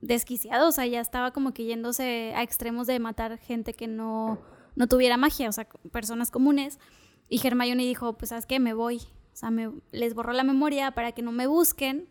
[0.00, 4.38] desquiciado, o sea, ya estaba como que yéndose a extremos de matar gente que no,
[4.76, 6.78] no tuviera magia, o sea, personas comunes.
[7.28, 8.60] Y Hermione dijo, pues, ¿sabes qué?
[8.60, 8.98] Me voy.
[8.98, 12.06] O sea, me- les borró la memoria para que no me busquen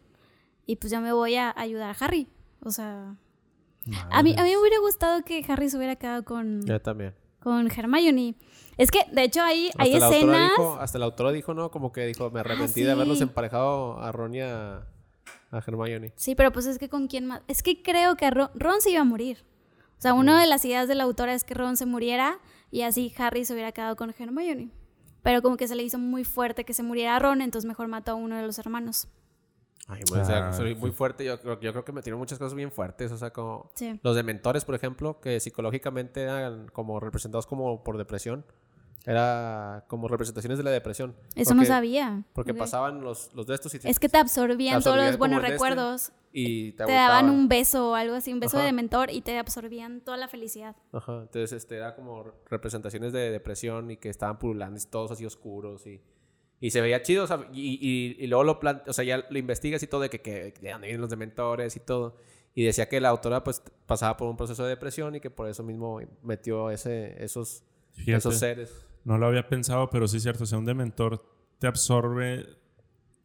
[0.65, 2.27] y pues yo me voy a ayudar a Harry.
[2.61, 3.15] O sea,
[4.11, 7.13] a mí, a mí me hubiera gustado que Harry se hubiera quedado con, Yo también.
[7.39, 8.35] con Hermione.
[8.77, 10.51] Es que, de hecho, hay, hay hasta, escenas...
[10.51, 11.71] dijo, hasta la autora dijo, ¿no?
[11.71, 14.87] Como que dijo, me arrepentí de haberlos emparejado a Ron y a,
[15.51, 16.13] a Hermione.
[16.15, 17.41] Sí, pero pues es que con quién más.
[17.47, 19.43] Es que creo que Ron, Ron se iba a morir.
[19.97, 22.39] O sea, una de las ideas de la autora es que Ron se muriera
[22.69, 24.69] y así Harry se hubiera quedado con Hermione.
[25.23, 28.11] Pero como que se le hizo muy fuerte que se muriera Ron, entonces mejor mató
[28.11, 29.07] a uno de los hermanos.
[29.87, 31.23] Ay, pues, o sea, Ah, soy muy fuerte.
[31.23, 33.11] Yo, creo- yo creo que metieron muchas cosas bien fuertes.
[33.11, 33.99] O sea, como Sí.
[34.03, 38.43] los dementores, por ejemplo, que psicológicamente eran como representados como por depresión.
[39.05, 41.15] Era como representaciones de la depresión.
[41.35, 42.23] Eso no Porque- sabía.
[42.33, 42.57] Porque Ok.
[42.57, 45.39] pasaban los, los de estos y Es que te absorbían, Te todos absorbían los buenos
[45.39, 45.51] este.
[45.51, 46.11] recuerdos.
[46.39, 48.65] y te, Te daban un beso o algo así, un beso Ajá.
[48.67, 50.75] de mentor y te absorbían toda la felicidad.
[50.91, 55.87] Ajá, entonces este era como representaciones de depresión y que estaban pululando, todos así oscuros
[55.87, 55.99] y,
[56.59, 59.23] y se veía chido, o sea, y, y, y luego lo plan, o sea, ya
[59.29, 62.17] lo investigas y todo de que, que de dónde vienen los dementores y todo.
[62.55, 65.47] Y decía que la autora pues pasaba por un proceso de depresión y que por
[65.47, 68.17] eso mismo metió ese, esos, Fíjate.
[68.17, 68.85] esos seres.
[69.03, 70.43] No lo había pensado, pero sí es cierto.
[70.43, 71.23] O sea, un dementor
[71.59, 72.47] te absorbe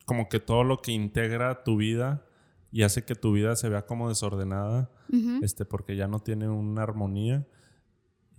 [0.04, 2.26] como que todo lo que integra tu vida
[2.70, 4.90] y hace que tu vida se vea como desordenada,
[5.42, 7.46] este, porque ya no tiene una armonía.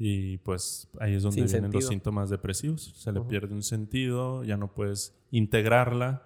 [0.05, 1.89] Y pues ahí es donde Sin vienen los sentido.
[1.91, 2.93] síntomas depresivos.
[2.97, 3.29] Se le Ujú.
[3.29, 6.23] pierde un sentido, ya no puedes integrarla.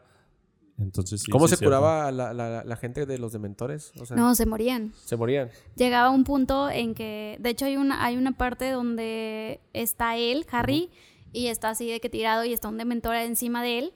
[0.80, 3.92] Entonces, sí, ¿Cómo sí se curaba la, la- la gente de los dementores?
[4.00, 4.94] O sea, No, se morían.
[5.06, 5.50] se morían.
[5.76, 10.46] Llegaba un punto en que, de hecho hay una, hay una parte donde está él,
[10.52, 10.90] Harry,
[11.34, 13.94] y está así de que tirado y está un dementor encima de él.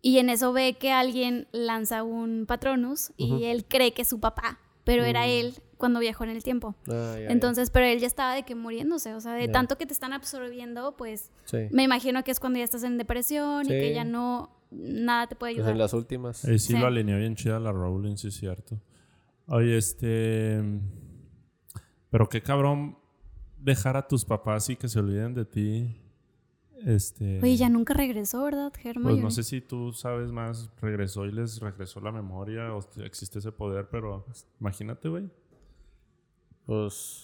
[0.00, 3.44] Y en eso ve que alguien lanza un patronus y Ujú.
[3.44, 5.30] él cree que es su papá, pero era Mm.
[5.30, 6.76] él cuando viajó en el tiempo.
[6.86, 7.30] Ah, ya, ya.
[7.32, 9.52] Entonces, pero él ya estaba de que muriéndose, o sea, de Ya.
[9.52, 11.66] tanto que te están absorbiendo, pues Sí.
[11.72, 15.34] me imagino que es cuando ya estás en depresión y que ya no, nada te
[15.34, 15.72] puede Pues ayudar.
[15.72, 16.44] en las últimas.
[16.44, 16.78] Eh, sí, Sí.
[16.78, 18.78] lo alineó bien chida la Rowling, sí es cierto.
[19.48, 20.62] Oye, este...
[22.10, 22.96] Pero qué cabrón
[23.58, 25.96] dejar a tus papás y que se olviden de ti.
[26.86, 27.40] Este...
[27.42, 29.12] Oye, ya nunca regresó, ¿verdad, Germán?
[29.14, 33.38] Pues no sé si tú sabes más, regresó y les regresó la memoria o existe
[33.38, 34.26] ese poder, pero
[34.60, 35.28] imagínate, güey.
[36.72, 37.18] Pues.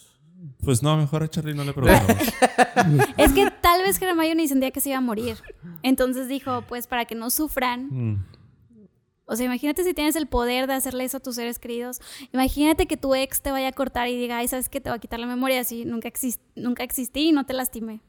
[0.63, 2.17] Pues no, mejor a Charlie no le preguntamos.
[3.17, 5.37] Es que tal vez Hermione sentía que se iba a morir.
[5.83, 7.89] Entonces dijo, pues para que no sufran.
[7.91, 8.27] Mm.
[9.25, 12.01] O sea, imagínate si tienes el poder de hacerle eso a tus seres queridos.
[12.33, 14.81] Imagínate que tu ex te vaya a cortar y diga, ay, ¿sabes qué?
[14.81, 18.01] Te va a quitar la memoria si nunca, exis- nunca existí y no te lastimé.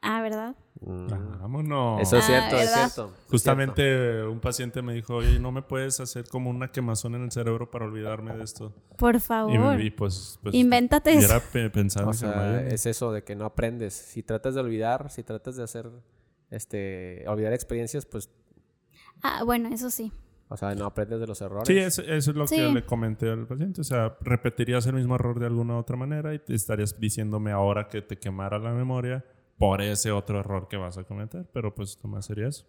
[0.00, 0.54] Ah, ¿verdad?
[0.80, 2.00] mm, Ah, vámonos.
[2.02, 2.88] Eso es Ah, cierto, es ¿verdad?
[2.92, 3.12] cierto.
[3.24, 7.22] es Justamente un paciente me dijo, oye, ¿no me puedes hacer como una quemazón en
[7.24, 8.72] el cerebro para olvidarme de esto?
[8.96, 9.76] Por Y, favor.
[9.76, 10.54] me- y pues, pues...
[10.54, 12.08] Invéntate cierto.
[12.08, 13.94] O sea, es eso de que no aprendes.
[13.94, 15.90] Si tratas de olvidar, si tratas de hacer.
[16.50, 17.24] Este.
[17.28, 18.30] Olvidar experiencias, pues.
[19.22, 20.12] Ah, bueno, eso sí.
[20.48, 21.66] O sea, no aprendes de los errores.
[21.68, 23.80] Sí, es- eso es lo que le comenté al paciente.
[23.82, 27.88] O sea, repetirías el mismo error de alguna otra manera y te estarías diciéndome ahora
[27.88, 29.24] que te quemara la memoria
[29.58, 31.46] por ese otro error que vas a cometer.
[31.52, 32.64] Pero pues nomás sería eso.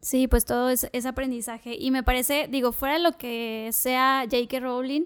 [0.00, 1.76] Sí, pues todo es, es aprendizaje.
[1.78, 4.60] Y me parece, digo, fuera lo que sea J.K.
[4.60, 5.04] Rowling,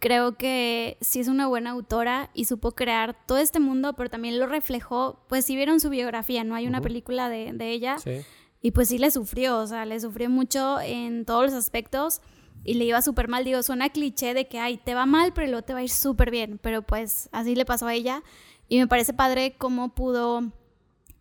[0.00, 4.40] creo que sí es una buena autora y supo crear todo este mundo, pero también
[4.40, 6.56] lo reflejó, pues si vieron su biografía, ¿no?
[6.56, 8.22] Hay una película de, de ella Sí.
[8.60, 12.20] y pues sí le sufrió, o sea, le sufrió mucho en todos los aspectos
[12.64, 13.44] y le iba súper mal.
[13.44, 15.90] Digo, suena cliché de que, ay, te va mal, pero luego te va a ir
[15.90, 18.24] súper bien, pero pues así le pasó a ella
[18.68, 20.50] y me parece padre cómo pudo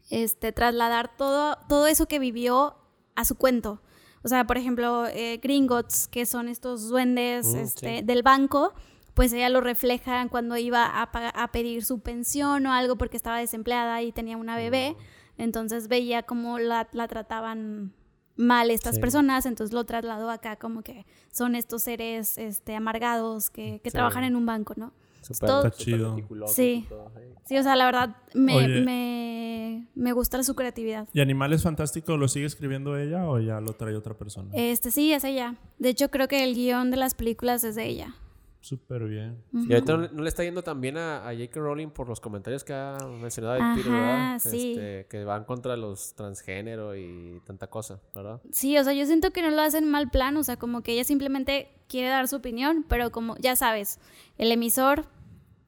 [0.10, 2.76] este, trasladar todo, todo eso que vivió
[3.16, 3.82] a su cuento.
[4.24, 8.06] O sea, por ejemplo, eh, Gringotts, que son estos duendes Mm, este, sí.
[8.06, 8.74] del banco,
[9.14, 14.02] pues ella lo refleja cuando iba a, pedir su pensión o algo porque estaba desempleada
[14.02, 14.96] y tenía una bebé.
[15.38, 17.94] Entonces veía cómo la, la trataban
[18.36, 19.02] mal estas Sí.
[19.02, 23.96] personas, entonces lo trasladó acá como que son estos seres este, amargados que, que Sí.
[23.96, 24.94] trabajan en un banco, ¿no?
[25.40, 26.16] Todo- Está chido.
[26.48, 26.86] Sí.
[26.90, 27.22] todo, sí.
[27.46, 31.08] Sí, o sea, la verdad me, me, me gusta su creatividad.
[31.14, 34.50] ¿Y Animales Fantásticos lo sigue escribiendo ella o ya lo trae otra persona?
[34.54, 35.56] Este sí, es ella.
[35.80, 38.16] De hecho, creo que el guion de las películas es de ella.
[38.62, 39.42] Súper bien.
[39.54, 41.60] Y ahorita no, le- no le está yendo tan bien a, a J.K.
[41.62, 44.40] Rowling por los comentarios que ha mencionado de Peter, ¿verdad?
[44.40, 44.72] sí.
[44.74, 48.42] Este, que van contra los transgénero y tanta cosa, ¿verdad?
[48.52, 50.92] Sí, o sea, yo siento que no lo hacen mal plan, o sea, como que
[50.92, 53.98] ella simplemente quiere dar su opinión, pero como ya sabes,
[54.38, 55.06] el emisor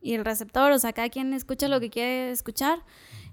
[0.01, 2.79] y el receptor, o sea, cada quien escucha lo que quiere escuchar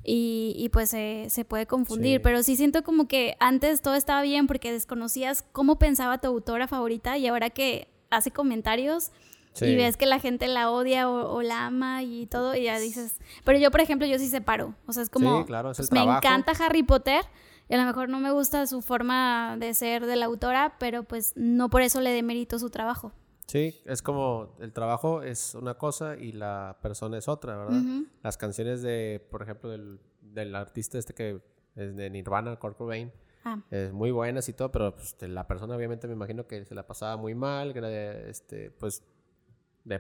[0.04, 2.22] y, y pues se, se puede confundir, Sí.
[2.22, 6.68] pero sí siento como que antes todo estaba bien porque desconocías cómo pensaba tu autora
[6.68, 9.10] favorita y ahora que hace comentarios
[9.58, 9.66] Sí.
[9.66, 12.78] y ves que la gente la odia o, o la ama y todo y ya
[12.78, 15.78] dices, pero yo por ejemplo yo sí separo, o sea, es como, Sí, claro, es
[15.78, 17.24] el pues, me encanta Harry Potter
[17.68, 21.02] y a lo mejor no me gusta su forma de ser de la autora, pero
[21.02, 23.12] pues no por eso le demérito su trabajo.
[23.46, 27.80] Sí, es como el trabajo es una cosa y la persona es otra, ¿verdad?
[28.22, 31.40] Las canciones de, por ejemplo, del, del artista este que
[31.74, 33.10] es de Nirvana, Kurt Cobain,
[33.44, 36.74] Ah, es muy buenas y todo, pero pues, la persona obviamente me imagino que se
[36.74, 39.02] la pasaba muy mal, que era este, pues...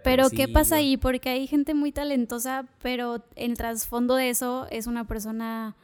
[0.04, 0.96] pero ¿qué pasa ahí?
[0.96, 5.76] Porque hay gente muy talentosa, pero el trasfondo de eso es una persona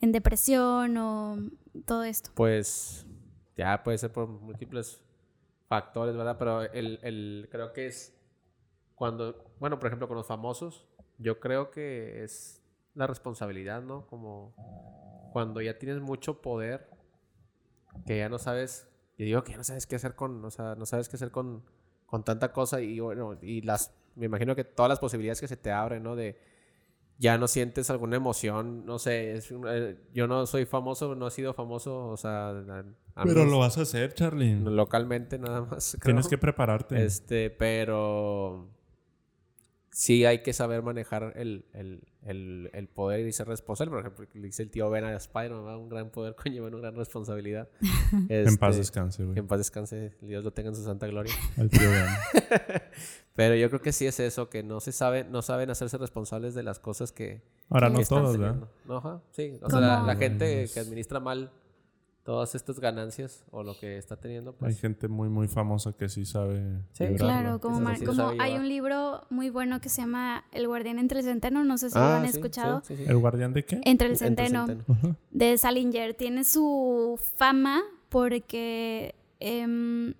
[0.00, 1.36] en depresión o
[1.86, 2.30] todo esto.
[2.34, 3.06] Pues
[3.56, 5.02] ya puede ser por múltiples
[5.68, 6.36] factores, ¿verdad?
[6.38, 8.16] Pero el, el- creo que es
[8.94, 10.86] cuando, bueno, por ejemplo, con los famosos,
[11.18, 12.62] yo creo que es
[12.94, 14.06] la responsabilidad, ¿no?
[14.06, 14.54] Como
[15.32, 16.88] cuando ya tienes mucho poder,
[18.06, 20.74] que ya no sabes, y digo que ya no sabes qué hacer con, o sea,
[20.74, 21.62] no sabes qué hacer con,
[22.10, 25.56] con tanta cosa y bueno, y las, me imagino que todas las posibilidades que se
[25.56, 26.16] te abren, ¿no?
[26.16, 26.36] De
[27.18, 31.30] ya no sientes alguna emoción, no sé, es eh, yo no soy famoso, no he
[31.30, 34.56] sido famoso, o sea, a- Pero lo vas a hacer, Charlie.
[34.58, 35.96] localmente nada más.
[36.02, 37.04] Tienes que prepararte.
[37.04, 38.68] Este, pero
[40.00, 43.90] sí hay que saber manejar el, el, el, el poder y ser responsable.
[43.90, 47.68] Por ejemplo, dice el tío Ben a Spider-Man, un gran poder conlleva una gran responsabilidad.
[48.30, 49.38] en paz Este, descanse, güey.
[49.38, 51.34] En paz descanse, Dios lo tenga en su santa gloria.
[51.58, 52.06] El tío Ben.
[53.34, 56.54] Pero yo creo que sí es eso, que no se sabe, no saben hacerse responsables
[56.54, 58.60] de las cosas que, Ahora Que no están todos, teniendo.
[58.60, 58.74] ¿verdad?
[58.86, 59.58] No, ajá, sí.
[59.60, 61.52] O sea, la, la gente que administra mal
[62.30, 64.80] todas estas ganancias o lo que está teniendo, Hay pues...
[64.80, 66.60] gente muy, muy famosa que sí sabe.
[66.92, 67.16] Sí, librarlo.
[67.26, 68.04] Claro, como, mar- sí
[68.38, 71.90] hay un libro muy bueno que se llama El guardián entre el centeno, no sé
[71.90, 72.82] si lo Ah, han sí, escuchado.
[72.84, 73.02] sí, sí.
[73.04, 73.80] ¿El guardián de qué?
[73.84, 74.66] Entre el Entre el centeno,
[75.32, 76.14] de Salinger.
[76.14, 80.14] Tiene su fama porque em,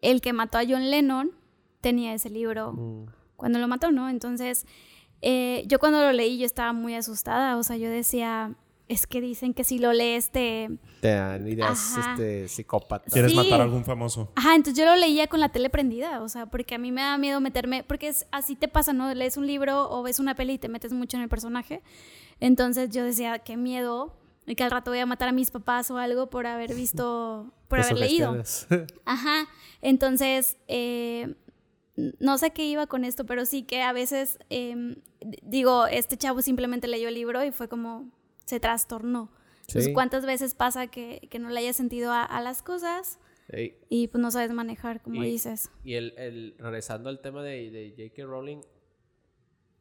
[0.00, 1.32] el que mató a John Lennon
[1.82, 3.06] tenía ese libro Mm.
[3.36, 4.08] cuando lo mató, ¿no?
[4.08, 4.64] Entonces,
[5.20, 8.54] eh, yo cuando lo leí yo estaba muy asustada, o sea, yo decía,
[8.88, 10.70] es que dicen que si lo lees te...
[11.00, 13.12] Te dan ideas este, psicópatas.
[13.12, 13.36] ¿Quieres Sí.
[13.36, 14.30] matar a algún famoso?
[14.36, 17.00] Ajá, entonces yo lo leía con la tele prendida, o sea, porque a mí me
[17.00, 19.12] da miedo meterme, porque es, así te pasa, ¿no?
[19.14, 21.82] Lees un libro o ves una peli y te metes mucho en el personaje.
[22.40, 25.90] Entonces yo decía, qué miedo, y que al rato voy a matar a mis papás
[25.90, 28.36] o algo por haber visto, por haber leído.
[29.06, 29.46] Ajá,
[29.80, 31.34] entonces, eh,
[31.96, 34.74] no sé qué iba con esto, pero sí que a veces, eh,
[35.20, 38.10] d- digo, este chavo simplemente leyó el libro y fue como,
[38.52, 39.30] se trastornó.
[39.62, 39.92] Entonces, Sí.
[39.94, 43.18] ¿cuántas veces pasa que, que no le haya sentido a, a las cosas
[43.88, 45.70] y pues no sabes manejar, como Y- dices?
[45.84, 48.24] Y el, el, regresando al tema de, de J.K.
[48.26, 48.60] Rowling,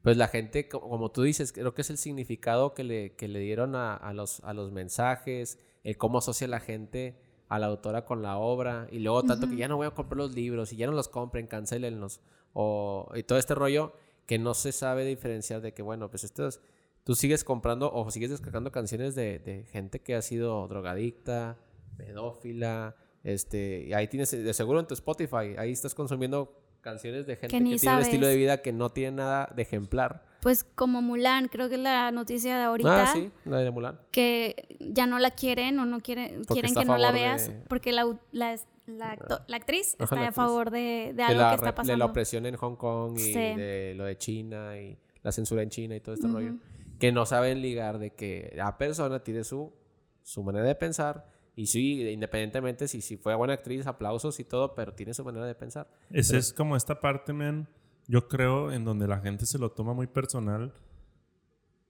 [0.04, 3.28] pues la gente, co- como tú dices, creo que es el significado que le, que
[3.28, 7.20] le dieron a, a los, a los mensajes, el cómo asocia la gente
[7.50, 10.18] a la autora con la obra, y luego tanto que ya no voy a comprar
[10.18, 12.22] los libros, y ya no los compren, cancelenlos,
[12.54, 13.92] o, y todo este rollo
[14.26, 16.62] que no se sabe diferenciar de que, bueno, pues esto es-
[17.04, 21.58] tú sigues comprando o sigues descargando canciones de, de gente que ha sido drogadicta,
[21.98, 27.36] pedófila, este, y ahí tienes, de seguro en tu Spotify, ahí estás consumiendo canciones de
[27.36, 30.26] gente que, tiene un estilo de vida que no tiene nada de ejemplar.
[30.42, 34.00] Pues como Mulan, creo que es la noticia de ahorita, Ah, sí, la de Mulan.
[34.10, 37.54] que ya no la quieren o no quieren, Porque quieren que no la veas, de-
[37.70, 38.58] porque la, la,
[38.88, 41.68] la, acto- la actriz Ajá, está a favor de, de de algo la, que está
[41.68, 41.98] rep- de pasando.
[41.98, 43.34] la opresión en Hong Kong y Sí.
[43.34, 46.36] de lo de China y la censura en China y todo este Ujú.
[46.38, 46.54] rollo.
[47.02, 49.74] Que no saben ligar de que la persona tiene su,
[50.22, 51.28] su manera de pensar.
[51.56, 55.46] Y sí, independientemente si, si fue buena actriz, aplausos y todo, pero tiene su manera
[55.46, 55.90] de pensar.
[56.12, 57.68] Esa es como esta parte, man,
[58.08, 60.74] yo creo, en donde la gente se lo toma muy personal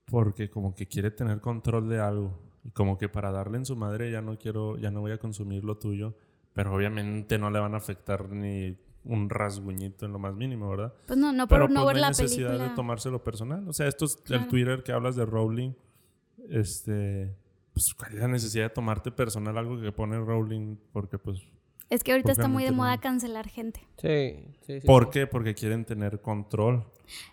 [0.06, 2.38] porque como que quiere tener control de algo.
[2.64, 5.18] Y como que para darle en su madre ya no quiero, ya no voy a
[5.18, 6.14] consumir lo tuyo.
[6.52, 10.94] Pero obviamente no le van a afectar ni un rasguñito en lo más mínimo, ¿verdad?
[11.06, 12.68] Pues no, no por Pero no pues, ver no hay la necesidad película.
[12.70, 13.68] de tomárselo personal.
[13.68, 14.44] O sea, esto es Claro.
[14.44, 15.72] el Twitter que hablas de Rowling.
[16.48, 17.34] Este,
[17.72, 20.76] pues, ¿cuál es la necesidad de tomarte personal algo que pone Rowling?
[20.92, 21.40] Porque, pues,
[21.90, 23.00] Es que ahorita está muy de moda no.
[23.02, 23.80] cancelar gente.
[23.98, 24.86] Sí, sí, sí.
[24.86, 25.10] ¿Por sí.
[25.12, 25.26] qué?
[25.26, 26.84] Porque quieren tener control.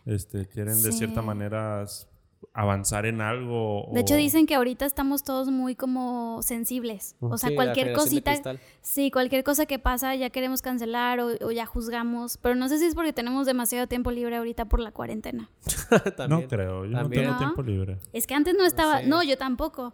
[0.06, 1.86] Este, quieren de cierta manera
[2.53, 3.88] avanzar en algo.
[3.94, 7.16] De hecho dicen que ahorita estamos todos muy como sensibles.
[7.20, 8.34] O sea, Sí, cualquier cosita,
[8.82, 12.38] sí, cualquier cosa que pasa ya queremos cancelar o, o ya juzgamos.
[12.38, 15.49] Pero no sé si es porque tenemos demasiado tiempo libre ahorita por la cuarentena.
[16.18, 16.41] También.
[16.41, 17.24] No creo, yo También.
[17.24, 17.38] no tengo ¿No?
[17.38, 17.98] tiempo libre.
[18.14, 19.07] Es que antes no estaba, sé.
[19.07, 19.94] no, yo tampoco.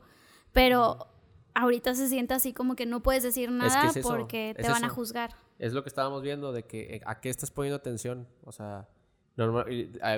[0.54, 1.08] Pero
[1.54, 4.70] ahorita se siente así como que no puedes decir nada es eso, porque te es
[4.70, 5.36] van a juzgar.
[5.58, 8.28] Es lo que estábamos viendo de que eh, a qué estás poniendo atención.
[8.44, 8.88] O sea,
[9.38, 9.68] normal-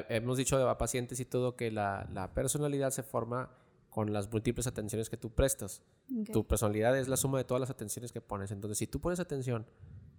[0.10, 3.52] hemos dicho a pacientes y todo que la, la personalidad se forma
[3.90, 5.82] con las múltiples atenciones que tú prestas.
[6.22, 6.32] Ok.
[6.32, 8.52] Tu personalidad es la suma de todas las atenciones que pones.
[8.52, 9.66] Entonces, si tú pones atención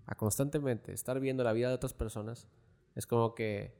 [0.06, 2.48] a constantemente estar viendo la vida de otras personas,
[2.96, 3.72] es como que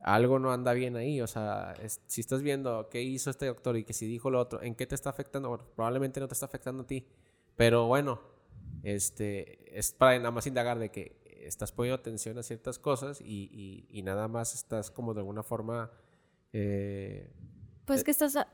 [0.00, 1.20] algo no anda bien ahí.
[1.20, 4.40] O sea, es- si estás viendo qué hizo este doctor y que si dijo lo
[4.40, 5.50] otro, ¿en qué te está afectando?
[5.50, 7.06] Bueno, probablemente no te está afectando a ti.
[7.54, 8.20] Pero bueno,
[8.82, 11.16] este, es para nada más indagar de que
[11.48, 15.42] estás poniendo atención a ciertas cosas y, y- y nada más estás como de alguna
[15.42, 15.90] forma...
[16.52, 17.30] eh,
[17.84, 18.48] Pues que estás a-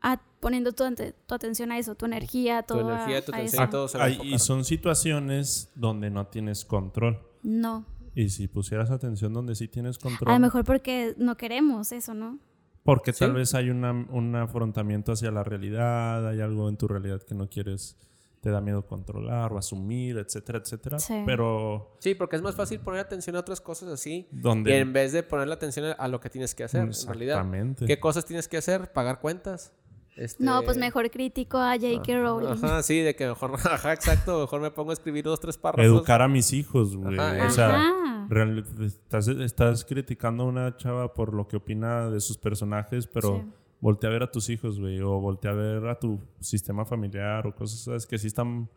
[0.00, 0.84] a- poniendo tu,
[1.26, 3.68] tu atención a eso, tu energía, tu todo energía, a- tu a atención eso.
[3.68, 7.18] y todo se va a Ay, y son situaciones donde no tienes control.
[7.42, 7.86] No.
[8.14, 10.30] Y si pusieras atención donde sí tienes control.
[10.30, 12.38] A lo mejor porque no queremos eso, ¿no?
[12.84, 13.36] Porque tal Sí.
[13.36, 17.48] vez hay una, un afrontamiento hacia la realidad, hay algo en tu realidad que no
[17.48, 17.96] quieres,
[18.44, 20.98] te da miedo controlar o asumir, etcétera, etcétera.
[20.98, 21.22] Sí.
[21.24, 24.28] Pero Sí, porque es más fácil poner atención a otras cosas así.
[24.30, 24.70] donde...
[24.70, 27.38] Y en vez de ponerle atención a- lo que tienes que hacer, en realidad.
[27.38, 27.86] Exactamente.
[27.86, 28.92] ¿Qué cosas tienes que hacer?
[28.92, 29.72] Pagar cuentas.
[30.14, 32.18] Este, No, pues mejor critico a J.K.
[32.20, 32.62] Rowling.
[32.62, 35.86] Ajá, sí, de que mejor, ajá, exacto, mejor me pongo a escribir dos, tres párrafos.
[35.86, 37.18] Educar a mis hijos, güey.
[37.18, 42.20] Ajá, O sea, real- estás, estás criticando a una chava por lo que opina de
[42.20, 43.52] sus personajes, pero Sí.
[43.80, 45.00] Voltea a ver a tus hijos, güey.
[45.00, 48.06] O voltea a ver a tu sistema familiar o cosas ¿sabes?
[48.06, 48.68] que sí están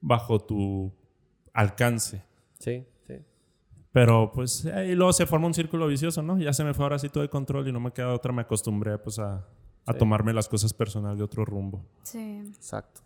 [0.00, 0.92] bajo tu
[1.52, 2.22] alcance.
[2.58, 3.14] Sí, sí.
[3.92, 6.38] Pero pues ahí luego se forma un círculo vicioso, ¿no?
[6.38, 8.32] Ya se me fue ahora sí todo el control y no me queda otra.
[8.32, 9.46] Me acostumbré pues a,
[9.86, 11.84] a tomarme las cosas personal de otro rumbo.
[12.02, 12.42] Sí.
[12.54, 13.00] Exacto.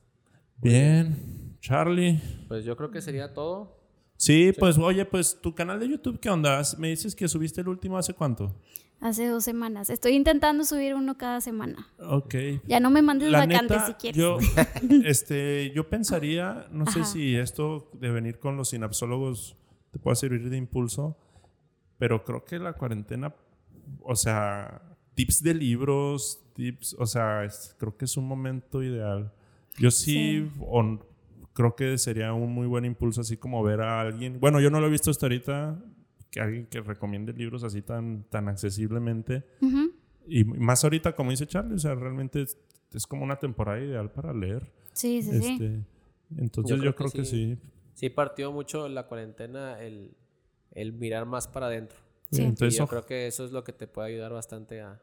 [0.59, 1.57] Bien.
[1.61, 2.21] Charlie.
[2.49, 3.77] Pues yo creo que sería todo.
[4.17, 6.63] Sí, pues oye, pues tu canal de YouTube, ¿qué onda?
[6.79, 8.55] Me dices que subiste el último hace cuánto?
[9.01, 9.91] Hace dos semanas.
[9.91, 11.87] Estoy intentando subir uno cada semana.
[11.99, 12.35] Ok.
[12.67, 14.17] Ya no me mandes La vacantes neta, si quieres.
[14.19, 14.39] Yo,
[15.05, 19.57] este, yo pensaría, no sé si esto de venir con los sinapsólogos
[19.93, 21.17] te puede servir de impulso,
[21.99, 23.35] pero creo que la cuarentena,
[24.03, 24.83] o sea,
[25.15, 29.33] tips de libros, tips, o sea, es- creo que es un momento ideal.
[29.79, 30.99] Yo sí, o-
[31.53, 34.81] creo que sería un muy buen impulso así como ver a alguien, bueno, yo no
[34.81, 35.79] lo he visto hasta ahorita,
[36.37, 39.43] que alguien que recomiende libros así tan, tan accesiblemente.
[39.63, 39.91] Ujú.
[40.29, 42.59] Y más ahorita, como dice Charlie, o sea, realmente es,
[42.93, 44.71] es como una temporada ideal para leer.
[44.93, 45.53] Sí, sí, sí.
[45.55, 45.81] Este,
[46.37, 47.57] entonces yo creo, que, sí.
[47.95, 50.15] Sí partió mucho la cuarentena el,
[50.73, 51.97] el mirar más para adentro.
[52.31, 52.43] Sí.
[52.43, 55.01] Y Entonces, yo ojo- creo que eso es lo que te puede ayudar bastante a,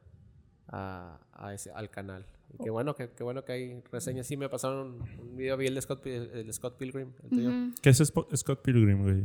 [0.68, 2.28] a- a ese- al canal.
[2.54, 4.28] Y qué bueno que, qué bueno que hay reseñas.
[4.28, 7.10] Sí, me pasaron un video, vi el de Scott, el Scott Pilgrim.
[7.24, 7.50] El tuyo.
[7.50, 7.72] Ujú.
[7.82, 7.98] ¿Qué es
[8.36, 9.24] Scott Pilgrim, güey?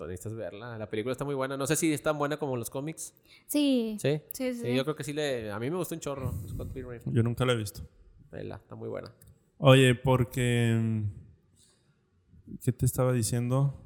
[0.00, 0.78] Necesitas verla.
[0.78, 1.56] La película está muy buena.
[1.56, 3.14] No sé si es tan buena como los cómics.
[3.46, 3.96] Sí.
[4.00, 4.20] ¿Sí?
[4.32, 4.60] Sí, sí.
[4.62, 5.50] Sí, yo creo que sí le...
[5.50, 7.00] A mí me gustó un chorro Scott Pilgrim.
[7.06, 7.88] Yo nunca lo he visto.
[8.30, 9.12] Vela, está muy buena.
[9.58, 11.02] Oye, porque...
[12.62, 13.82] ¿Qué te estaba diciendo?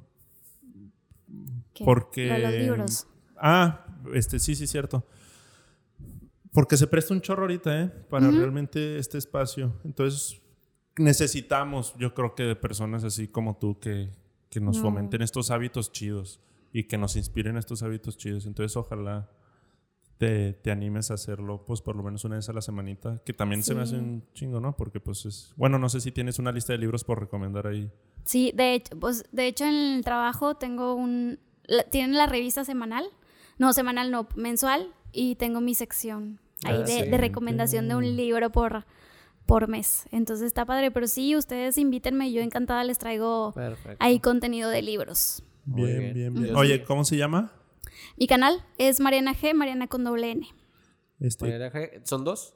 [1.73, 1.83] ¿Qué?
[1.83, 2.27] Porque...
[2.27, 3.07] Lo de los libros.
[3.37, 5.05] Ah, este, sí, sí, cierto.
[6.51, 7.87] Porque se presta un chorro ahorita, ¿eh?
[8.09, 9.79] Para realmente este espacio.
[9.85, 10.41] Entonces,
[10.97, 14.09] necesitamos, yo creo que de personas así como tú que,
[14.51, 14.83] que nos No.
[14.83, 16.39] fomenten estos hábitos chidos
[16.71, 18.45] y que nos inspiren estos hábitos chidos.
[18.45, 19.27] Entonces, ojalá
[20.19, 23.33] te, te animes a hacerlo, pues por lo menos una vez a la semanita, que
[23.33, 24.01] también se me hace Sí.
[24.01, 24.77] un chingo, ¿no?
[24.77, 25.51] Porque pues es...
[25.57, 27.89] Bueno, no sé si tienes una lista de libros por recomendar ahí.
[28.25, 31.39] Sí, de hecho, pues, de hecho en el trabajo tengo un...
[31.65, 33.05] la- tienen la revista semanal.
[33.57, 34.93] No, semanal no, mensual.
[35.11, 37.09] Y tengo mi sección ahí Ah, de, sí.
[37.09, 38.85] de recomendación de un libro por,
[39.45, 40.05] por mes.
[40.11, 40.91] Entonces está padre.
[40.91, 42.31] Pero sí, ustedes invítenme.
[42.31, 43.97] Yo encantada les traigo Perfecto.
[43.99, 45.43] ahí contenido de libros.
[45.65, 46.33] Bien, bien.
[46.33, 46.83] bien, Oye.
[46.83, 47.51] ¿cómo se llama?
[48.17, 50.47] Mi canal es Mariana G, Mariana con doble N.
[51.19, 52.53] Este, Mariana G, ¿Son dos?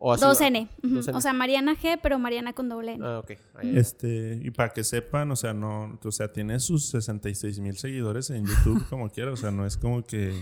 [0.00, 0.68] Dos N.
[1.14, 3.04] O sea, Mariana G, pero Mariana con doble N.
[3.04, 3.32] Ah, ok.
[3.54, 3.78] Ahí.
[3.78, 8.30] Este, y para que sepan, o sea, no, o sea, tiene sus 66 mil seguidores
[8.30, 10.34] en YouTube, como quiera, o sea, no es como que...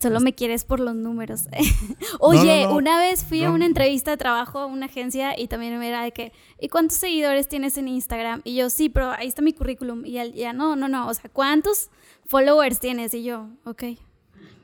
[0.00, 1.42] Solo me quieres por los números.
[2.20, 2.76] Oye, no, no.
[2.76, 6.02] una vez fui a una entrevista de trabajo a una agencia y también me era
[6.02, 8.42] de que, ¿y cuántos seguidores tienes en Instagram?
[8.44, 10.04] Y yo, sí, pero ahí está mi currículum.
[10.04, 11.90] Y él, ya, no, no, no, o sea, ¿cuántos
[12.26, 13.14] followers tienes?
[13.14, 13.84] Y yo, ok.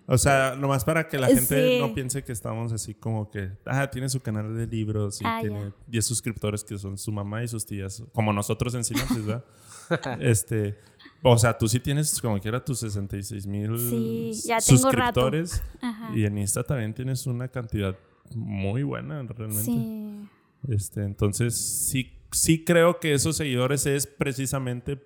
[0.07, 1.79] O sea, nomás para que la Eh, gente sí.
[1.79, 5.39] no piense que estamos así como que, ah, tiene su canal de libros y Ah,
[5.41, 5.73] tiene ya.
[5.87, 9.45] 10 suscriptores que son su mamá y sus tías, como nosotros en Sinapsis, ¿verdad?
[10.21, 10.79] este,
[11.23, 16.11] o sea, tú sí tienes como quiera tus 66 mil Sí, suscriptores Ajá.
[16.17, 17.97] y en Insta también tienes una cantidad
[18.35, 19.65] muy buena realmente.
[19.65, 20.29] Sí.
[20.69, 25.01] Este, entonces, sí, sí creo que esos seguidores es precisamente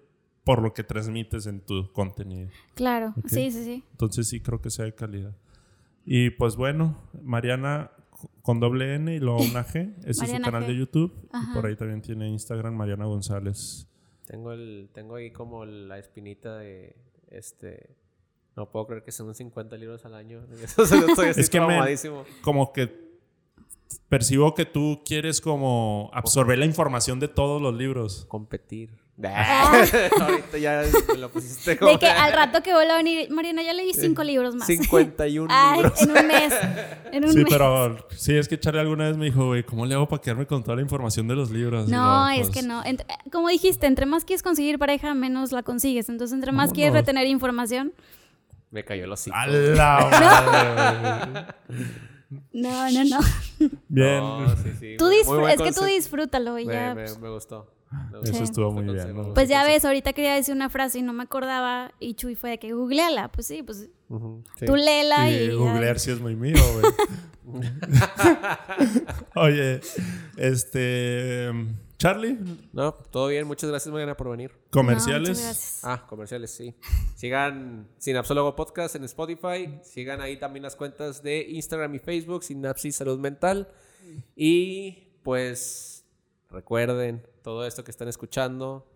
[0.44, 2.50] por lo que transmites en tu contenido.
[2.74, 3.84] Claro, sí, sí, sí.
[3.92, 5.34] Entonces sí creo que sea de calidad.
[6.04, 7.90] Y pues bueno, Mariana
[8.42, 9.94] con doble N y luego una G.
[10.04, 10.68] Ese es su canal G.
[10.68, 11.12] de YouTube.
[11.32, 13.88] Y por ahí también tiene Instagram Mariana González.
[14.26, 16.96] Tengo, el, tengo ahí como la espinita de
[17.30, 17.96] este.
[18.56, 20.44] No puedo creer que sean 50 libros al año.
[20.62, 21.96] Eso estoy así Es que me-.
[22.42, 23.06] Como que
[24.08, 28.24] percibo que tú quieres como absorber la información de todos los libros.
[28.26, 29.05] Competir.
[29.24, 29.82] Ah.
[30.20, 31.90] Ahorita ya me lo pusiste como.
[31.92, 34.66] De que al rato que vuelva a venir, Mariana, ya leí cinco libros más.
[34.66, 36.02] 51 Ay, libros.
[36.02, 36.52] en un mes.
[37.12, 37.46] En un Sí, mes.
[37.48, 40.46] pero sí, es que Charlie alguna vez me dijo, güey, ¿cómo le hago para quedarme
[40.46, 41.88] con toda la información de los libros?
[41.88, 42.82] No, es pues, que no.
[42.84, 46.10] Ent- como dijiste, entre más quieres conseguir pareja, menos la consigues.
[46.10, 47.06] Entonces, entre más quieres Vámonos.
[47.06, 47.94] retener información.
[48.70, 49.34] Me cayó el hocico.
[49.34, 50.10] ¡A la
[51.70, 51.86] madre!
[52.52, 53.18] No, no, no.
[53.88, 54.18] Bien.
[54.18, 56.94] No, sí, sí, Tú es que tú disfrútalo y Me, ya.
[56.94, 57.72] me- pues, me gustó.
[58.22, 59.14] Eso estuvo muy bien.
[59.14, 59.34] ¿no?
[59.34, 61.92] pues ya ves, ahorita quería decir una frase y no me acordaba.
[62.00, 63.30] Y Chuy fue de que googleala.
[63.32, 64.66] Pues sí, pues Ujú, sí.
[64.66, 65.50] tú léela y.
[65.50, 67.60] Googlear si es muy mío, güey.
[69.34, 69.80] Oye,
[70.36, 71.50] este.
[71.98, 72.38] Charlie,
[72.74, 73.46] No, todo bien.
[73.46, 74.50] Muchas gracias, Mariana, por venir.
[74.50, 75.40] No, muchas comerciales.
[75.40, 75.80] gracias.
[75.82, 76.74] Ah, comerciales, sí.
[77.14, 79.78] Sigan Sinapsólogo Podcast en Spotify.
[79.82, 83.68] Sigan ahí también las cuentas de Instagram y Facebook, Sinapsis Salud Mental.
[84.34, 85.95] Y pues
[86.50, 88.86] recuerden, todo esto que están escuchando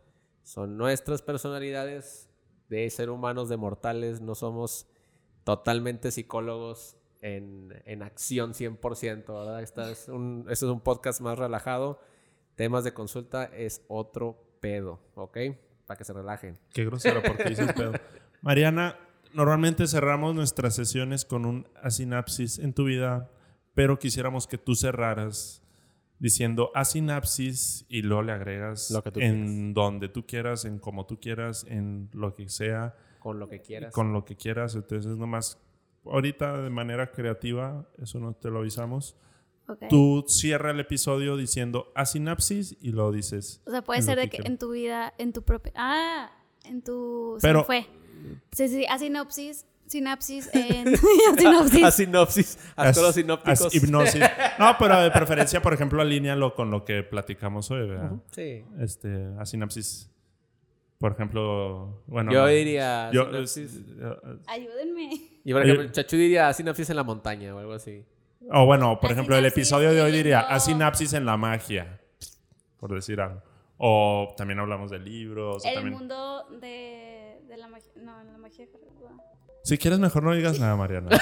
[0.43, 2.28] son nuestras personalidades
[2.68, 4.20] de ser humanos, de mortales.
[4.20, 4.86] No somos
[5.44, 9.62] totalmente psicólogos en, en acción 100%, ¿verdad?
[9.62, 12.01] Esta es un, este es un podcast más relajado.
[12.55, 15.39] Temas de consulta es otro pedo, ¿ok?
[15.90, 16.56] para que se relajen.
[16.72, 17.90] Qué grosero, porque dices pedo.
[18.43, 18.97] Mariana,
[19.35, 23.28] normalmente cerramos nuestras sesiones con un asinapsis en tu vida,
[23.74, 25.64] pero quisiéramos que tú cerraras
[26.20, 31.06] diciendo asinapsis y luego le agregas Lo que tú en donde tú quieras, en como
[31.06, 33.92] tú quieras, en lo que sea, Con lo que quieras.
[33.92, 34.74] con lo que quieras.
[34.76, 35.59] Entonces, nomás
[36.05, 39.16] ahorita de manera creativa, eso no te lo avisamos.
[39.68, 39.84] Ok.
[39.88, 43.60] Tú cierra el episodio diciendo asinapsis y lo dices.
[43.66, 45.72] O sea, puede ser de que que en tu vida, en tu propia.
[45.76, 46.30] Ah,
[46.64, 47.36] en tu.
[47.40, 47.86] se Pero- me fue.
[48.52, 49.64] Sí, sí, a sinopsis.
[49.90, 50.96] Sinapsis en.
[51.36, 51.84] sinopsis.
[51.84, 52.58] A sinopsis.
[52.76, 53.66] A As- todos los sinópticos.
[53.66, 54.22] as hipnosis.
[54.58, 58.12] No, pero de preferencia, por ejemplo, alínealo con lo que platicamos hoy, ¿verdad?
[58.30, 58.64] Sí.
[58.78, 60.08] Este, a sinapsis.
[60.98, 62.30] Por ejemplo, bueno.
[62.30, 62.46] Yo no.
[62.48, 63.80] diría Yo, sinopsis.
[64.46, 65.10] Ayúdenme.
[65.44, 68.04] Y por ejemplo, Chachu diría sinopsis en la montaña o algo así.
[68.52, 71.98] o bueno, por ejemplo, el episodio de hoy diría a sinapsis en la magia.
[72.78, 73.42] Por decir algo.
[73.78, 75.64] O también hablamos de libros.
[75.64, 77.90] o El también- mundo de, de la magia.
[77.96, 78.66] No, la magia.
[78.66, 78.72] de.
[79.62, 81.11] Si quieres, mejor no digas nada, Mariana.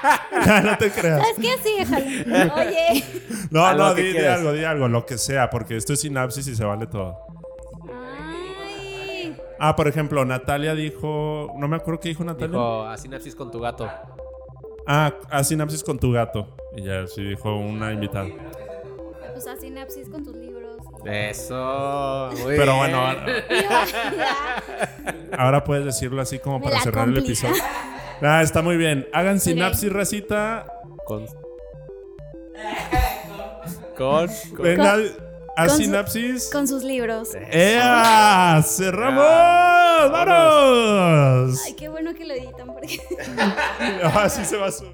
[0.46, 1.20] Ya, no te creas.
[1.20, 1.62] ¿Sabes qué?
[1.62, 2.54] Sí, déjalo.
[2.54, 3.04] Oye.
[3.50, 6.46] No, no, que di, di algo, di algo, lo que sea, porque esto es sinapsis
[6.46, 7.18] y se vale todo.
[7.92, 9.36] Ay.
[9.58, 11.52] Ah, por ejemplo, Natalia dijo.
[11.58, 12.48] No me acuerdo qué dijo Natalia.
[12.48, 13.90] Dijo a sinapsis con tu gato.
[14.86, 16.56] Ah, a sinapsis con tu gato.
[16.76, 18.28] Y ya sí dijo una invitada.
[19.32, 20.69] Pues a sinapsis con tus libros.
[21.04, 22.28] Eso.
[22.32, 22.76] Muy Pero bien.
[22.78, 23.26] bueno, ahora,
[25.38, 27.62] ahora puedes decirlo así como Me para cerrar el episodio.
[28.22, 29.08] Ah, está muy bien.
[29.12, 30.66] Hagan sinapsis, racita.
[31.06, 31.26] Con.
[33.96, 34.26] Con.
[34.56, 34.96] con- Venga,
[35.56, 36.50] a con su- sinapsis.
[36.52, 37.30] Con sus libros.
[37.50, 38.62] ¡Ea!
[38.66, 39.24] ¡Cerramos!
[39.26, 41.60] Ah, ¡Vámonos!
[41.66, 42.98] Ay, qué bueno que lo editan porque.
[44.14, 44.92] Así se va a subir.